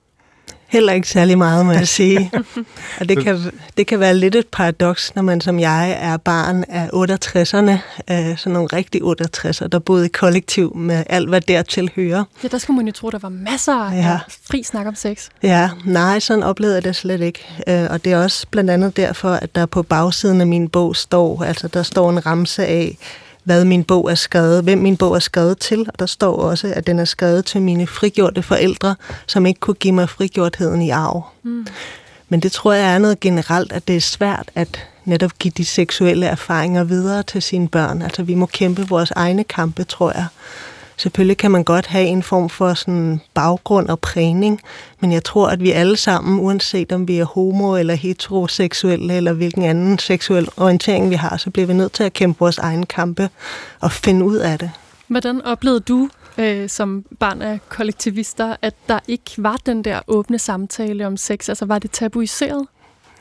Heller 0.68 0.94
ikke 0.94 1.10
særlig 1.10 1.38
meget, 1.38 1.66
må 1.66 1.72
jeg 1.72 1.88
sige. 1.88 2.32
og 3.00 3.10
det 3.10 3.24
kan, 3.24 3.52
det 3.78 3.88
kan 3.88 4.00
være 4.00 4.16
lidt 4.16 4.36
et 4.36 4.48
paradoks, 4.48 5.16
når 5.16 5.22
man 5.22 5.42
som 5.42 5.60
jeg 5.60 5.98
er 6.02 6.18
barn 6.18 6.64
af 6.70 6.88
68'erne, 6.94 7.72
øh, 8.14 8.38
sådan 8.38 8.54
nogle 8.54 8.68
rigtig 8.74 9.02
68'er, 9.02 9.68
der 9.68 9.80
boede 9.80 10.06
i 10.06 10.10
kollektiv 10.10 10.76
med 10.76 11.04
alt, 11.10 11.30
hvad 11.30 11.42
dertil 11.42 11.92
hører. 11.96 12.24
Ja, 12.44 12.48
der 12.48 12.58
skulle 12.58 12.78
man 12.78 12.86
jo 12.86 12.92
tro, 12.92 13.10
der 13.10 13.20
var 13.20 13.30
masser 13.30 13.92
ja. 13.92 14.12
af 14.12 14.20
fri 14.50 14.64
snak 14.64 14.88
om 14.88 14.96
sex. 14.96 15.28
Ja, 15.44 15.70
nej, 15.86 16.20
sådan 16.20 16.44
oplevede 16.44 16.76
jeg 16.76 16.84
det 16.84 16.96
slet 16.96 17.22
ikke. 17.22 17.64
Øh, 17.68 17.88
og 17.90 18.06
det 18.06 18.14
er 18.14 18.24
også 18.24 18.48
blandt 18.52 18.70
andet 18.70 18.98
derfor, 18.98 19.30
at 19.30 19.56
der 19.56 19.66
på 19.66 19.84
bagsiden 19.84 20.42
af 20.42 20.48
min 20.48 20.70
bog 20.70 20.96
står, 20.96 21.44
altså 21.44 21.68
der 21.68 21.84
står 21.84 22.10
en 22.10 22.26
ramse 22.26 22.66
af, 22.66 22.98
hvad 23.48 23.66
min 23.66 23.84
bog 23.84 24.12
er 24.12 24.16
skrevet, 24.16 24.64
hvem 24.64 24.78
min 24.78 24.98
bog 24.98 25.16
er 25.16 25.20
skrevet 25.20 25.58
til, 25.58 25.80
og 25.80 26.00
der 26.00 26.06
står 26.06 26.36
også, 26.36 26.74
at 26.76 26.88
den 26.88 27.00
er 27.00 27.06
skrevet 27.06 27.46
til 27.46 27.62
mine 27.62 27.88
frigjorte 27.88 28.44
forældre, 28.44 28.96
som 29.28 29.46
ikke 29.46 29.60
kunne 29.60 29.74
give 29.74 29.94
mig 29.94 30.10
frigjortheden 30.10 30.82
i 30.82 30.90
arv. 30.90 31.26
Mm. 31.44 31.68
Men 32.30 32.40
det 32.40 32.52
tror 32.52 32.74
jeg 32.74 32.94
er 32.94 32.98
noget 32.98 33.20
generelt, 33.20 33.72
at 33.72 33.88
det 33.88 33.96
er 33.96 34.02
svært 34.02 34.52
at 34.56 34.86
netop 35.06 35.32
give 35.40 35.52
de 35.58 35.66
seksuelle 35.66 36.26
erfaringer 36.26 36.84
videre 36.84 37.24
til 37.24 37.42
sine 37.42 37.68
børn. 37.68 38.02
Altså 38.02 38.24
vi 38.24 38.34
må 38.34 38.46
kæmpe 38.46 38.88
vores 38.88 39.12
egne 39.12 39.44
kampe, 39.44 39.84
tror 39.84 40.12
jeg. 40.12 40.26
Selvfølgelig 40.98 41.38
kan 41.38 41.52
man 41.52 41.64
godt 41.64 41.88
have 41.88 42.06
en 42.06 42.24
form 42.24 42.50
for 42.50 42.74
sådan 42.74 43.22
baggrund 43.34 43.90
og 43.90 44.00
prægning, 44.00 44.62
men 45.00 45.12
jeg 45.12 45.24
tror, 45.24 45.48
at 45.50 45.62
vi 45.62 45.72
alle 45.72 45.98
sammen, 45.98 46.40
uanset 46.40 46.92
om 46.92 47.08
vi 47.08 47.18
er 47.18 47.26
homo 47.26 47.76
eller 47.76 47.94
heteroseksuelle 47.94 49.14
eller 49.14 49.34
hvilken 49.34 49.64
anden 49.64 50.00
seksuel 50.00 50.48
orientering 50.58 51.10
vi 51.10 51.16
har, 51.16 51.38
så 51.38 51.50
bliver 51.50 51.66
vi 51.66 51.74
nødt 51.74 51.92
til 51.92 52.04
at 52.04 52.14
kæmpe 52.14 52.40
vores 52.40 52.58
egen 52.58 52.86
kampe 52.86 53.30
og 53.80 53.92
finde 53.92 54.26
ud 54.26 54.36
af 54.36 54.60
det. 54.60 54.72
Hvordan 55.08 55.42
oplevede 55.42 55.80
du 55.80 56.10
øh, 56.38 56.70
som 56.70 57.06
barn 57.20 57.42
af 57.42 57.60
kollektivister, 57.70 58.56
at 58.62 58.74
der 58.88 59.00
ikke 59.08 59.32
var 59.38 59.58
den 59.66 59.84
der 59.84 60.00
åbne 60.08 60.40
samtale 60.40 61.08
om 61.08 61.18
sex? 61.18 61.50
Altså 61.50 61.66
var 61.66 61.80
det 61.80 61.92
tabuiseret? 61.92 62.68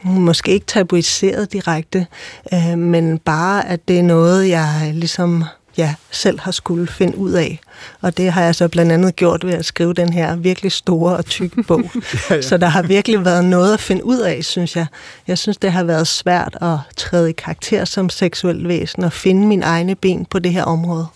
Måske 0.03 0.53
ikke 0.53 0.67
tabuiseret 0.67 1.53
direkte, 1.53 2.07
øh, 2.53 2.79
men 2.79 3.19
bare, 3.19 3.69
at 3.69 3.89
det 3.89 3.99
er 3.99 4.03
noget, 4.03 4.49
jeg 4.49 4.91
ligesom 4.95 5.45
jeg 5.77 5.95
selv 6.11 6.41
har 6.41 6.51
skulle 6.51 6.87
finde 6.87 7.19
ud 7.19 7.33
af. 7.33 7.61
Og 8.01 8.17
det 8.17 8.33
har 8.33 8.43
jeg 8.43 8.55
så 8.55 8.69
blandt 8.69 8.93
andet 8.93 9.17
gjort 9.17 9.47
ved 9.47 9.53
at 9.53 9.65
skrive 9.65 9.95
den 9.95 10.13
her 10.13 10.37
virkelig 10.37 10.73
store 10.73 11.17
og 11.17 11.27
tykke 11.27 11.63
bog. 11.63 11.83
ja, 12.31 12.35
ja. 12.35 12.43
Så 12.43 12.57
der 12.57 12.67
har 12.67 12.83
virkelig 12.83 13.25
været 13.25 13.45
noget 13.45 13.75
at 13.75 13.81
finde 13.81 14.05
ud 14.05 14.19
af, 14.19 14.45
synes 14.45 14.77
jeg. 14.77 14.87
Jeg 15.27 15.39
synes, 15.39 15.57
det 15.57 15.73
har 15.73 15.85
været 15.85 16.07
svært 16.07 16.59
at 16.61 16.79
træde 16.97 17.31
i 17.31 17.33
karakter 17.33 17.85
som 17.85 18.09
seksuel 18.09 18.69
væsen 18.69 19.05
og 19.05 19.13
finde 19.13 19.47
min 19.47 19.63
egne 19.63 19.95
ben 19.95 20.25
på 20.25 20.39
det 20.39 20.53
her 20.53 20.65
område. 20.65 21.07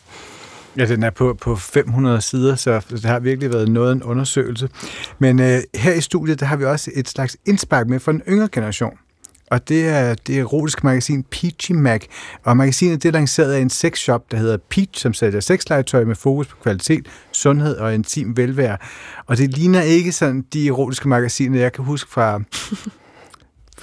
Ja, 0.77 0.85
den 0.85 1.03
er 1.03 1.11
på, 1.11 1.37
på 1.41 1.57
500 1.57 2.21
sider, 2.21 2.57
så 2.57 2.81
det 2.91 3.05
har 3.05 3.19
virkelig 3.19 3.53
været 3.53 3.69
noget 3.69 3.91
af 3.91 3.95
en 3.95 4.03
undersøgelse. 4.03 4.69
Men 5.19 5.41
øh, 5.41 5.61
her 5.75 5.93
i 5.93 6.01
studiet, 6.01 6.41
der 6.41 6.47
har 6.47 6.57
vi 6.57 6.65
også 6.65 6.91
et 6.95 7.09
slags 7.09 7.37
indspark 7.47 7.87
med 7.87 8.01
for 8.01 8.13
den 8.13 8.23
yngre 8.29 8.49
generation 8.53 8.93
og 9.51 9.69
det 9.69 9.89
er 9.89 10.15
det 10.15 10.39
erotiske 10.39 10.87
magasin 10.87 11.23
Peachy 11.23 11.73
Mag. 11.73 12.01
Og 12.45 12.57
magasinet 12.57 13.03
det 13.03 13.09
er 13.09 13.13
lanceret 13.13 13.53
af 13.53 13.61
en 13.61 13.71
sexshop, 13.71 14.31
der 14.31 14.37
hedder 14.37 14.57
Peach, 14.71 15.03
som 15.03 15.15
sælger 15.15 15.41
sexlegetøj 15.41 16.05
med 16.05 16.15
fokus 16.15 16.47
på 16.47 16.57
kvalitet, 16.63 17.07
sundhed 17.33 17.77
og 17.77 17.95
intim 17.95 18.37
velvære. 18.37 18.77
Og 19.27 19.39
det 19.39 19.59
ligner 19.59 19.83
ikke 19.83 20.13
sådan 20.13 20.45
de 20.53 20.69
erotiske 20.69 21.09
magasiner, 21.09 21.61
jeg 21.61 21.73
kan 21.73 21.85
huske 21.85 22.11
fra 22.11 22.41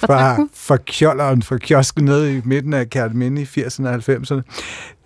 fra, 0.06 0.48
fra 0.54 0.76
kjolderen, 0.76 1.42
fra 1.42 1.56
kiosken 1.56 2.04
nede 2.04 2.36
i 2.36 2.40
midten 2.44 2.74
af 2.74 2.90
Kærteminde 2.90 3.42
i 3.42 3.44
80'erne 3.44 3.86
og 3.86 3.94
90'erne. 3.94 4.40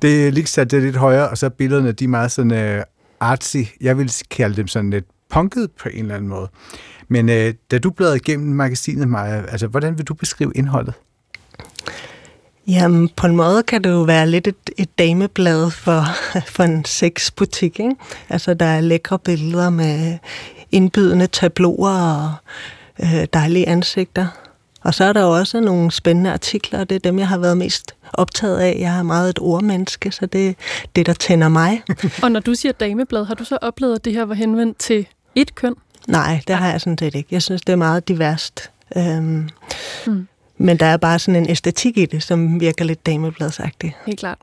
Det 0.02 0.26
er 0.26 0.30
lige 0.30 0.46
sat 0.46 0.70
det 0.70 0.82
lidt 0.82 0.96
højere, 0.96 1.28
og 1.28 1.38
så 1.38 1.46
er 1.46 1.50
billederne, 1.50 1.92
de 1.92 2.04
er 2.04 2.08
meget 2.08 2.32
sådan 2.32 2.76
uh, 2.76 2.82
artsy. 3.20 3.56
Jeg 3.80 3.98
vil 3.98 4.12
kalde 4.30 4.56
dem 4.56 4.68
sådan 4.68 4.90
lidt 4.90 5.04
punket 5.30 5.70
på 5.82 5.88
en 5.88 5.98
eller 5.98 6.14
anden 6.14 6.28
måde. 6.28 6.48
Men 7.12 7.28
øh, 7.28 7.54
da 7.70 7.78
du 7.78 7.90
bladrede 7.90 8.16
igennem 8.16 8.56
magasinet, 8.56 9.08
Maja, 9.08 9.42
altså, 9.42 9.66
hvordan 9.66 9.98
vil 9.98 10.06
du 10.06 10.14
beskrive 10.14 10.52
indholdet? 10.54 10.94
Jamen, 12.66 13.08
på 13.16 13.26
en 13.26 13.36
måde 13.36 13.62
kan 13.62 13.84
det 13.84 13.90
jo 13.90 14.02
være 14.02 14.30
lidt 14.30 14.46
et, 14.46 14.70
et 14.78 14.98
dameblad 14.98 15.70
for, 15.70 16.04
for 16.54 16.62
en 16.62 16.84
sexbutik, 16.84 17.80
ikke? 17.80 17.96
Altså, 18.28 18.54
der 18.54 18.66
er 18.66 18.80
lækre 18.80 19.18
billeder 19.18 19.70
med 19.70 20.18
indbydende 20.72 21.26
tabloer 21.26 21.90
og 21.90 22.32
øh, 23.02 23.26
dejlige 23.32 23.68
ansigter. 23.68 24.26
Og 24.82 24.94
så 24.94 25.04
er 25.04 25.12
der 25.12 25.24
også 25.24 25.60
nogle 25.60 25.90
spændende 25.90 26.32
artikler, 26.32 26.80
og 26.80 26.90
det 26.90 26.94
er 26.96 27.00
dem, 27.00 27.18
jeg 27.18 27.28
har 27.28 27.38
været 27.38 27.56
mest 27.56 27.94
optaget 28.12 28.58
af. 28.58 28.76
Jeg 28.80 28.98
er 28.98 29.02
meget 29.02 29.30
et 29.30 29.38
ordmenneske, 29.38 30.10
så 30.10 30.26
det 30.26 30.48
er 30.48 30.52
det, 30.96 31.06
der 31.06 31.12
tænder 31.12 31.48
mig. 31.48 31.82
og 32.24 32.32
når 32.32 32.40
du 32.40 32.54
siger 32.54 32.72
dameblad, 32.72 33.24
har 33.24 33.34
du 33.34 33.44
så 33.44 33.58
oplevet, 33.62 33.94
at 33.94 34.04
det 34.04 34.12
her 34.12 34.24
var 34.24 34.34
henvendt 34.34 34.78
til 34.78 35.06
et 35.34 35.54
køn? 35.54 35.74
Nej, 36.08 36.40
det 36.48 36.56
har 36.56 36.70
jeg 36.70 36.80
sådan 36.80 36.98
set 36.98 37.14
ikke. 37.14 37.28
Jeg 37.30 37.42
synes, 37.42 37.62
det 37.62 37.72
er 37.72 37.76
meget 37.76 38.08
diverst. 38.08 38.70
Øhm, 38.96 39.48
mm. 40.06 40.28
Men 40.58 40.76
der 40.76 40.86
er 40.86 40.96
bare 40.96 41.18
sådan 41.18 41.42
en 41.42 41.50
æstetik 41.50 41.98
i 41.98 42.06
det, 42.06 42.22
som 42.22 42.60
virker 42.60 42.84
lidt 42.84 43.06
damebladsagtig. 43.06 43.96
Helt 44.06 44.18
klart. 44.18 44.38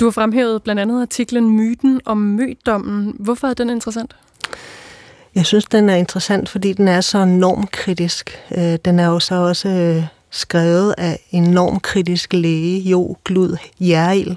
Du 0.00 0.04
har 0.04 0.12
fremhævet 0.12 0.62
blandt 0.62 0.80
andet 0.80 1.02
artiklen 1.02 1.50
Myten 1.50 2.00
om 2.04 2.16
mødommen. 2.16 3.16
Hvorfor 3.18 3.48
er 3.48 3.54
den 3.54 3.70
interessant? 3.70 4.16
Jeg 5.34 5.46
synes, 5.46 5.64
den 5.64 5.88
er 5.88 5.94
interessant, 5.94 6.48
fordi 6.48 6.72
den 6.72 6.88
er 6.88 7.00
så 7.00 7.24
normkritisk. 7.24 8.38
Øh, 8.56 8.78
den 8.84 8.98
er 8.98 9.06
jo 9.06 9.20
så 9.20 9.34
også 9.34 9.68
øh, 9.68 10.04
skrevet 10.30 10.94
af 10.98 11.18
en 11.30 11.42
normkritisk 11.42 12.32
læge, 12.32 12.80
Jo 12.80 13.16
Glud 13.24 13.56
Jerild, 13.80 14.36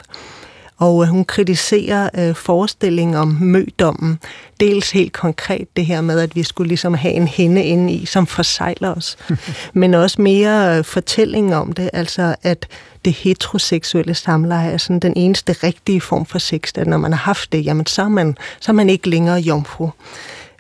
og 0.78 1.04
øh, 1.04 1.10
hun 1.10 1.26
kritiserer 1.26 2.10
øh, 2.18 2.36
forestillingen 2.36 3.16
om 3.16 3.38
mødommen. 3.42 4.20
Dels 4.60 4.92
helt 4.92 5.14
konkret 5.14 5.68
det 5.76 5.86
her 5.86 6.02
med, 6.02 6.20
at 6.20 6.36
vi 6.36 6.44
skulle 6.44 6.68
ligesom 6.68 6.94
have 6.94 7.14
en 7.14 7.28
hende 7.28 7.64
inde 7.64 7.94
i, 7.94 8.06
som 8.06 8.28
forsejler 8.28 8.96
os. 8.96 9.18
Men 9.74 9.94
også 9.94 10.22
mere 10.22 10.78
øh, 10.78 10.84
fortælling 10.84 11.56
om 11.56 11.72
det, 11.74 11.90
altså 11.94 12.36
at 12.44 12.68
det 13.06 13.14
heteroseksuelle 13.14 14.14
samleje 14.14 14.72
er 14.72 14.78
sådan 14.78 15.00
den 15.00 15.14
eneste 15.16 15.54
rigtige 15.54 16.02
form 16.02 16.26
for 16.26 16.40
sex, 16.40 16.72
at 16.76 16.88
når 16.88 16.98
man 16.98 17.12
har 17.12 17.20
haft 17.20 17.52
det, 17.52 17.66
jamen 17.66 17.86
så 17.86 18.02
er 18.02 18.08
man, 18.08 18.38
så 18.60 18.72
er 18.72 18.74
man 18.74 18.90
ikke 18.90 19.10
længere 19.10 19.40
jomfru. 19.40 19.90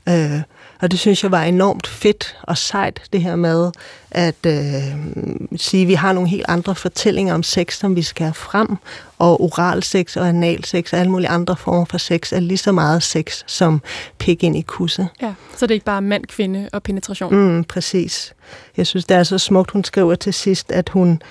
Øh, 0.09 0.41
og 0.81 0.91
det 0.91 0.99
synes 0.99 1.23
jeg 1.23 1.31
var 1.31 1.43
enormt 1.43 1.87
fedt 1.87 2.37
og 2.43 2.57
sejt, 2.57 3.01
det 3.13 3.21
her 3.21 3.35
med 3.35 3.71
at 4.11 4.45
øh, 4.45 4.53
sige, 5.55 5.81
at 5.81 5.87
vi 5.87 5.93
har 5.93 6.13
nogle 6.13 6.29
helt 6.29 6.45
andre 6.47 6.75
fortællinger 6.75 7.33
om 7.33 7.43
sex, 7.43 7.77
som 7.77 7.95
vi 7.95 8.01
skal 8.01 8.23
have 8.23 8.33
frem, 8.33 8.77
og 9.17 9.41
oral 9.41 9.83
sex 9.83 10.17
og 10.17 10.27
anal 10.27 10.65
sex 10.65 10.93
og 10.93 10.99
alle 10.99 11.11
mulige 11.11 11.29
andre 11.29 11.55
former 11.55 11.85
for 11.85 11.97
sex 11.97 12.33
er 12.33 12.39
lige 12.39 12.57
så 12.57 12.71
meget 12.71 13.03
sex 13.03 13.43
som 13.47 13.81
pik 14.17 14.43
ind 14.43 14.57
i 14.57 14.61
kusse. 14.61 15.07
Ja, 15.21 15.33
så 15.57 15.65
det 15.65 15.71
er 15.71 15.75
ikke 15.75 15.85
bare 15.85 16.01
mand, 16.01 16.25
kvinde 16.25 16.69
og 16.73 16.83
penetration? 16.83 17.35
Mm, 17.35 17.63
præcis. 17.63 18.33
Jeg 18.77 18.87
synes, 18.87 19.05
det 19.05 19.17
er 19.17 19.23
så 19.23 19.37
smukt, 19.37 19.71
hun 19.71 19.83
skriver 19.83 20.15
til 20.15 20.33
sidst, 20.33 20.71
at 20.71 20.89
hun 20.89 21.21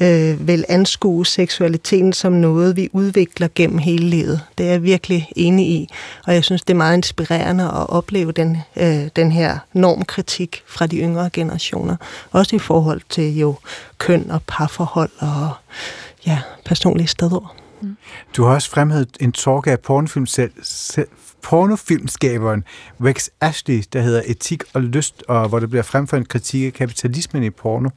øh, 0.00 0.48
vil 0.48 0.64
anskue 0.68 1.26
seksualiteten 1.26 2.12
som 2.12 2.32
noget, 2.32 2.76
vi 2.76 2.88
udvikler 2.92 3.48
gennem 3.54 3.78
hele 3.78 4.06
livet. 4.06 4.40
Det 4.58 4.66
er 4.66 4.70
jeg 4.70 4.82
virkelig 4.82 5.28
enig 5.36 5.66
i, 5.66 5.88
og 6.26 6.34
jeg 6.34 6.44
synes, 6.44 6.62
det 6.62 6.70
er 6.70 6.78
meget 6.78 6.96
inspirerende 6.96 7.64
at 7.64 7.88
opleve 7.88 8.32
den, 8.32 8.56
øh, 8.76 9.08
den 9.16 9.32
her 9.32 9.58
normkritik 9.72 10.62
fra 10.66 10.86
de 10.86 10.96
yngre 10.96 11.30
generationer. 11.32 11.96
Også 12.30 12.56
i 12.56 12.58
forhold 12.58 13.00
til 13.08 13.38
jo 13.38 13.54
køn 13.98 14.30
og 14.30 14.42
parforhold 14.46 15.10
og 15.18 15.50
ja, 16.26 16.40
personlige 16.64 17.08
steder. 17.08 17.54
Du 18.36 18.44
har 18.44 18.54
også 18.54 18.70
fremhævet 18.70 19.08
en 19.20 19.32
talk 19.32 19.66
af 19.66 19.80
pornofilm 19.80 20.26
selv, 20.26 20.52
selv, 20.62 21.08
pornofilmskaberen 21.44 22.64
Rex 23.04 23.28
Ashley, 23.40 23.82
der 23.92 24.00
hedder 24.00 24.22
Etik 24.26 24.62
og 24.72 24.82
Lyst, 24.82 25.22
og 25.28 25.48
hvor 25.48 25.58
der 25.58 25.66
bliver 25.66 25.82
fremført 25.82 26.20
en 26.20 26.26
kritik 26.26 26.66
af 26.66 26.72
kapitalismen 26.72 27.42
i 27.42 27.50
porno. 27.50 27.88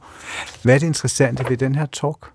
Hvad 0.62 0.74
er 0.74 0.78
det 0.78 0.86
interessante 0.86 1.44
ved 1.48 1.56
den 1.56 1.74
her 1.74 1.86
talk? 1.86 2.30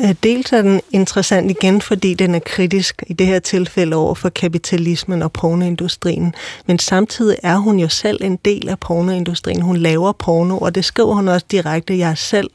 Øh, 0.00 0.14
dels 0.22 0.52
er 0.52 0.62
den 0.62 0.80
interessant 0.90 1.50
igen, 1.50 1.80
fordi 1.80 2.14
den 2.14 2.34
er 2.34 2.38
kritisk 2.38 3.02
i 3.06 3.12
det 3.12 3.26
her 3.26 3.38
tilfælde 3.38 3.96
over 3.96 4.14
for 4.14 4.28
kapitalismen 4.28 5.22
og 5.22 5.32
pornoindustrien. 5.32 6.34
Men 6.66 6.78
samtidig 6.78 7.36
er 7.42 7.56
hun 7.56 7.78
jo 7.78 7.88
selv 7.88 8.24
en 8.24 8.36
del 8.36 8.68
af 8.68 8.78
pornoindustrien. 8.78 9.62
Hun 9.62 9.76
laver 9.76 10.12
porno, 10.12 10.58
og 10.58 10.74
det 10.74 10.84
skriver 10.84 11.14
hun 11.14 11.28
også 11.28 11.46
direkte. 11.50 11.98
Jeg 11.98 12.10
er 12.10 12.14
selv 12.14 12.50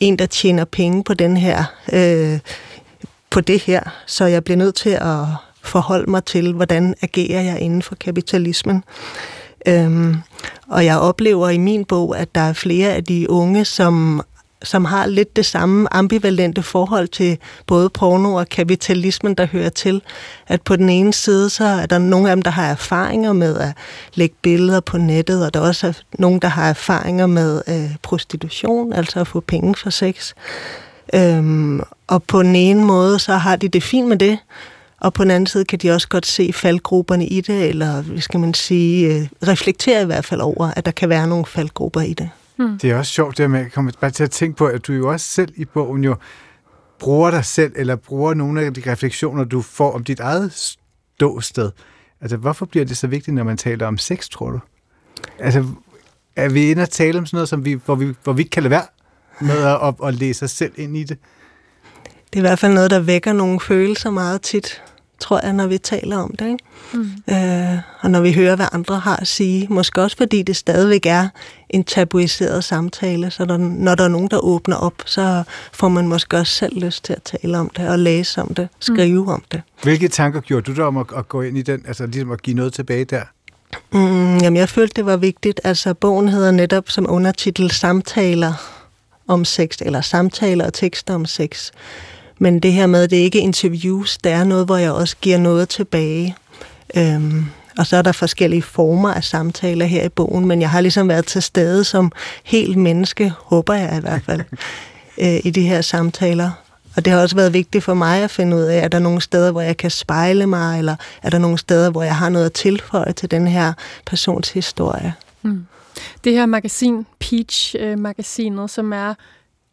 en, 0.00 0.18
der 0.18 0.26
tjener 0.26 0.64
penge 0.64 1.04
på 1.04 1.14
den 1.14 1.36
her, 1.36 1.64
øh, 1.92 2.38
på 3.30 3.40
det 3.40 3.60
her, 3.60 3.80
så 4.06 4.24
jeg 4.24 4.44
bliver 4.44 4.58
nødt 4.58 4.74
til 4.74 4.90
at 4.90 5.26
forholde 5.64 6.10
mig 6.10 6.24
til, 6.24 6.52
hvordan 6.52 6.94
agerer 7.02 7.42
jeg 7.42 7.60
inden 7.60 7.82
for 7.82 7.94
kapitalismen. 7.94 8.84
Øhm, 9.68 10.16
og 10.68 10.84
jeg 10.84 10.98
oplever 10.98 11.48
i 11.48 11.58
min 11.58 11.84
bog, 11.84 12.18
at 12.18 12.34
der 12.34 12.40
er 12.40 12.52
flere 12.52 12.92
af 12.92 13.04
de 13.04 13.30
unge, 13.30 13.64
som 13.64 14.22
som 14.64 14.84
har 14.84 15.06
lidt 15.06 15.36
det 15.36 15.46
samme 15.46 15.94
ambivalente 15.94 16.62
forhold 16.62 17.08
til 17.08 17.38
både 17.66 17.90
porno 17.90 18.34
og 18.34 18.48
kapitalismen, 18.48 19.34
der 19.34 19.46
hører 19.46 19.68
til. 19.68 20.02
At 20.46 20.62
på 20.62 20.76
den 20.76 20.88
ene 20.88 21.12
side, 21.12 21.50
så 21.50 21.64
er 21.64 21.86
der 21.86 21.98
nogle 21.98 22.30
af 22.30 22.36
dem, 22.36 22.42
der 22.42 22.50
har 22.50 22.70
erfaringer 22.70 23.32
med 23.32 23.58
at 23.58 23.72
lægge 24.14 24.34
billeder 24.42 24.80
på 24.80 24.98
nettet, 24.98 25.46
og 25.46 25.54
der 25.54 25.60
er 25.60 25.64
også 25.68 25.92
nogle, 26.18 26.40
der 26.40 26.48
har 26.48 26.68
erfaringer 26.68 27.26
med 27.26 27.62
øh, 27.68 27.96
prostitution, 28.02 28.92
altså 28.92 29.20
at 29.20 29.26
få 29.26 29.40
penge 29.40 29.74
for 29.74 29.90
sex. 29.90 30.32
Øhm, 31.14 31.80
og 32.06 32.22
på 32.22 32.42
den 32.42 32.56
ene 32.56 32.84
måde, 32.84 33.18
så 33.18 33.32
har 33.32 33.56
de 33.56 33.68
det 33.68 33.82
fint 33.82 34.08
med 34.08 34.16
det, 34.16 34.38
og 35.04 35.12
på 35.12 35.22
den 35.22 35.30
anden 35.30 35.46
side 35.46 35.64
kan 35.64 35.78
de 35.78 35.90
også 35.90 36.08
godt 36.08 36.26
se 36.26 36.52
faldgrupperne 36.52 37.26
i 37.26 37.40
det, 37.40 37.68
eller 37.68 38.02
hvad 38.02 38.20
skal 38.20 38.40
man 38.40 38.54
sige, 38.54 39.14
øh, 39.14 39.28
reflektere 39.48 40.02
i 40.02 40.04
hvert 40.04 40.24
fald 40.24 40.40
over, 40.40 40.70
at 40.76 40.86
der 40.86 40.92
kan 40.92 41.08
være 41.08 41.26
nogle 41.26 41.46
faldgrupper 41.46 42.00
i 42.00 42.12
det. 42.12 42.30
Hmm. 42.56 42.78
Det 42.78 42.90
er 42.90 42.96
også 42.96 43.12
sjovt, 43.12 43.38
det 43.38 43.50
med, 43.50 43.60
at 43.60 43.72
komme 43.72 43.92
bare 44.00 44.10
til 44.10 44.24
at 44.24 44.30
tænke 44.30 44.56
på, 44.56 44.66
at 44.66 44.86
du 44.86 44.92
jo 44.92 45.12
også 45.12 45.26
selv 45.26 45.52
i 45.56 45.64
bogen 45.64 46.04
jo 46.04 46.16
bruger 46.98 47.30
dig 47.30 47.44
selv, 47.44 47.72
eller 47.76 47.96
bruger 47.96 48.34
nogle 48.34 48.62
af 48.62 48.74
de 48.74 48.82
refleksioner, 48.92 49.44
du 49.44 49.62
får 49.62 49.92
om 49.92 50.04
dit 50.04 50.20
eget 50.20 50.52
ståsted. 50.52 51.70
Altså, 52.20 52.36
hvorfor 52.36 52.66
bliver 52.66 52.84
det 52.84 52.96
så 52.96 53.06
vigtigt, 53.06 53.34
når 53.34 53.44
man 53.44 53.56
taler 53.56 53.86
om 53.86 53.98
sex, 53.98 54.28
tror 54.28 54.50
du? 54.50 54.60
Altså, 55.38 55.66
er 56.36 56.48
vi 56.48 56.70
inde 56.70 56.82
og 56.82 56.90
tale 56.90 57.18
om 57.18 57.26
sådan 57.26 57.36
noget, 57.36 57.48
som 57.48 57.64
vi, 57.64 57.72
hvor, 57.84 57.94
vi, 57.94 58.14
hvor 58.24 58.32
vi 58.32 58.42
ikke 58.42 58.50
kan 58.50 58.62
lade 58.62 58.70
være 58.70 58.86
med 59.40 59.64
at, 59.64 59.88
at, 59.88 59.94
at 60.08 60.14
læse 60.14 60.44
os 60.44 60.50
selv 60.50 60.72
ind 60.76 60.96
i 60.96 61.04
det? 61.04 61.18
Det 62.04 62.36
er 62.36 62.44
i 62.44 62.48
hvert 62.48 62.58
fald 62.58 62.74
noget, 62.74 62.90
der 62.90 63.00
vækker 63.00 63.32
nogle 63.32 63.60
følelser 63.60 64.10
meget 64.10 64.42
tit, 64.42 64.82
tror 65.18 65.40
jeg, 65.42 65.52
når 65.52 65.66
vi 65.66 65.78
taler 65.78 66.16
om 66.16 66.34
det. 66.38 66.46
Ikke? 66.46 66.64
Mm. 66.92 67.34
Øh, 67.34 67.78
og 68.00 68.10
når 68.10 68.20
vi 68.20 68.32
hører, 68.32 68.56
hvad 68.56 68.66
andre 68.72 68.98
har 68.98 69.16
at 69.16 69.26
sige. 69.26 69.66
Måske 69.70 70.02
også 70.02 70.16
fordi 70.16 70.42
det 70.42 70.56
stadigvæk 70.56 71.06
er 71.06 71.28
en 71.70 71.84
tabuiseret 71.84 72.64
samtale, 72.64 73.30
så 73.30 73.44
der, 73.44 73.56
når 73.56 73.94
der 73.94 74.04
er 74.04 74.08
nogen, 74.08 74.28
der 74.28 74.38
åbner 74.38 74.76
op, 74.76 75.02
så 75.06 75.42
får 75.72 75.88
man 75.88 76.08
måske 76.08 76.36
også 76.36 76.52
selv 76.52 76.80
lyst 76.80 77.04
til 77.04 77.12
at 77.12 77.22
tale 77.22 77.58
om 77.58 77.70
det, 77.76 77.88
og 77.88 77.98
læse 77.98 78.42
om 78.42 78.54
det, 78.54 78.68
skrive 78.80 79.22
mm. 79.22 79.28
om 79.28 79.44
det. 79.52 79.62
Hvilke 79.82 80.08
tanker 80.08 80.40
gjorde 80.40 80.72
du 80.72 80.76
der 80.76 80.84
om 80.84 80.96
at, 80.96 81.06
at 81.16 81.28
gå 81.28 81.42
ind 81.42 81.58
i 81.58 81.62
den, 81.62 81.84
altså 81.86 82.06
ligesom 82.06 82.30
at 82.30 82.42
give 82.42 82.56
noget 82.56 82.72
tilbage 82.72 83.04
der? 83.04 83.22
Mm, 83.92 84.38
jamen, 84.38 84.56
jeg 84.56 84.68
følte, 84.68 84.94
det 84.96 85.06
var 85.06 85.16
vigtigt. 85.16 85.60
Altså, 85.64 85.94
bogen 85.94 86.28
hedder 86.28 86.50
netop 86.50 86.90
som 86.90 87.06
undertitel 87.08 87.70
Samtaler 87.70 88.52
om 89.28 89.44
sex, 89.44 89.76
eller 89.80 90.00
Samtaler 90.00 90.66
og 90.66 90.72
tekster 90.72 91.14
om 91.14 91.26
sex. 91.26 91.70
Men 92.38 92.60
det 92.60 92.72
her 92.72 92.86
med, 92.86 93.02
at 93.02 93.10
det 93.10 93.16
ikke 93.16 93.38
er 93.38 93.42
interviews, 93.42 94.18
det 94.18 94.32
er 94.32 94.44
noget, 94.44 94.66
hvor 94.66 94.76
jeg 94.76 94.92
også 94.92 95.16
giver 95.20 95.38
noget 95.38 95.68
tilbage. 95.68 96.36
Øhm, 96.96 97.44
og 97.78 97.86
så 97.86 97.96
er 97.96 98.02
der 98.02 98.12
forskellige 98.12 98.62
former 98.62 99.14
af 99.14 99.24
samtaler 99.24 99.86
her 99.86 100.04
i 100.04 100.08
bogen, 100.08 100.46
men 100.46 100.60
jeg 100.60 100.70
har 100.70 100.80
ligesom 100.80 101.08
været 101.08 101.26
til 101.26 101.42
stede 101.42 101.84
som 101.84 102.12
helt 102.44 102.76
menneske, 102.76 103.32
håber 103.36 103.74
jeg 103.74 103.96
i 103.98 104.00
hvert 104.00 104.22
fald, 104.22 104.40
øh, 105.22 105.40
i 105.44 105.50
de 105.50 105.62
her 105.62 105.80
samtaler. 105.80 106.50
Og 106.96 107.04
det 107.04 107.12
har 107.12 107.20
også 107.20 107.36
været 107.36 107.52
vigtigt 107.52 107.84
for 107.84 107.94
mig 107.94 108.22
at 108.22 108.30
finde 108.30 108.56
ud 108.56 108.62
af, 108.62 108.84
er 108.84 108.88
der 108.88 108.98
nogle 108.98 109.20
steder, 109.20 109.50
hvor 109.50 109.60
jeg 109.60 109.76
kan 109.76 109.90
spejle 109.90 110.46
mig, 110.46 110.78
eller 110.78 110.96
er 111.22 111.30
der 111.30 111.38
nogle 111.38 111.58
steder, 111.58 111.90
hvor 111.90 112.02
jeg 112.02 112.16
har 112.16 112.28
noget 112.28 112.46
at 112.46 112.52
tilføje 112.52 113.12
til 113.12 113.30
den 113.30 113.48
her 113.48 113.72
persons 114.06 114.50
historie. 114.50 115.14
Mm. 115.42 115.66
Det 116.24 116.32
her 116.32 116.46
magasin, 116.46 117.06
Peach-magasinet, 117.18 118.70
som 118.70 118.92
er 118.92 119.14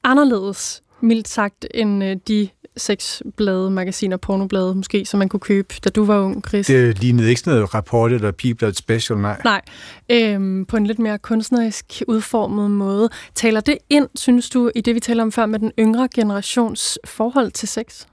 anderledes, 0.03 0.81
mildt 1.03 1.27
sagt, 1.27 1.65
end 1.73 2.03
øh, 2.03 2.17
de 2.27 2.49
sexblade, 2.77 3.69
magasiner, 3.69 4.17
pornoblade 4.17 4.75
måske, 4.75 5.05
som 5.05 5.17
man 5.17 5.29
kunne 5.29 5.39
købe, 5.39 5.75
da 5.83 5.89
du 5.89 6.05
var 6.05 6.19
ung, 6.19 6.43
Chris? 6.47 6.67
Det 6.67 6.99
lignede 6.99 7.29
ikke 7.29 7.41
sådan 7.41 7.53
noget 7.53 7.73
rapport 7.73 8.11
eller 8.11 8.31
People 8.31 8.73
Special, 8.73 9.19
nej. 9.19 9.41
Nej, 9.43 9.61
øhm, 10.09 10.65
på 10.65 10.77
en 10.77 10.87
lidt 10.87 10.99
mere 10.99 11.17
kunstnerisk 11.17 12.01
udformet 12.07 12.71
måde. 12.71 13.09
Taler 13.35 13.59
det 13.59 13.77
ind, 13.89 14.07
synes 14.15 14.49
du, 14.49 14.71
i 14.75 14.81
det 14.81 14.95
vi 14.95 14.99
taler 14.99 15.23
om 15.23 15.31
før, 15.31 15.45
med 15.45 15.59
den 15.59 15.71
yngre 15.79 16.07
generations 16.15 16.99
forhold 17.05 17.51
til 17.51 17.67
sex? 17.67 18.05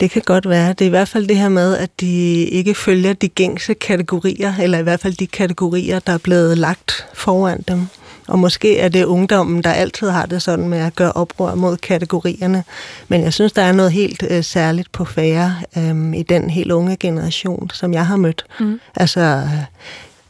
Det 0.00 0.10
kan 0.10 0.22
godt 0.24 0.48
være. 0.48 0.68
Det 0.68 0.80
er 0.80 0.86
i 0.86 0.90
hvert 0.90 1.08
fald 1.08 1.28
det 1.28 1.36
her 1.36 1.48
med, 1.48 1.76
at 1.76 2.00
de 2.00 2.44
ikke 2.44 2.74
følger 2.74 3.12
de 3.12 3.28
gængse 3.28 3.74
kategorier, 3.74 4.54
eller 4.62 4.78
i 4.78 4.82
hvert 4.82 5.00
fald 5.00 5.14
de 5.14 5.26
kategorier, 5.26 5.98
der 5.98 6.12
er 6.12 6.18
blevet 6.18 6.58
lagt 6.58 7.06
foran 7.14 7.64
dem. 7.68 7.86
Og 8.30 8.38
måske 8.38 8.78
er 8.78 8.88
det 8.88 9.04
ungdommen, 9.04 9.62
der 9.62 9.70
altid 9.70 10.10
har 10.10 10.26
det 10.26 10.42
sådan 10.42 10.68
med 10.68 10.78
at 10.78 10.96
gøre 10.96 11.12
oprør 11.12 11.54
mod 11.54 11.76
kategorierne. 11.76 12.64
Men 13.08 13.22
jeg 13.22 13.32
synes, 13.32 13.52
der 13.52 13.62
er 13.62 13.72
noget 13.72 13.92
helt 13.92 14.24
øh, 14.30 14.44
særligt 14.44 14.92
på 14.92 15.04
færre 15.04 15.54
øh, 15.76 16.14
i 16.16 16.22
den 16.22 16.50
helt 16.50 16.72
unge 16.72 16.96
generation, 16.96 17.70
som 17.74 17.92
jeg 17.92 18.06
har 18.06 18.16
mødt. 18.16 18.44
Mm. 18.60 18.80
Altså 18.96 19.48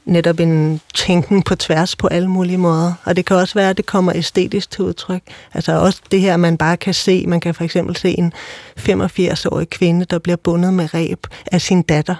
netop 0.05 0.41
en 0.41 0.81
tænken 0.95 1.43
på 1.43 1.55
tværs 1.55 1.97
på 1.97 2.07
alle 2.07 2.29
mulige 2.29 2.59
måder. 2.59 2.93
Og 3.05 3.17
det 3.17 3.25
kan 3.25 3.37
også 3.37 3.55
være, 3.55 3.71
at 3.71 3.77
det 3.77 3.87
kommer 3.87 4.13
æstetisk 4.15 4.71
til 4.71 4.85
udtryk. 4.85 5.23
Altså 5.55 5.73
også 5.73 6.01
det 6.11 6.21
her, 6.21 6.37
man 6.37 6.57
bare 6.57 6.77
kan 6.77 6.95
se. 6.95 7.25
Man 7.27 7.41
kan 7.41 7.55
for 7.55 7.65
eksempel 7.65 7.97
se 7.97 8.19
en 8.19 8.33
85-årig 8.79 9.71
kvinde, 9.71 10.05
der 10.05 10.19
bliver 10.19 10.37
bundet 10.37 10.75
med 10.75 10.95
ræb 10.95 11.27
af 11.53 11.61
sin 11.61 11.83
datter. 11.83 12.15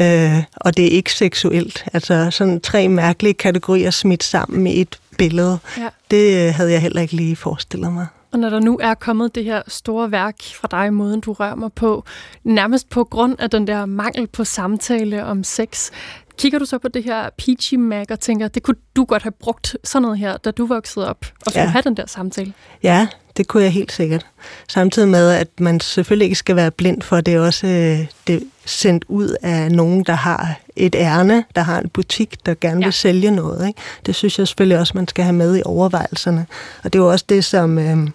Øh, 0.00 0.42
og 0.56 0.76
det 0.76 0.86
er 0.86 0.90
ikke 0.90 1.12
seksuelt. 1.12 1.84
Altså 1.92 2.30
sådan 2.30 2.60
tre 2.60 2.88
mærkelige 2.88 3.34
kategorier 3.34 3.90
smidt 3.90 4.24
sammen 4.24 4.66
i 4.66 4.80
et 4.80 4.98
billede. 5.18 5.58
Ja. 5.78 5.88
Det 6.10 6.46
øh, 6.46 6.54
havde 6.54 6.72
jeg 6.72 6.82
heller 6.82 7.02
ikke 7.02 7.16
lige 7.16 7.36
forestillet 7.36 7.92
mig. 7.92 8.06
Og 8.32 8.40
når 8.40 8.50
der 8.50 8.60
nu 8.60 8.78
er 8.82 8.94
kommet 8.94 9.34
det 9.34 9.44
her 9.44 9.62
store 9.68 10.10
værk 10.10 10.36
fra 10.54 10.68
dig, 10.70 10.92
måden 10.92 11.20
du 11.20 11.32
rører 11.32 11.54
mig 11.54 11.72
på, 11.72 12.04
nærmest 12.44 12.88
på 12.88 13.04
grund 13.04 13.36
af 13.38 13.50
den 13.50 13.66
der 13.66 13.86
mangel 13.86 14.26
på 14.26 14.44
samtale 14.44 15.24
om 15.24 15.44
sex, 15.44 15.90
kigger 16.38 16.58
du 16.58 16.64
så 16.64 16.78
på 16.78 16.88
det 16.88 17.04
her 17.04 17.30
Peachy 17.38 17.74
Mag 17.74 18.06
og 18.10 18.20
tænker, 18.20 18.48
det 18.48 18.62
kunne 18.62 18.76
du 18.96 19.04
godt 19.04 19.22
have 19.22 19.32
brugt 19.32 19.76
sådan 19.84 20.02
noget 20.02 20.18
her, 20.18 20.36
da 20.36 20.50
du 20.50 20.66
voksede 20.66 21.08
op, 21.08 21.26
og 21.46 21.52
skulle 21.52 21.62
ja. 21.62 21.68
have 21.68 21.82
den 21.82 21.96
der 21.96 22.06
samtale? 22.06 22.52
Ja, 22.82 23.08
det 23.36 23.48
kunne 23.48 23.62
jeg 23.62 23.72
helt 23.72 23.92
sikkert. 23.92 24.26
Samtidig 24.68 25.08
med, 25.08 25.30
at 25.30 25.60
man 25.60 25.80
selvfølgelig 25.80 26.24
ikke 26.24 26.36
skal 26.36 26.56
være 26.56 26.70
blind 26.70 27.02
for, 27.02 27.20
det 27.20 27.34
er 27.34 27.40
også 27.40 27.66
øh, 27.66 28.06
det 28.26 28.42
sendt 28.64 29.04
ud 29.08 29.36
af 29.42 29.72
nogen, 29.72 30.04
der 30.04 30.12
har 30.12 30.60
et 30.76 30.94
ærne, 30.94 31.44
der 31.56 31.62
har 31.62 31.80
en 31.80 31.88
butik, 31.88 32.46
der 32.46 32.54
gerne 32.60 32.80
ja. 32.80 32.86
vil 32.86 32.92
sælge 32.92 33.30
noget. 33.30 33.68
Ikke? 33.68 33.80
Det 34.06 34.14
synes 34.14 34.38
jeg 34.38 34.48
selvfølgelig 34.48 34.78
også, 34.78 34.92
man 34.94 35.08
skal 35.08 35.24
have 35.24 35.36
med 35.36 35.58
i 35.58 35.62
overvejelserne. 35.64 36.46
Og 36.84 36.92
det 36.92 36.98
er 36.98 37.02
jo 37.02 37.10
også 37.10 37.24
det, 37.28 37.44
som... 37.44 37.78
Øh, 37.78 38.08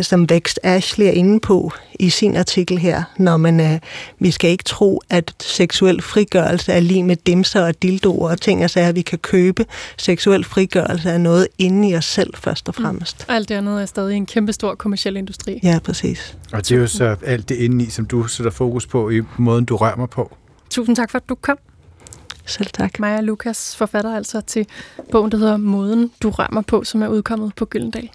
som 0.00 0.30
Vækst 0.30 0.60
Ashley 0.62 1.06
er 1.06 1.10
inde 1.10 1.40
på 1.40 1.72
i 2.00 2.10
sin 2.10 2.36
artikel 2.36 2.78
her, 2.78 3.02
når 3.16 3.36
man, 3.36 3.60
øh, 3.60 3.78
vi 4.18 4.30
skal 4.30 4.50
ikke 4.50 4.64
tro, 4.64 5.00
at 5.10 5.34
seksuel 5.40 6.02
frigørelse 6.02 6.72
er 6.72 6.80
lige 6.80 7.02
med 7.02 7.16
dimser 7.16 7.62
og 7.62 7.82
dildoer 7.82 8.30
og 8.30 8.40
ting, 8.40 8.62
altså 8.62 8.80
at 8.80 8.96
vi 8.96 9.02
kan 9.02 9.18
købe. 9.18 9.66
Seksuel 9.98 10.44
frigørelse 10.44 11.10
er 11.10 11.18
noget 11.18 11.48
inde 11.58 11.88
i 11.90 11.96
os 11.96 12.04
selv 12.04 12.34
først 12.36 12.68
og 12.68 12.74
mm. 12.78 12.84
fremmest. 12.84 13.24
Mm. 13.28 13.34
Alt 13.34 13.48
det 13.48 13.54
andet 13.54 13.82
er 13.82 13.86
stadig 13.86 14.16
en 14.16 14.26
kæmpestor 14.26 14.74
kommersiel 14.74 15.16
industri. 15.16 15.60
Ja, 15.62 15.78
præcis. 15.84 16.36
Og 16.52 16.68
det 16.68 16.74
er 16.74 16.80
jo 16.80 16.86
så 16.86 17.16
alt 17.24 17.48
det 17.48 17.54
inde 17.54 17.84
i, 17.84 17.90
som 17.90 18.06
du 18.06 18.26
sætter 18.26 18.50
fokus 18.50 18.86
på 18.86 19.10
i 19.10 19.20
måden, 19.38 19.64
du 19.64 19.76
rører 19.76 19.96
mig 19.96 20.10
på. 20.10 20.36
Tusind 20.72 20.96
tak 20.96 21.10
for, 21.10 21.18
at 21.18 21.28
du 21.28 21.34
kom. 21.34 21.58
Selv 22.46 22.66
tak. 22.66 22.98
Maja 22.98 23.20
Lukas, 23.20 23.76
forfatter 23.76 24.16
altså 24.16 24.40
til 24.40 24.66
bogen, 25.10 25.32
der 25.32 25.38
hedder 25.38 25.56
Måden, 25.56 26.12
du 26.22 26.30
rører 26.30 26.52
mig 26.52 26.66
på, 26.66 26.84
som 26.84 27.02
er 27.02 27.08
udkommet 27.08 27.54
på 27.54 27.64
Gyldendal. 27.64 28.10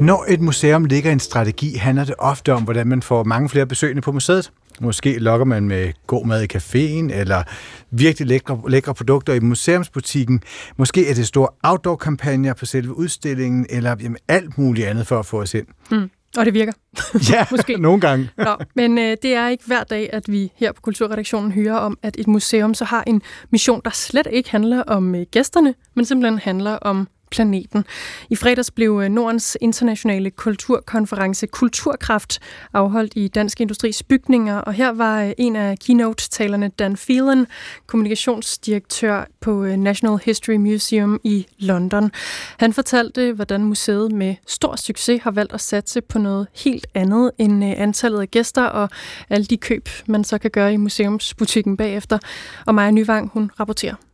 Når 0.00 0.24
et 0.28 0.40
museum 0.40 0.84
ligger 0.84 1.10
i 1.10 1.12
en 1.12 1.20
strategi, 1.20 1.76
handler 1.76 2.04
det 2.04 2.14
ofte 2.18 2.52
om, 2.52 2.62
hvordan 2.62 2.86
man 2.86 3.02
får 3.02 3.24
mange 3.24 3.48
flere 3.48 3.66
besøgende 3.66 4.02
på 4.02 4.12
museet. 4.12 4.52
Måske 4.82 5.18
lokker 5.18 5.44
man 5.44 5.68
med 5.68 5.92
god 6.06 6.26
mad 6.26 6.42
i 6.42 6.56
caféen, 6.56 7.14
eller 7.20 7.42
virkelig 7.90 8.28
lækre, 8.28 8.60
lækre 8.68 8.94
produkter 8.94 9.32
i 9.34 9.40
museumsbutikken. 9.40 10.42
Måske 10.76 11.08
er 11.10 11.14
det 11.14 11.26
store 11.26 11.48
outdoor-kampagner 11.62 12.54
på 12.54 12.66
selve 12.66 12.96
udstillingen, 12.96 13.66
eller 13.70 13.96
jamen, 14.00 14.16
alt 14.28 14.58
muligt 14.58 14.86
andet 14.86 15.06
for 15.06 15.18
at 15.18 15.26
få 15.26 15.40
os 15.40 15.54
ind. 15.54 15.66
Mm. 15.90 16.10
Og 16.36 16.44
det 16.44 16.54
virker. 16.54 16.72
Ja, 17.32 17.46
Måske. 17.50 17.76
nogle 17.76 18.00
gange. 18.00 18.30
Nå, 18.36 18.56
men 18.74 18.98
øh, 18.98 19.16
det 19.22 19.34
er 19.34 19.48
ikke 19.48 19.64
hver 19.66 19.84
dag, 19.84 20.10
at 20.12 20.24
vi 20.28 20.52
her 20.56 20.72
på 20.72 20.80
Kulturredaktionen 20.80 21.52
hører 21.52 21.76
om, 21.76 21.98
at 22.02 22.16
et 22.18 22.26
museum 22.26 22.74
så 22.74 22.84
har 22.84 23.04
en 23.06 23.22
mission, 23.50 23.80
der 23.84 23.90
slet 23.90 24.26
ikke 24.32 24.50
handler 24.50 24.82
om 24.82 25.14
øh, 25.14 25.26
gæsterne, 25.30 25.74
men 25.94 26.04
simpelthen 26.04 26.38
handler 26.38 26.72
om 26.72 27.08
planeten. 27.32 27.84
I 28.30 28.36
fredags 28.36 28.70
blev 28.70 29.00
øh, 29.04 29.08
Nordens 29.08 29.58
internationale 29.60 30.30
kulturkonference 30.30 31.46
Kulturkraft 31.46 32.38
afholdt 32.72 33.12
i 33.16 33.28
Dansk 33.28 33.60
Industris 33.60 34.02
bygninger, 34.02 34.58
og 34.58 34.72
her 34.72 34.92
var 34.92 35.22
øh, 35.22 35.32
en 35.38 35.56
af 35.56 35.78
keynote-talerne 35.78 36.68
Dan 36.68 36.96
Phelan, 36.96 37.46
kommunikationsdirektør 37.86 39.24
på 39.40 39.64
øh, 39.64 39.76
National 39.76 40.18
History 40.24 40.54
Museum 40.54 41.20
i 41.24 41.46
London. 41.58 42.10
Han 42.58 42.72
fortalte, 42.72 43.32
hvordan 43.32 43.64
museet 43.64 44.12
med 44.12 44.34
stor 44.46 44.76
succes 44.76 45.22
har 45.22 45.30
valgt 45.30 45.52
at 45.52 45.60
satse 45.60 46.00
på 46.00 46.18
noget 46.18 46.46
helt 46.64 46.86
andet 46.94 47.30
end 47.38 47.64
antallet 47.64 48.20
af 48.20 48.30
gæster 48.30 48.64
og 48.64 48.88
alle 49.30 49.44
de 49.44 49.56
køb, 49.56 49.88
man 50.06 50.24
så 50.24 50.38
kan 50.38 50.50
gøre 50.50 50.72
i 50.72 50.76
museumsbutikken 50.76 51.76
bagefter. 51.76 52.18
Og 52.66 52.74
Maja 52.74 52.90
Nyvang, 52.90 53.30
hun 53.34 53.50
rapporterer. 53.60 54.11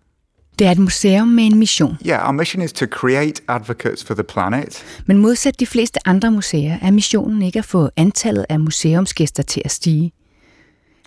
Det 0.58 0.66
er 0.66 0.70
et 0.70 0.78
museum 0.78 1.28
med 1.28 1.44
en 1.44 1.58
mission. 1.58 1.98
Yeah, 2.06 2.26
our 2.26 2.32
mission 2.32 2.62
is 2.62 2.72
to 2.72 2.86
create 2.86 3.42
advocates 3.48 4.04
for 4.04 4.14
the 4.14 4.22
planet. 4.22 4.84
Men 5.06 5.18
modsat 5.18 5.60
de 5.60 5.66
fleste 5.66 6.08
andre 6.08 6.30
museer 6.30 6.78
er 6.82 6.90
missionen 6.90 7.42
ikke 7.42 7.58
at 7.58 7.64
få 7.64 7.90
antallet 7.96 8.46
af 8.48 8.60
museumsgæster 8.60 9.42
til 9.42 9.62
at 9.64 9.70
stige. 9.70 10.12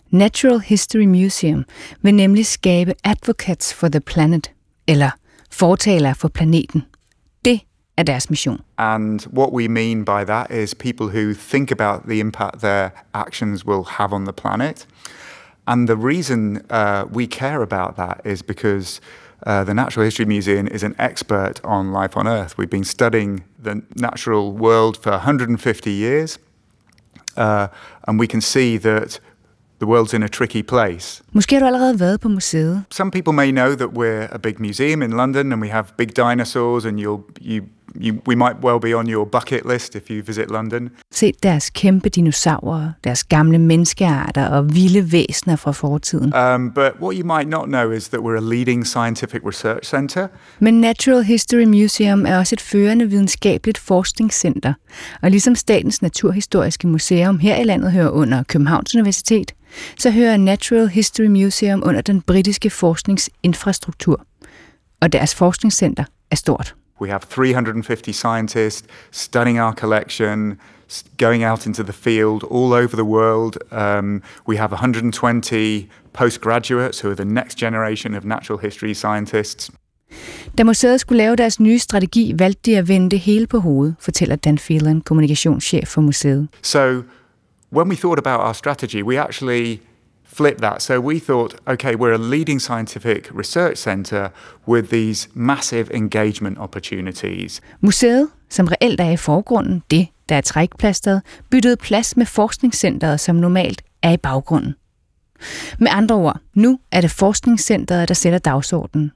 Natural 0.09 0.59
History 0.59 1.05
Museum 1.05 1.65
vil 2.01 2.15
nemlig 2.15 2.45
skabe 2.45 2.93
advocates 3.03 3.73
for 3.73 3.87
the 3.87 3.99
planet, 3.99 4.51
eller 4.87 5.09
fortalere 5.51 6.15
for 6.15 6.27
planeten. 6.27 6.83
Det 7.45 7.59
er 7.97 8.03
deres 8.03 8.29
mission. 8.29 8.59
And 8.77 9.19
what 9.33 9.49
we 9.53 9.67
mean 9.67 10.05
by 10.05 10.25
that 10.25 10.51
is 10.51 10.75
people 10.75 11.05
who 11.05 11.33
think 11.33 11.71
about 11.71 12.01
the 12.07 12.19
impact 12.19 12.59
their 12.59 12.89
actions 13.13 13.65
will 13.65 13.83
have 13.87 14.13
on 14.13 14.23
the 14.25 14.33
planet. 14.33 14.87
And 15.67 15.87
the 15.87 15.95
reason 15.95 16.55
uh, 16.69 17.03
we 17.15 17.25
care 17.25 17.61
about 17.61 17.95
that 17.95 18.33
is 18.33 18.43
because 18.43 19.01
Uh, 19.45 19.63
the 19.63 19.73
Natural 19.73 20.05
History 20.05 20.25
Museum 20.25 20.67
is 20.67 20.83
an 20.83 20.95
expert 20.99 21.61
on 21.63 21.91
life 21.91 22.15
on 22.15 22.27
Earth. 22.27 22.57
We've 22.57 22.69
been 22.69 22.83
studying 22.83 23.43
the 23.63 23.81
natural 23.95 24.51
world 24.51 24.97
for 24.97 25.11
150 25.11 25.91
years, 25.91 26.37
uh, 27.37 27.67
and 28.07 28.19
we 28.19 28.27
can 28.27 28.41
see 28.41 28.77
that 28.77 29.19
the 29.79 29.87
world's 29.87 30.13
in 30.13 30.23
a 30.23 30.27
tricky 30.27 30.61
place. 30.61 31.21
Måske 31.31 31.55
har 31.55 31.59
du 31.59 31.65
allerede 31.65 31.99
været 31.99 32.19
på 32.19 32.29
museet. 32.29 32.83
Some 32.91 33.11
people 33.11 33.33
may 33.33 33.51
know 33.51 33.75
that 33.75 33.87
we're 33.87 34.33
a 34.33 34.37
big 34.37 34.59
museum 34.59 35.01
in 35.01 35.11
London 35.11 35.51
and 35.51 35.61
we 35.61 35.69
have 35.69 35.85
big 35.97 36.15
dinosaurs 36.15 36.85
and 36.85 36.99
you'll 36.99 37.23
you 37.41 37.63
you, 37.95 38.15
we 38.27 38.35
might 38.35 38.55
well 38.63 38.79
be 38.79 38.97
on 38.97 39.09
your 39.09 39.25
bucket 39.25 39.65
list 39.65 39.95
if 39.95 40.09
you 40.09 40.23
visit 40.23 40.51
London. 40.51 40.89
Se 41.11 41.33
deres 41.43 41.69
kæmpe 41.69 42.09
dinosaurer, 42.09 42.91
deres 43.03 43.23
gamle 43.23 43.57
menneskearter 43.57 44.45
og 44.45 44.75
vilde 44.75 45.11
væsener 45.11 45.55
fra 45.55 45.71
fortiden. 45.71 46.35
Um, 46.35 46.71
but 46.71 46.91
what 47.01 47.17
you 47.17 47.25
might 47.37 47.49
not 47.49 47.65
know 47.65 47.91
is 47.91 48.09
that 48.09 48.19
we're 48.19 48.37
a 48.37 48.55
leading 48.55 48.87
scientific 48.87 49.41
research 49.45 49.89
center. 49.89 50.27
Men 50.59 50.81
Natural 50.81 51.23
History 51.23 51.63
Museum 51.63 52.25
er 52.25 52.37
også 52.37 52.55
et 52.55 52.61
førende 52.61 53.09
videnskabeligt 53.09 53.77
forskningscenter. 53.77 54.73
Og 55.21 55.31
ligesom 55.31 55.55
Statens 55.55 56.01
Naturhistoriske 56.01 56.87
Museum 56.87 57.39
her 57.39 57.55
i 57.55 57.63
landet 57.63 57.91
hører 57.91 58.09
under 58.09 58.43
Københavns 58.43 58.95
Universitet, 58.95 59.51
så 59.99 60.11
hører 60.11 60.37
Natural 60.37 60.87
History 60.87 61.25
Museum 61.25 61.83
under 61.85 62.01
den 62.01 62.21
britiske 62.21 62.69
forskningsinfrastruktur. 62.69 64.25
Og 65.01 65.13
deres 65.13 65.35
forskningscenter 65.35 66.03
er 66.31 66.35
stort. 66.35 66.75
We 67.01 67.09
have 67.09 67.23
350 67.23 68.11
scientists 68.11 68.87
studying 69.11 69.59
our 69.59 69.73
collection, 69.73 70.59
going 71.17 71.43
out 71.43 71.65
into 71.65 71.83
the 71.83 71.93
field 71.93 72.43
all 72.43 72.73
over 72.73 72.95
the 72.95 73.03
world. 73.05 73.57
Um, 73.71 74.21
we 74.45 74.57
have 74.57 74.71
120 74.71 75.89
postgraduates 76.13 76.99
who 76.99 77.09
are 77.09 77.15
the 77.15 77.25
next 77.25 77.57
generation 77.57 78.13
of 78.13 78.23
natural 78.23 78.59
history 78.59 78.93
scientists. 78.93 79.71
Da 80.57 80.63
museet 80.63 80.99
skulle 80.99 81.17
lave 81.17 81.35
deres 81.35 81.59
nye 81.59 81.79
strategi, 81.79 82.33
valgte 82.39 82.71
de 82.71 82.77
at 82.77 82.87
vende 82.87 83.09
det 83.09 83.19
hele 83.19 83.47
på 83.47 83.59
hovedet, 83.59 83.95
fortæller 83.99 84.35
Dan 84.35 84.57
Phelan, 84.57 85.01
kommunikationschef 85.01 85.87
for 85.87 86.01
museet. 86.01 86.47
So 86.61 87.03
when 87.73 87.87
we 87.87 87.95
thought 87.95 88.19
about 88.19 88.39
our 88.39 88.53
strategy, 88.53 89.01
we 89.03 89.17
actually 89.17 89.79
flip 90.33 90.57
that. 90.57 90.81
So 90.81 90.99
we 90.99 91.19
thought, 91.19 91.55
okay, 91.67 91.95
we're 91.95 92.13
a 92.13 92.17
leading 92.17 92.61
scientific 92.61 93.29
research 93.35 93.77
center 93.77 94.29
with 94.67 94.89
these 94.89 95.29
massive 95.33 95.91
engagement 95.93 96.57
opportunities. 96.57 97.61
Museet, 97.81 98.29
som 98.49 98.67
reelt 98.67 98.99
er 98.99 99.09
i 99.09 99.17
forgrunden, 99.17 99.83
det, 99.91 100.07
der 100.29 100.35
er 100.35 100.41
trækplasteret, 100.41 101.21
byttede 101.49 101.77
plads 101.77 102.17
med 102.17 102.25
forskningscenteret, 102.25 103.19
som 103.19 103.35
normalt 103.35 103.81
er 104.03 104.11
i 104.11 104.17
baggrunden. 104.17 104.75
Med 105.79 105.87
andre 105.91 106.15
ord, 106.15 106.39
nu 106.53 106.79
er 106.91 107.01
det 107.01 107.11
forskningscenteret, 107.11 108.07
der 108.07 108.13
sætter 108.13 108.39
dagsordenen. 108.39 109.11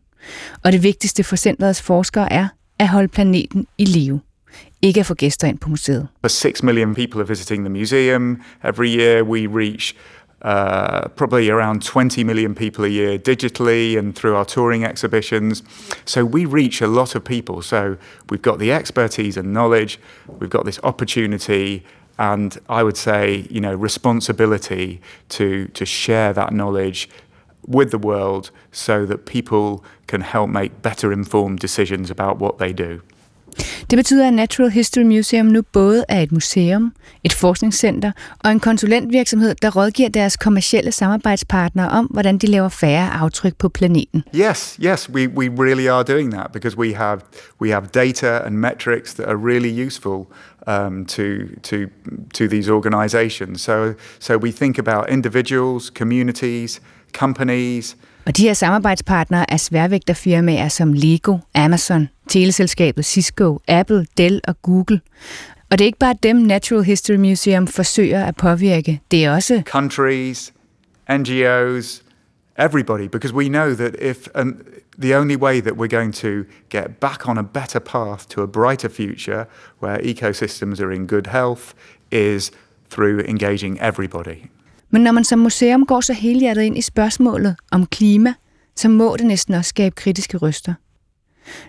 Og 0.64 0.72
det 0.72 0.84
vigtigste 0.84 1.24
for 1.24 1.36
centerets 1.36 1.82
forskere 1.82 2.34
er 2.34 2.48
at 2.80 2.88
holde 2.88 3.08
planeten 3.08 3.68
i 3.78 3.86
live. 3.86 4.22
Ikke 4.82 5.00
at 5.00 5.06
få 5.06 5.14
gæster 5.14 5.48
ind 5.48 5.58
på 5.60 5.70
museet. 5.70 6.08
For 6.22 6.28
6 6.28 6.64
million 6.64 6.96
people 6.96 7.22
are 7.22 7.28
visiting 7.28 7.66
the 7.66 7.70
museum. 7.70 8.42
Every 8.64 8.98
year 8.98 9.24
we 9.24 9.48
reach 9.48 9.96
uh, 10.46 11.08
probably 11.16 11.50
around 11.50 11.82
20 11.82 12.24
million 12.24 12.54
people 12.54 12.86
a 12.86 12.88
year 12.88 13.18
digitally 13.18 13.98
and 13.98 14.16
through 14.16 14.36
our 14.36 14.46
touring 14.46 14.84
exhibitions. 14.84 15.64
So 16.06 16.24
we 16.24 16.46
reach 16.46 16.82
a 16.82 16.88
lot 16.88 17.16
of 17.16 17.26
people. 17.26 17.64
So 17.64 17.98
we've 18.30 18.44
got 18.44 18.60
the 18.60 18.72
expertise 18.72 19.38
and 19.38 19.54
knowledge, 19.54 20.00
we've 20.38 20.52
got 20.52 20.64
this 20.66 20.80
opportunity, 20.84 21.84
and 22.20 22.60
I 22.70 22.84
would 22.84 22.96
say, 22.96 23.48
you 23.50 23.60
know, 23.60 23.74
responsibility 23.74 25.02
to, 25.30 25.68
to 25.70 25.84
share 25.84 26.32
that 26.34 26.54
knowledge 26.54 27.10
with 27.66 27.90
the 27.90 27.98
world 27.98 28.52
so 28.72 29.04
that 29.08 29.26
people 29.26 29.84
can 30.06 30.22
help 30.22 30.52
make 30.52 30.84
better 30.84 31.12
informed 31.12 31.58
decisions 31.58 32.12
about 32.12 32.38
what 32.38 32.60
they 32.60 32.72
do. 32.72 33.02
Det 33.90 33.98
betyder, 33.98 34.28
at 34.28 34.34
Natural 34.34 34.72
History 34.72 35.04
Museum 35.04 35.46
nu 35.46 35.62
både 35.62 36.06
er 36.10 36.22
et 36.22 36.32
museum, 36.32 36.94
et 37.24 37.34
forskningscenter 37.34 38.12
og 38.40 38.52
en 38.52 38.60
konsulentvirksomhed, 38.60 39.56
der 39.62 39.70
rådgiver 39.70 40.10
deres 40.10 40.38
kommercielle 40.38 40.92
samarbejdspartnere 40.92 41.90
om, 41.90 42.06
hvordan 42.06 42.38
de 42.38 42.48
laver 42.48 42.70
færre 42.70 43.14
aftryk 43.14 43.56
på 43.58 43.70
planeten. 43.70 44.24
Yes, 44.36 44.80
yes, 44.86 45.10
we, 45.10 45.28
we 45.28 45.50
really 45.64 45.88
are 45.88 46.04
doing 46.04 46.34
that 46.34 46.52
because 46.54 46.78
we 46.78 46.96
have 46.96 47.20
we 47.62 47.70
have 47.70 47.86
data 47.94 48.38
and 48.46 48.56
metrics 48.58 49.14
that 49.14 49.28
are 49.28 49.38
really 49.38 49.86
useful 49.88 50.26
um, 50.68 51.06
to 51.06 51.24
to 51.64 51.76
to 52.34 52.48
these 52.48 52.72
organizations. 52.72 53.62
So 53.62 53.94
so 54.20 54.38
we 54.38 54.52
think 54.52 54.80
about 54.80 55.10
individuals, 55.10 55.92
communities, 55.96 56.82
companies, 57.14 57.98
og 58.26 58.38
de 58.38 58.44
her 58.44 58.54
samarbejdspartnere 58.54 59.52
er 59.52 59.58
sværvægterfirmaer 59.58 60.68
som 60.68 60.94
Lego, 60.94 61.38
Amazon, 61.56 62.08
teleselskabet 62.30 63.06
Cisco, 63.06 63.62
Apple, 63.68 64.06
Dell 64.18 64.42
og 64.48 64.62
Google. 64.62 65.02
Og 65.72 65.80
det 65.80 65.82
er 65.82 65.86
ikke 65.86 66.00
bare 66.00 66.16
dem, 66.24 66.36
Natural 66.36 66.84
History 66.84 67.16
Museum 67.16 67.68
forsøger 67.68 68.26
at 68.26 68.36
påvirke. 68.36 69.02
Det 69.12 69.26
er 69.26 69.32
også 69.32 69.62
countries, 69.66 70.54
NGOs, 71.12 72.04
everybody, 72.58 73.08
because 73.12 73.36
we 73.36 73.48
know 73.48 73.74
that 73.74 73.96
if 74.02 74.28
and 74.36 74.54
the 75.02 75.18
only 75.20 75.36
way 75.36 75.62
that 75.62 75.74
we're 75.74 75.98
going 75.98 76.14
to 76.14 76.46
get 76.70 77.00
back 77.00 77.28
on 77.28 77.38
a 77.38 77.44
better 77.44 77.80
path 77.80 78.28
to 78.30 78.42
a 78.42 78.48
brighter 78.48 78.90
future 78.90 79.46
where 79.82 79.98
ecosystems 79.98 80.80
are 80.80 80.94
in 80.94 81.08
good 81.08 81.28
health 81.28 81.74
is 82.12 82.52
through 82.90 83.20
engaging 83.28 83.78
everybody. 83.82 84.50
Men 84.90 85.02
når 85.02 85.12
man 85.12 85.24
som 85.24 85.40
museum 85.40 85.86
går 85.86 86.02
så 86.02 86.14
helhjertet 86.14 86.62
ind 86.62 86.78
i 86.78 86.82
spørgsmålet 86.82 87.56
om 87.72 87.86
klima, 87.86 88.34
så 88.76 88.90
må 88.90 89.16
det 89.18 89.26
næsten 89.26 89.54
også 89.54 89.70
skabe 89.70 89.96
kritiske 89.96 90.38
røster. 90.38 90.74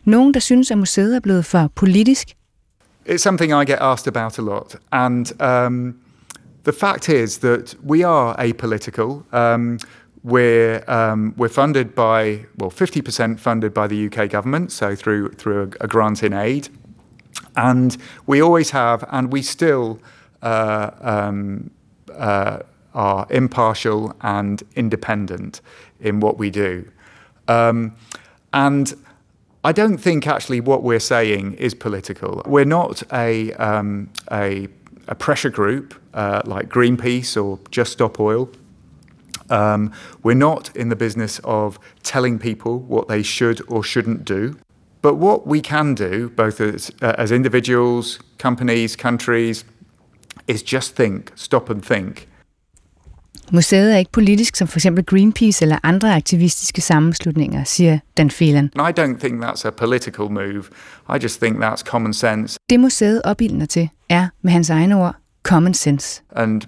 Nogen, 0.04 0.34
der 0.34 0.40
synes, 0.40 0.70
at 0.70 0.78
museet 0.78 1.16
er 1.16 1.20
blevet 1.20 1.44
for 1.44 1.70
politisk. 1.74 2.28
It's 3.06 3.22
something 3.22 3.52
I 3.52 3.64
get 3.64 3.78
asked 3.80 4.08
about 4.08 4.38
a 4.38 4.42
lot. 4.42 4.76
And 4.92 5.32
um, 5.40 5.94
the 6.64 6.72
fact 6.72 7.08
is 7.08 7.38
that 7.38 7.76
we 7.82 8.04
are 8.04 8.34
apolitical. 8.38 9.22
Um, 9.32 9.78
we're, 10.24 10.82
um, 10.88 11.34
we're 11.36 11.48
funded 11.48 11.94
by, 11.94 12.44
well, 12.58 12.70
50% 12.70 13.38
funded 13.38 13.72
by 13.72 13.86
the 13.86 14.06
UK 14.06 14.28
government, 14.28 14.72
so 14.72 14.96
through, 14.96 15.28
through 15.38 15.62
a, 15.62 15.84
a 15.84 15.86
grant 15.86 16.22
in 16.22 16.32
aid. 16.32 16.68
And 17.54 17.96
we 18.26 18.42
always 18.42 18.70
have, 18.70 19.04
and 19.10 19.32
we 19.32 19.42
still 19.42 20.00
uh, 20.42 20.90
um, 21.00 21.70
uh, 22.12 22.58
are 22.94 23.26
impartial 23.30 24.16
and 24.22 24.62
independent 24.74 25.60
in 26.00 26.18
what 26.20 26.38
we 26.38 26.50
do. 26.50 26.90
Um, 27.46 27.94
and 28.52 28.94
I 29.66 29.72
don't 29.72 29.98
think 29.98 30.28
actually 30.28 30.60
what 30.60 30.84
we're 30.84 31.00
saying 31.00 31.54
is 31.54 31.74
political. 31.74 32.40
We're 32.46 32.64
not 32.64 33.02
a, 33.12 33.52
um, 33.54 34.08
a, 34.30 34.68
a, 35.08 35.16
pressure 35.16 35.50
group 35.50 36.00
uh, 36.14 36.42
like 36.44 36.68
Greenpeace 36.68 37.36
or 37.36 37.58
Just 37.72 37.90
Stop 37.90 38.20
Oil. 38.20 38.48
Um, 39.50 39.92
we're 40.22 40.34
not 40.36 40.74
in 40.76 40.88
the 40.88 40.94
business 40.94 41.40
of 41.42 41.80
telling 42.04 42.38
people 42.38 42.78
what 42.78 43.08
they 43.08 43.24
should 43.24 43.60
or 43.68 43.82
shouldn't 43.82 44.24
do. 44.24 44.56
But 45.02 45.16
what 45.16 45.48
we 45.48 45.60
can 45.60 45.96
do, 45.96 46.30
both 46.30 46.60
as, 46.60 46.92
uh, 47.02 47.16
as 47.18 47.32
individuals, 47.32 48.20
companies, 48.38 48.94
countries, 48.94 49.64
is 50.46 50.62
just 50.62 50.94
think, 50.94 51.32
stop 51.34 51.68
and 51.68 51.84
think. 51.84 52.28
Museet 53.52 53.92
er 53.92 53.96
ikke 53.96 54.12
politisk, 54.12 54.56
som 54.56 54.68
for 54.68 54.78
eksempel 54.78 55.04
Greenpeace 55.04 55.64
eller 55.64 55.78
andre 55.82 56.16
aktivistiske 56.16 56.80
sammenslutninger, 56.80 57.64
siger 57.64 57.98
Dan 58.16 58.30
Phelan. 58.30 58.64
I 58.64 59.00
don't 59.00 59.18
think 59.18 59.44
that's 59.44 59.66
a 59.66 59.70
political 59.70 60.30
move. 60.30 60.64
I 61.14 61.18
just 61.22 61.40
think 61.40 61.64
that's 61.64 61.82
common 61.82 62.14
sense. 62.14 62.58
Det 62.70 62.80
museet 62.80 63.22
opildner 63.24 63.66
til 63.66 63.88
er, 64.08 64.28
med 64.42 64.52
hans 64.52 64.70
egne 64.70 64.96
ord, 64.96 65.14
common 65.42 65.74
sense. 65.74 66.22
And 66.30 66.62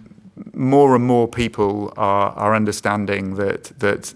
more 0.55 0.95
and 0.95 1.05
more 1.05 1.29
people 1.33 1.93
are, 1.97 2.31
are 2.37 2.57
understanding 2.57 3.39
that, 3.39 3.72
that 3.81 4.14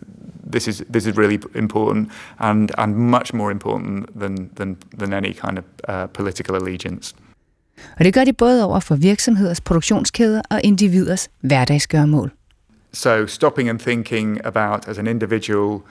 this 0.53 0.69
is 0.69 0.83
this 0.93 1.07
is 1.07 1.19
really 1.19 1.39
important 1.55 2.11
and 2.39 2.71
and 2.79 2.95
much 2.97 3.35
more 3.35 3.51
important 3.51 4.21
than 4.21 4.51
than 4.57 4.77
than 4.99 5.13
any 5.13 5.33
kind 5.33 5.59
of 5.59 5.65
uh, 5.89 6.07
political 6.15 6.55
allegiance. 6.55 7.15
Og 7.99 8.05
det 8.05 8.15
gør 8.15 8.25
de 8.25 8.33
både 8.33 8.65
over 8.65 8.81
for 8.81 8.95
virksomheders 8.95 9.61
produktionskæder 9.61 10.43
og 10.51 10.61
individers 10.65 11.31
hverdagsgørmål. 11.41 12.33
So 12.93 13.25
stopping 13.25 13.69
and 13.69 13.81
thinking 13.81 14.41
about 14.45 14.87
as 14.87 14.99
an 14.99 15.07
individual, 15.07 15.85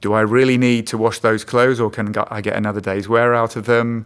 do 0.00 0.12
I 0.12 0.20
really 0.20 0.58
need 0.58 0.86
to 0.88 0.98
wash 0.98 1.20
those 1.20 1.44
clothes 1.44 1.80
or 1.80 1.88
can 1.90 2.14
I 2.30 2.40
get 2.40 2.56
another 2.56 2.80
day's 2.80 3.08
wear 3.08 3.34
out 3.34 3.54
of 3.54 3.66
them? 3.66 4.04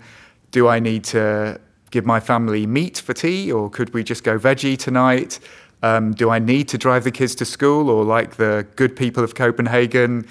Do 0.51 0.69
I 0.69 0.79
need 0.79 1.05
to 1.05 1.59
give 1.91 2.05
my 2.05 2.21
family 2.21 2.67
meat 2.67 2.99
for 2.99 3.15
tea 3.15 3.51
or 3.51 3.71
could 3.71 3.95
we 3.95 4.05
just 4.05 4.23
go 4.23 4.39
veggie 4.39 4.79
tonight? 4.79 5.39
Um, 5.83 6.13
do 6.13 6.31
I 6.31 6.39
need 6.39 6.69
to 6.69 6.79
drive 6.79 7.05
the 7.05 7.11
kids 7.11 7.35
to 7.37 7.45
school 7.45 7.89
or 7.89 8.05
like 8.05 8.37
the 8.37 8.67
good 8.77 8.97
people 8.97 9.25
of 9.25 9.35
Copenhagen, 9.35 10.27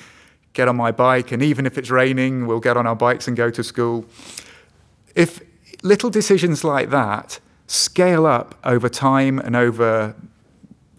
get 0.54 0.68
on 0.68 0.76
my 0.76 0.92
bike 0.92 1.32
and 1.32 1.42
even 1.42 1.66
if 1.66 1.78
it's 1.78 1.90
raining, 1.90 2.46
we'll 2.46 2.60
get 2.60 2.78
on 2.78 2.86
our 2.86 2.96
bikes 2.96 3.28
and 3.28 3.36
go 3.36 3.50
to 3.50 3.64
school? 3.64 4.06
If 5.16 5.42
little 5.82 6.12
decisions 6.12 6.64
like 6.64 6.92
that 6.92 7.40
scale 7.66 8.28
up 8.28 8.60
over 8.64 8.90
time 8.90 9.40
and 9.40 9.56
over 9.56 10.16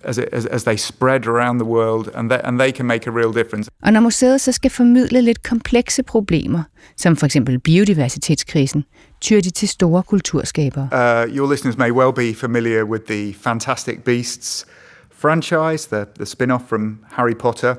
as, 0.05 0.18
it, 0.18 0.28
as, 0.32 0.46
as 0.46 0.64
they 0.64 0.76
spread 0.76 1.26
around 1.26 1.59
the 1.59 1.68
world, 1.68 2.11
and 2.14 2.30
they, 2.30 2.40
and 2.44 2.61
they 2.61 2.72
can 2.72 2.86
make 2.86 3.07
a 3.07 3.11
real 3.11 3.32
difference. 3.32 3.70
Og 3.82 3.92
når 3.92 4.00
museet 4.00 4.40
så 4.40 4.53
skal 4.53 4.70
formidle 4.70 5.20
lidt 5.22 5.42
komplekse 5.42 6.03
problemer, 6.03 6.62
som 6.96 7.16
for 7.16 7.26
eksempel 7.26 7.59
biodiversitetskrisen, 7.59 8.84
tyr 9.20 9.40
de 9.40 9.50
til 9.50 9.68
store 9.68 10.03
kulturskabere. 10.03 10.88
Uh, 10.92 11.36
your 11.36 11.50
listeners 11.50 11.78
may 11.78 11.90
well 11.90 12.12
be 12.12 12.34
familiar 12.34 12.84
with 12.84 13.05
the 13.05 13.34
Fantastic 13.34 14.05
Beasts 14.05 14.66
franchise, 15.11 15.86
the, 15.86 16.07
the 16.18 16.26
spin-off 16.26 16.62
from 16.68 16.98
Harry 17.11 17.34
Potter. 17.34 17.74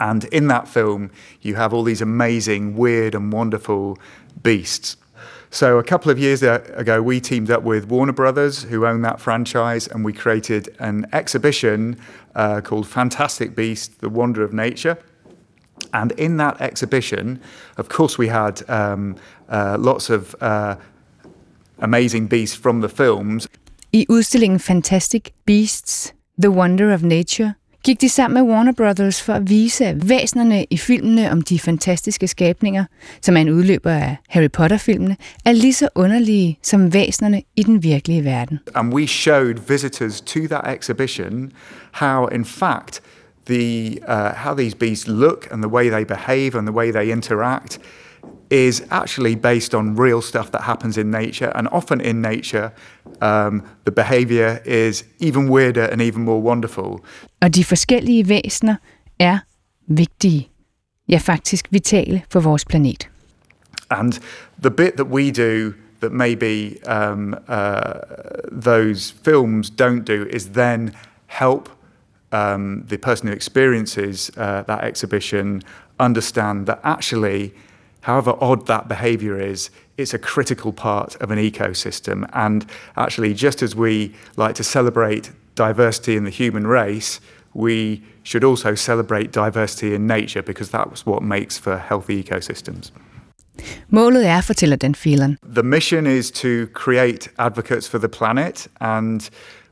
And 0.00 0.24
in 0.32 0.48
that 0.48 0.68
film, 0.68 1.10
you 1.42 1.56
have 1.56 1.76
all 1.76 1.84
these 1.84 2.02
amazing, 2.02 2.76
weird 2.76 3.14
and 3.14 3.32
wonderful 3.32 3.96
beasts. 4.42 4.96
So 5.50 5.78
a 5.78 5.82
couple 5.82 6.10
of 6.10 6.18
years 6.18 6.42
ago, 6.42 7.02
we 7.02 7.20
teamed 7.20 7.50
up 7.50 7.62
with 7.62 7.88
Warner 7.88 8.12
Brothers, 8.12 8.64
who 8.64 8.86
own 8.86 9.00
that 9.02 9.18
franchise, 9.18 9.86
and 9.86 10.04
we 10.04 10.12
created 10.12 10.74
an 10.78 11.06
exhibition 11.12 11.98
uh, 12.34 12.60
called 12.60 12.86
Fantastic 12.86 13.56
Beast: 13.56 14.00
The 14.00 14.10
Wonder 14.10 14.42
of 14.42 14.52
Nature. 14.52 14.98
And 15.94 16.12
in 16.12 16.36
that 16.36 16.60
exhibition, 16.60 17.40
of 17.78 17.88
course, 17.88 18.18
we 18.18 18.28
had 18.28 18.68
um, 18.68 19.16
uh, 19.48 19.76
lots 19.80 20.10
of 20.10 20.34
uh, 20.40 20.76
amazing 21.78 22.26
beasts 22.26 22.56
from 22.56 22.80
the 22.80 22.88
films. 22.88 23.48
I 23.94 24.04
udstillingen 24.08 24.60
Fantastic 24.60 25.32
Beasts: 25.46 26.12
The 26.36 26.50
Wonder 26.50 26.92
of 26.92 27.02
Nature 27.02 27.56
gik 27.84 28.00
de 28.00 28.08
sammen 28.08 28.44
med 28.44 28.54
Warner 28.54 28.72
Brothers 28.72 29.22
for 29.22 29.32
at 29.32 29.50
vise, 29.50 29.86
at 29.86 30.08
væsenerne 30.08 30.64
i 30.70 30.76
filmene 30.78 31.30
om 31.30 31.42
de 31.42 31.58
fantastiske 31.58 32.28
skabninger, 32.28 32.84
som 33.22 33.36
er 33.36 33.40
en 33.40 33.48
udløber 33.48 33.90
af 33.90 34.16
Harry 34.28 34.50
Potter-filmene, 34.50 35.16
er 35.44 35.52
lige 35.52 35.74
så 35.74 35.88
underlige 35.94 36.58
som 36.62 36.94
væsenerne 36.94 37.42
i 37.56 37.62
den 37.62 37.82
virkelige 37.82 38.24
verden. 38.24 38.58
And 38.74 38.94
we 38.94 39.06
showed 39.06 39.54
visitors 39.68 40.20
to 40.20 40.40
that 40.40 40.76
exhibition 40.76 41.52
how 41.92 42.26
in 42.26 42.44
fact 42.44 43.00
the 43.46 43.98
uh, 44.08 44.32
how 44.36 44.54
these 44.54 44.76
beasts 44.76 45.08
look 45.08 45.48
and 45.50 45.62
the 45.62 45.68
way 45.68 45.90
they 45.90 46.04
behave 46.04 46.58
and 46.58 46.66
the 46.66 46.74
way 46.74 46.92
they 46.92 47.12
interact 47.12 47.80
is 48.50 48.82
actually 48.90 49.34
based 49.34 49.74
on 49.74 50.00
real 50.00 50.22
stuff 50.22 50.50
that 50.50 50.62
happens 50.62 50.96
in 50.96 51.10
nature. 51.10 51.52
And 51.54 51.68
often 51.68 52.00
in 52.00 52.22
nature, 52.22 52.70
um, 53.20 53.62
the 53.84 53.90
behavior 53.90 54.60
is 54.64 55.04
even 55.18 55.48
weirder 55.48 55.84
and 55.84 56.00
even 56.00 56.22
more 56.22 56.40
wonderful. 56.42 57.00
Og 57.40 57.54
de 57.54 57.64
forskellige 57.64 58.28
væsener 58.28 58.76
er 59.18 59.38
vigtige. 59.86 60.48
Ja, 61.08 61.18
faktisk 61.18 61.66
vitale 61.70 62.22
for 62.32 62.40
vores 62.40 62.64
planet. 62.64 63.10
And 63.90 64.12
the 64.62 64.70
bit 64.70 64.92
that 64.96 65.06
we 65.06 65.30
do 65.30 65.72
that 66.00 66.12
maybe 66.12 66.78
um, 66.86 67.34
uh, 67.48 67.92
those 68.64 69.14
films 69.24 69.70
don't 69.70 70.06
do 70.06 70.26
is 70.30 70.46
then 70.46 70.90
help 71.26 71.68
um, 72.32 72.84
the 72.88 72.98
person 72.98 73.28
who 73.28 73.34
experiences 73.34 74.30
uh, 74.36 74.62
that 74.62 74.84
exhibition 74.84 75.62
understand 75.98 76.66
that 76.66 76.78
actually 76.84 77.52
however 78.02 78.34
odd 78.40 78.66
that 78.66 78.88
behavior 78.88 79.40
is, 79.40 79.70
it's 79.96 80.14
a 80.14 80.18
critical 80.18 80.72
part 80.72 81.16
of 81.16 81.30
an 81.30 81.38
ecosystem. 81.38 82.28
And 82.32 82.66
actually, 82.96 83.34
just 83.34 83.62
as 83.62 83.74
we 83.74 84.14
like 84.36 84.54
to 84.54 84.64
celebrate 84.64 85.32
diversity 85.54 86.16
in 86.16 86.24
the 86.24 86.30
human 86.30 86.66
race, 86.66 87.20
we 87.54 88.02
should 88.22 88.44
also 88.44 88.74
celebrate 88.74 89.32
diversity 89.32 89.94
in 89.94 90.06
nature 90.06 90.42
because 90.42 90.70
that's 90.70 91.04
what 91.04 91.22
makes 91.22 91.58
for 91.58 91.76
healthy 91.76 92.22
ecosystems. 92.22 92.92
Målet 93.90 94.26
er, 94.26 94.40
fortæller 94.42 94.76
Dan 94.76 94.94
Phelan. 94.94 95.38
The 95.54 95.62
mission 95.62 96.06
is 96.06 96.30
to 96.30 96.66
create 96.72 97.28
advocates 97.38 97.88
for 97.88 97.98
the 97.98 98.08
planet 98.08 98.68
and 98.80 99.30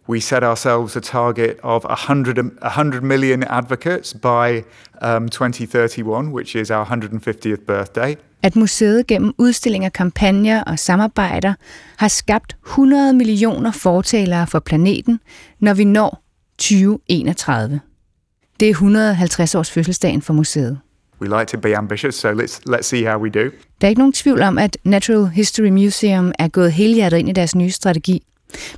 we 0.09 0.21
set 0.21 0.43
ourselves 0.43 0.97
a 0.97 1.01
target 1.01 1.59
of 1.63 1.85
100, 1.85 2.39
100 2.63 3.03
million 3.03 3.43
advocates 3.43 4.15
by 4.15 4.65
um, 5.03 5.29
2031, 5.29 6.33
which 6.33 6.57
is 6.57 6.71
our 6.71 6.85
150th 6.85 7.67
birthday. 7.67 8.17
At 8.43 8.57
museet 8.57 9.07
gennem 9.07 9.35
udstillinger, 9.39 9.89
kampagner 9.89 10.63
og 10.63 10.79
samarbejder 10.79 11.55
har 11.97 12.09
skabt 12.09 12.57
100 12.67 13.13
millioner 13.13 13.71
fortalere 13.71 14.47
for 14.47 14.59
planeten, 14.59 15.21
når 15.61 15.75
vi 15.75 15.85
når 15.85 16.23
2031. 16.59 17.81
Det 18.61 18.67
er 18.67 18.71
150 18.71 19.55
års 19.55 19.71
fødselsdagen 19.71 20.23
for 20.23 20.33
museet. 20.33 20.79
We 21.21 21.39
like 21.39 21.47
to 21.47 21.59
be 21.59 21.77
ambitious, 21.77 22.15
so 22.15 22.33
let's, 22.33 22.61
let's 22.69 22.83
see 22.83 23.05
how 23.05 23.19
we 23.19 23.31
do. 23.31 23.51
Der 23.81 23.87
er 23.87 23.89
ikke 23.89 24.01
nogen 24.01 24.13
tvivl 24.13 24.43
om, 24.43 24.59
at 24.59 24.77
Natural 24.85 25.27
History 25.27 25.69
Museum 25.69 26.33
er 26.39 26.49
gået 26.49 26.73
helhjertet 26.73 27.19
ind 27.19 27.29
i 27.29 27.33
deres 27.33 27.55
nye 27.55 27.71
strategi. 27.71 28.23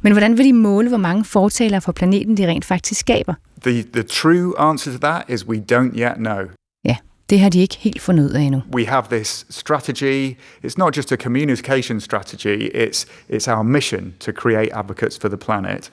Men 0.02 0.12
hvordan 0.12 0.38
vil 0.38 0.44
de 0.44 0.52
måle, 0.52 0.88
hvor 0.88 0.98
mange 0.98 1.24
fortalere 1.24 1.80
for 1.80 1.92
planeten 1.92 2.36
de 2.36 2.46
rent 2.46 2.64
faktisk 2.64 3.00
skaber? 3.00 3.34
The, 3.62 3.84
the 3.92 4.02
true 4.02 4.54
answer 4.58 4.92
to 4.92 4.98
that 4.98 5.24
is 5.28 5.46
we 5.46 5.56
don't 5.72 5.98
yet 5.98 6.16
know. 6.16 6.40
Ja, 6.84 6.96
det 7.30 7.40
har 7.40 7.48
de 7.48 7.58
ikke 7.58 7.76
helt 7.80 8.00
fundet 8.00 8.24
ud 8.24 8.30
af 8.30 8.40
endnu. 8.40 8.62
We 8.74 8.86
have 8.86 9.04
this 9.10 9.46
strategy. 9.50 10.36
It's 10.64 10.78
not 10.78 10.96
just 10.96 11.12
a 11.12 11.16
communication 11.16 12.00
strategy, 12.00 12.70
it's, 12.74 13.06
it's 13.30 13.48
our 13.48 13.62
mission 13.62 14.14
to 14.20 14.32
create 14.32 14.68
advocates 14.72 15.18
for 15.18 15.28
the 15.28 15.36
planet. 15.36 15.92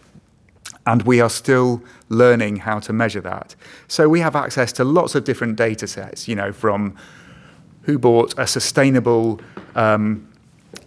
And 0.86 1.02
we 1.02 1.22
are 1.22 1.30
still 1.30 1.80
learning 2.10 2.62
how 2.62 2.80
to 2.80 2.94
measure 2.94 3.22
that. 3.22 3.56
So 3.88 4.08
we 4.08 4.20
have 4.22 4.36
access 4.36 4.74
to 4.74 4.84
lots 4.84 5.16
of 5.16 5.24
different 5.24 5.58
data 5.58 5.88
sets, 5.88 6.28
you 6.28 6.36
know, 6.36 6.52
from 6.54 6.94
who 7.86 7.98
bought 7.98 8.34
a 8.38 8.46
sustainable 8.46 9.40
um, 9.76 10.28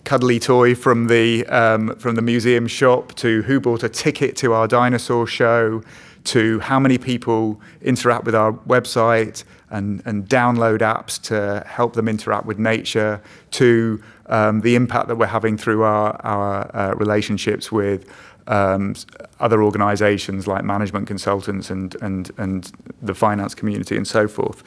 cuddly 0.08 0.38
toy 0.38 0.74
from 0.74 1.06
the 1.08 1.44
um, 1.48 1.94
from 1.96 2.14
the 2.14 2.22
museum 2.22 2.66
shop 2.66 3.12
to 3.12 3.42
who 3.42 3.60
bought 3.60 3.82
a 3.82 3.90
ticket 3.90 4.34
to 4.34 4.54
our 4.54 4.66
dinosaur 4.66 5.26
show 5.26 5.82
to 6.24 6.58
how 6.60 6.80
many 6.80 6.96
people 6.96 7.60
interact 7.82 8.24
with 8.24 8.34
our 8.34 8.54
website 8.66 9.44
and, 9.68 10.02
and 10.06 10.26
download 10.26 10.78
apps 10.78 11.20
to 11.20 11.62
help 11.66 11.92
them 11.92 12.08
interact 12.08 12.46
with 12.46 12.58
nature 12.58 13.20
to 13.50 14.02
um, 14.30 14.62
the 14.62 14.76
impact 14.76 15.08
that 15.08 15.16
we're 15.16 15.26
having 15.26 15.58
through 15.58 15.82
our, 15.82 16.18
our 16.24 16.74
uh, 16.74 16.94
relationships 16.94 17.70
with 17.70 18.10
um, 18.46 18.94
other 19.40 19.62
organizations 19.62 20.46
like 20.46 20.64
management 20.64 21.06
consultants 21.06 21.68
and, 21.68 21.96
and, 22.00 22.30
and 22.38 22.72
the 23.02 23.14
finance 23.14 23.54
community 23.54 23.94
and 23.94 24.08
so 24.08 24.26
forth 24.26 24.64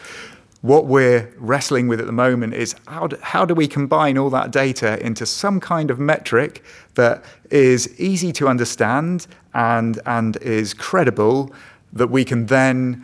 what 0.62 0.86
we're 0.86 1.28
wrestling 1.38 1.88
with 1.88 2.00
at 2.00 2.06
the 2.06 2.12
moment 2.12 2.54
is 2.54 2.76
how 2.88 3.08
do, 3.08 3.18
how 3.22 3.46
do 3.46 3.56
we 3.56 3.68
combine 3.68 4.18
all 4.18 4.30
that 4.30 4.52
data 4.52 5.04
into 5.04 5.26
some 5.26 5.60
kind 5.60 5.90
of 5.90 6.00
metric 6.00 6.64
that 6.94 7.24
is 7.50 8.00
easy 8.00 8.32
to 8.32 8.48
understand 8.48 9.28
and, 9.54 10.00
and 10.06 10.38
is 10.38 10.74
credible 10.74 11.52
that 11.94 12.10
we 12.10 12.24
can 12.24 12.46
then 12.46 13.04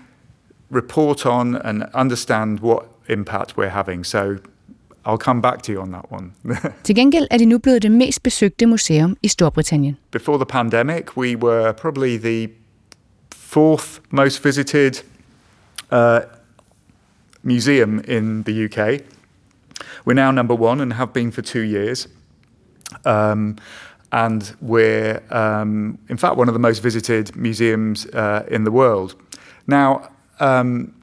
report 0.70 1.26
on 1.26 1.56
and 1.56 1.84
understand 1.94 2.60
what 2.60 2.88
impact 3.08 3.58
we're 3.58 3.70
having. 3.70 4.04
So 4.04 4.38
I'll 5.06 5.18
come 5.18 5.42
back 5.42 5.62
to 5.64 5.72
you 5.72 5.82
on 5.82 5.92
that 5.92 6.12
one. 6.12 6.34
Til 6.84 6.96
gengæld 6.96 7.28
er 7.32 7.38
det 7.38 7.48
nu 7.48 7.58
blevet 7.58 7.82
det 7.82 7.92
mest 7.92 8.24
besøgte 8.24 8.66
museum 8.66 9.18
i 9.24 9.28
Storbritannien. 9.28 9.98
Before 10.12 10.38
the 10.38 10.46
pandemic, 10.46 11.18
we 11.18 11.36
were 11.36 11.74
probably 11.74 12.18
the 12.18 12.48
fourth 13.36 14.00
most 14.12 14.44
visited 14.44 15.04
uh, 15.92 16.20
museum 17.48 18.00
in 18.02 18.44
the 18.44 18.66
UK. 18.66 19.02
We're 20.06 20.14
now 20.14 20.32
number 20.32 20.54
one 20.54 20.82
and 20.82 20.94
have 20.94 21.14
been 21.14 21.32
for 21.32 21.42
two 21.42 21.62
years. 21.62 22.08
Um, 23.06 23.58
and 24.12 24.56
we're, 24.62 25.22
um, 25.32 25.98
in 26.10 26.18
fact, 26.18 26.38
one 26.38 26.48
of 26.48 26.54
the 26.54 26.60
most 26.60 26.80
visited 26.80 27.36
museums 27.36 28.06
uh, 28.08 28.46
in 28.50 28.64
the 28.64 28.72
world. 28.72 29.16
Now, 29.66 30.10
um, 30.40 30.94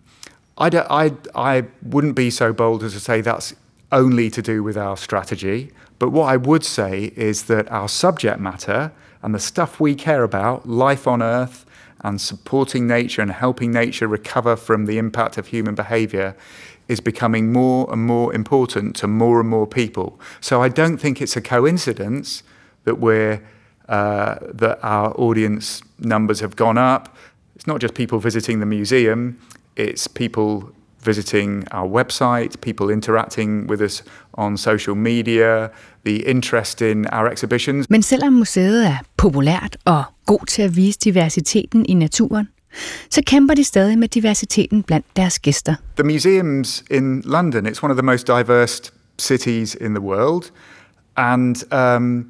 I, 0.57 0.69
I, 0.69 1.13
I 1.35 1.65
wouldn't 1.83 2.15
be 2.15 2.31
so 2.31 2.53
bold 2.53 2.83
as 2.83 2.93
to 2.93 3.01
say 3.01 3.21
that's 3.21 3.55
only 3.93 4.31
to 4.31 4.43
do 4.43 4.63
with 4.63 4.77
our 4.77 4.97
strategy, 4.97 5.71
but 5.99 6.11
what 6.11 6.27
I 6.27 6.37
would 6.37 6.65
say 6.65 7.13
is 7.17 7.45
that 7.45 7.71
our 7.71 7.89
subject 7.89 8.41
matter 8.41 8.93
and 9.23 9.35
the 9.35 9.39
stuff 9.39 9.81
we 9.81 9.95
care 9.95 10.23
about, 10.23 10.69
life 10.69 11.07
on 11.07 11.23
Earth, 11.23 11.67
and 12.05 12.21
supporting 12.21 12.87
nature 12.87 13.23
and 13.23 13.33
helping 13.33 13.73
nature 13.73 14.07
recover 14.07 14.55
from 14.55 14.85
the 14.85 14.99
impact 14.99 15.39
of 15.39 15.49
human 15.49 15.75
behavior 15.75 16.37
is 16.87 17.01
becoming 17.01 17.51
more 17.51 17.91
and 17.91 18.07
more 18.07 18.33
important 18.35 18.95
to 18.97 19.09
more 19.09 19.41
and 19.41 19.49
more 19.49 19.67
people. 19.67 20.21
So 20.41 20.63
I 20.63 20.69
don't 20.69 20.99
think 20.99 21.23
it's 21.23 21.37
a 21.37 21.41
coincidence 21.41 22.43
that 22.85 23.01
we're 23.01 23.43
uh, 23.89 24.37
that 24.41 24.79
our 24.83 25.13
audience 25.19 25.83
numbers 25.99 26.41
have 26.41 26.57
gone 26.57 26.79
up. 26.79 27.17
It's 27.55 27.67
not 27.67 27.81
just 27.81 27.95
people 27.95 28.19
visiting 28.19 28.61
the 28.61 28.67
museum; 28.67 29.39
it's 29.77 30.07
people 30.07 30.74
visiting 31.05 31.65
our 31.71 31.89
website, 31.89 32.61
people 32.61 32.91
interacting 32.91 33.71
with 33.71 33.81
us 33.81 34.05
on 34.33 34.57
social 34.57 34.95
media, 34.95 35.69
the 36.05 36.17
interest 36.27 36.83
in 36.83 37.07
our 37.13 37.31
exhibitions. 37.33 37.91
Men 37.91 38.03
selvom 38.03 38.33
museet 38.33 38.87
er 38.87 38.97
populært 39.17 39.77
og 39.85 40.05
god 40.27 40.47
til 40.47 40.63
at 40.63 40.77
vise 40.77 40.99
diversiteten 40.99 41.87
i 41.87 41.95
naturen, 41.95 42.49
så 43.11 43.23
kæmper 43.27 43.55
de 43.55 43.65
stadig 43.65 43.99
med 43.99 44.09
diversiteten 44.09 44.83
blandt 44.83 45.07
deres 45.17 45.39
gæster. 45.39 45.75
The 45.97 46.05
museums 46.05 46.85
in 46.91 47.23
London, 47.25 47.67
it's 47.67 47.83
one 47.83 47.91
of 47.91 47.97
the 47.97 48.07
most 48.07 48.27
diverse 48.27 48.93
cities 49.19 49.77
in 49.81 49.95
the 49.95 50.01
world. 50.01 50.43
And 51.17 51.57
um, 51.73 52.29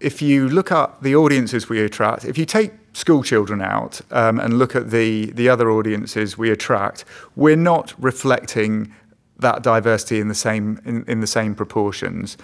if 0.00 0.22
you 0.22 0.48
look 0.48 0.70
at 0.70 0.86
the 1.02 1.16
audiences 1.16 1.70
we 1.70 1.84
attract, 1.84 2.24
if 2.24 2.38
you 2.38 2.44
take 2.44 2.70
school 2.96 3.22
children 3.22 3.60
out 3.60 4.00
um, 4.10 4.40
and 4.40 4.58
look 4.58 4.74
at 4.74 4.90
the, 4.90 5.26
the 5.32 5.50
other 5.50 5.70
audiences 5.70 6.38
we 6.38 6.50
attract, 6.50 7.04
we're 7.36 7.54
not 7.54 7.92
reflecting 7.98 8.90
that 9.38 9.62
diversity 9.62 10.18
in 10.18 10.28
the 10.28 10.34
same 10.34 10.80
in, 10.86 11.04
in 11.06 11.20
the 11.20 11.26
same 11.26 11.54
proportions. 11.54 12.38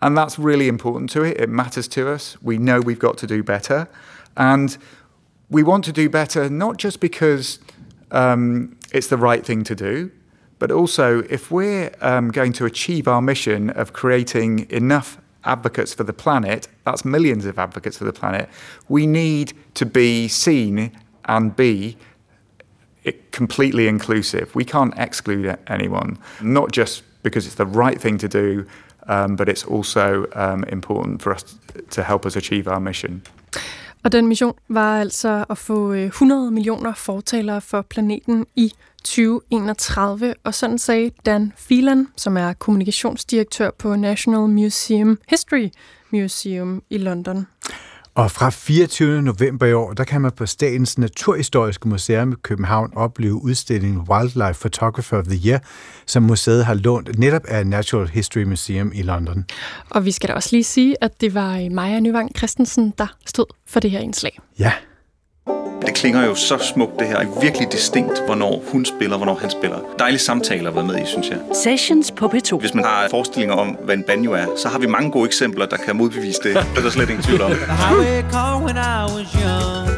And 0.00 0.16
that's 0.16 0.38
really 0.38 0.68
important 0.68 1.10
to 1.10 1.24
it. 1.24 1.40
It 1.40 1.48
matters 1.48 1.88
to 1.88 2.08
us. 2.08 2.40
We 2.40 2.56
know 2.56 2.80
we've 2.80 3.00
got 3.00 3.18
to 3.18 3.26
do 3.26 3.42
better. 3.42 3.88
And 4.36 4.78
we 5.50 5.64
want 5.64 5.84
to 5.86 5.92
do 5.92 6.08
better 6.08 6.48
not 6.48 6.76
just 6.76 7.00
because 7.00 7.58
um, 8.12 8.76
it's 8.92 9.08
the 9.08 9.16
right 9.16 9.44
thing 9.44 9.64
to 9.64 9.74
do, 9.74 10.12
but 10.60 10.70
also 10.70 11.24
if 11.24 11.50
we're 11.50 11.90
um, 12.00 12.30
going 12.30 12.52
to 12.52 12.64
achieve 12.64 13.08
our 13.08 13.20
mission 13.20 13.70
of 13.70 13.92
creating 13.92 14.70
enough 14.70 15.18
advocates 15.46 15.94
for 15.94 16.04
the 16.04 16.12
planet, 16.12 16.68
that's 16.84 17.04
millions 17.04 17.46
of 17.46 17.58
advocates 17.58 17.98
for 17.98 18.04
the 18.04 18.12
planet, 18.12 18.48
we 18.88 19.06
need 19.06 19.52
to 19.74 19.86
be 19.86 20.28
seen 20.28 20.90
and 21.24 21.56
be 21.56 21.96
completely 23.30 23.88
inclusive. 23.88 24.54
We 24.54 24.64
can't 24.64 24.94
exclude 24.96 25.56
anyone, 25.66 26.18
not 26.42 26.72
just 26.72 27.04
because 27.22 27.46
it's 27.46 27.56
the 27.56 27.66
right 27.66 28.00
thing 28.00 28.18
to 28.18 28.28
do, 28.28 28.66
um, 29.08 29.36
but 29.36 29.48
it's 29.48 29.64
also 29.64 30.26
um, 30.34 30.64
important 30.64 31.22
for 31.22 31.34
us 31.34 31.44
to 31.90 32.02
help 32.02 32.26
us 32.26 32.36
achieve 32.36 32.68
our 32.68 32.80
mission. 32.80 33.22
Og 34.04 34.12
den 34.12 34.26
mission 34.26 34.54
var 34.68 35.00
altså 35.00 35.44
at 35.50 35.58
få 35.58 35.92
100 35.92 36.46
øh, 36.46 36.52
millioner 36.52 36.94
fortalere 36.94 37.60
for 37.60 37.82
planeten 37.82 38.46
i 38.56 38.72
2031, 39.06 40.34
og 40.44 40.54
sådan 40.54 40.78
sagde 40.78 41.10
Dan 41.26 41.52
Phelan, 41.66 42.08
som 42.16 42.36
er 42.36 42.52
kommunikationsdirektør 42.52 43.70
på 43.78 43.96
National 43.96 44.40
Museum 44.40 45.18
History 45.28 45.68
Museum 46.12 46.82
i 46.90 46.98
London. 46.98 47.46
Og 48.14 48.30
fra 48.30 48.50
24. 48.50 49.22
november 49.22 49.66
i 49.66 49.72
år, 49.72 49.92
der 49.92 50.04
kan 50.04 50.20
man 50.20 50.32
på 50.32 50.46
Statens 50.46 50.98
Naturhistoriske 50.98 51.88
Museum 51.88 52.32
i 52.32 52.34
København 52.42 52.92
opleve 52.96 53.34
udstillingen 53.34 53.98
Wildlife 54.08 54.60
Photographer 54.60 55.18
of 55.18 55.24
the 55.24 55.48
Year, 55.48 55.60
som 56.06 56.22
museet 56.22 56.64
har 56.64 56.74
lånt 56.74 57.18
netop 57.18 57.44
af 57.48 57.66
Natural 57.66 58.08
History 58.08 58.42
Museum 58.42 58.92
i 58.94 59.02
London. 59.02 59.44
Og 59.90 60.04
vi 60.04 60.10
skal 60.10 60.28
da 60.28 60.34
også 60.34 60.48
lige 60.52 60.64
sige, 60.64 60.96
at 61.00 61.20
det 61.20 61.34
var 61.34 61.70
Maja 61.70 62.00
Nyvang 62.00 62.30
Christensen, 62.36 62.94
der 62.98 63.16
stod 63.26 63.46
for 63.66 63.80
det 63.80 63.90
her 63.90 64.00
indslag. 64.00 64.38
Ja. 64.58 64.72
Det 65.86 65.94
klinger 65.94 66.26
jo 66.26 66.34
så 66.34 66.58
smukt, 66.74 66.92
det 66.98 67.06
her. 67.08 67.18
Det 67.18 67.28
er 67.36 67.40
virkelig 67.40 67.68
distinkt, 67.72 68.22
hvornår 68.26 68.62
hun 68.72 68.84
spiller, 68.84 69.16
hvornår 69.16 69.38
han 69.40 69.50
spiller. 69.50 69.78
Dejlige 69.98 70.20
samtaler 70.20 70.68
at 70.68 70.76
være 70.76 70.84
med 70.84 70.94
i, 71.02 71.06
synes 71.06 71.28
jeg. 71.28 71.38
Sessions 71.64 72.10
på 72.10 72.26
P2. 72.26 72.58
Hvis 72.58 72.74
man 72.74 72.84
har 72.84 73.06
forestillinger 73.10 73.54
om, 73.54 73.68
hvad 73.68 73.94
en 73.94 74.02
banjo 74.02 74.32
er, 74.32 74.46
så 74.56 74.68
har 74.68 74.78
vi 74.78 74.86
mange 74.86 75.10
gode 75.10 75.26
eksempler, 75.26 75.66
der 75.66 75.76
kan 75.76 75.96
modbevise 75.96 76.40
det. 76.42 76.54
Det 76.54 76.78
er 76.78 76.82
der 76.82 76.90
slet 76.90 77.10
ingen 77.10 77.22
tvivl 77.24 77.42
om. 77.42 77.50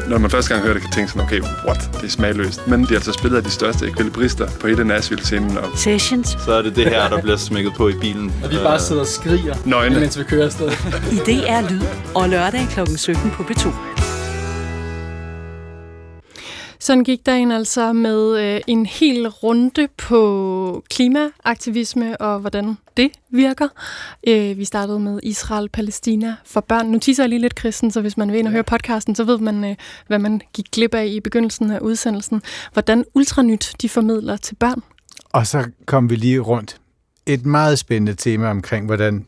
Når 0.09 0.17
man 0.17 0.29
første 0.29 0.49
gang 0.53 0.63
hører 0.63 0.73
det, 0.73 0.81
kan 0.83 0.91
tænke 0.91 1.11
sådan, 1.11 1.25
okay, 1.25 1.41
what? 1.67 1.89
Det 1.93 2.03
er 2.03 2.09
smagløst. 2.09 2.67
Men 2.67 2.83
de 2.83 2.87
er 2.89 2.95
altså 2.95 3.11
spillet 3.11 3.37
af 3.37 3.43
de 3.43 3.51
største 3.51 3.87
ekvilibrister 3.87 4.47
på 4.59 4.67
hele 4.67 4.83
Nashville-scenen. 4.83 5.57
Og... 5.57 5.77
Sessions. 5.77 6.37
Så 6.45 6.53
er 6.53 6.61
det 6.61 6.75
det 6.75 6.85
her, 6.85 7.09
der 7.09 7.21
bliver 7.21 7.37
smækket 7.37 7.73
på 7.77 7.89
i 7.89 7.93
bilen. 7.93 8.33
Og 8.43 8.51
vi 8.51 8.55
bare 8.63 8.79
sidder 8.79 9.01
og 9.01 9.07
skriger, 9.07 9.55
Nøgne. 9.65 9.99
mens 9.99 10.19
vi 10.19 10.23
kører 10.23 10.45
afsted. 10.45 10.69
I 11.15 11.15
DR 11.15 11.69
Lyd 11.69 11.81
og 12.15 12.29
lørdag 12.29 12.67
kl. 12.71 12.79
17 12.97 13.31
på 13.31 13.43
P2. 13.43 13.98
Sådan 16.81 17.03
gik 17.03 17.25
dagen 17.25 17.51
altså 17.51 17.93
med 17.93 18.39
øh, 18.39 18.61
en 18.67 18.85
hel 18.85 19.27
runde 19.27 19.87
på 19.97 20.83
klimaaktivisme 20.89 22.21
og 22.21 22.39
hvordan 22.39 22.77
det 22.97 23.11
virker. 23.29 23.67
Øh, 24.27 24.57
vi 24.57 24.65
startede 24.65 24.99
med 24.99 25.19
Israel-Palæstina 25.23 26.35
for 26.45 26.61
børn. 26.61 26.87
Nu 26.87 26.99
tisser 26.99 27.23
jeg 27.23 27.29
lige 27.29 27.39
lidt, 27.39 27.55
Kristen, 27.55 27.91
så 27.91 28.01
hvis 28.01 28.17
man 28.17 28.31
vil 28.31 28.39
ind 28.39 28.47
og 28.47 28.53
høre 28.53 28.63
podcasten, 28.63 29.15
så 29.15 29.23
ved 29.23 29.37
man, 29.37 29.63
øh, 29.63 29.75
hvad 30.07 30.19
man 30.19 30.41
gik 30.53 30.65
glip 30.71 30.93
af 30.93 31.05
i 31.05 31.19
begyndelsen 31.19 31.71
af 31.71 31.79
udsendelsen. 31.79 32.41
Hvordan 32.73 33.05
Ultranyt 33.15 33.73
de 33.81 33.89
formidler 33.89 34.37
til 34.37 34.55
børn. 34.55 34.83
Og 35.29 35.47
så 35.47 35.69
kom 35.85 36.09
vi 36.09 36.15
lige 36.15 36.39
rundt. 36.39 36.81
Et 37.25 37.45
meget 37.45 37.79
spændende 37.79 38.13
tema 38.13 38.49
omkring, 38.49 38.85
hvordan 38.85 39.25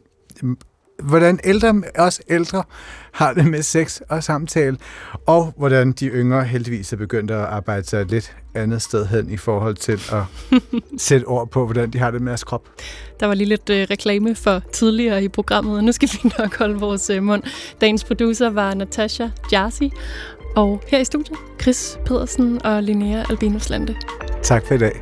hvordan 1.01 1.39
ældre, 1.43 1.81
os 1.97 2.21
ældre 2.29 2.63
har 3.11 3.33
det 3.33 3.45
med 3.45 3.61
sex 3.61 3.99
og 4.09 4.23
samtale, 4.23 4.77
og 5.25 5.53
hvordan 5.57 5.91
de 5.91 6.07
yngre 6.07 6.43
heldigvis 6.43 6.93
er 6.93 6.97
begyndt 6.97 7.31
at 7.31 7.37
arbejde 7.37 7.87
sig 7.87 8.01
et 8.01 8.11
lidt 8.11 8.35
andet 8.55 8.81
sted 8.81 9.05
hen 9.05 9.31
i 9.31 9.37
forhold 9.37 9.75
til 9.75 9.91
at 9.91 10.23
sætte 11.07 11.25
ord 11.25 11.49
på, 11.49 11.65
hvordan 11.65 11.89
de 11.91 11.97
har 11.97 12.11
det 12.11 12.21
med 12.21 12.31
deres 12.31 12.43
krop. 12.43 12.69
Der 13.19 13.25
var 13.25 13.33
lige 13.33 13.47
lidt 13.47 13.69
øh, 13.69 13.87
reklame 13.91 14.35
for 14.35 14.61
tidligere 14.73 15.23
i 15.23 15.27
programmet, 15.27 15.77
og 15.77 15.83
nu 15.83 15.91
skal 15.91 16.09
vi 16.23 16.31
nok 16.39 16.57
holde 16.57 16.79
vores 16.79 17.09
øh, 17.09 17.23
mund. 17.23 17.43
Dagens 17.81 18.03
producer 18.03 18.49
var 18.49 18.73
Natasha 18.73 19.27
Jarsi, 19.51 19.91
og 20.55 20.81
her 20.87 20.99
i 20.99 21.05
studiet, 21.05 21.37
Chris 21.61 21.99
Pedersen 22.05 22.65
og 22.65 22.83
Linnea 22.83 23.23
Albinus 23.29 23.69
Lande. 23.69 23.95
Tak 24.43 24.67
for 24.67 24.73
i 24.73 24.77
dag. 24.77 25.01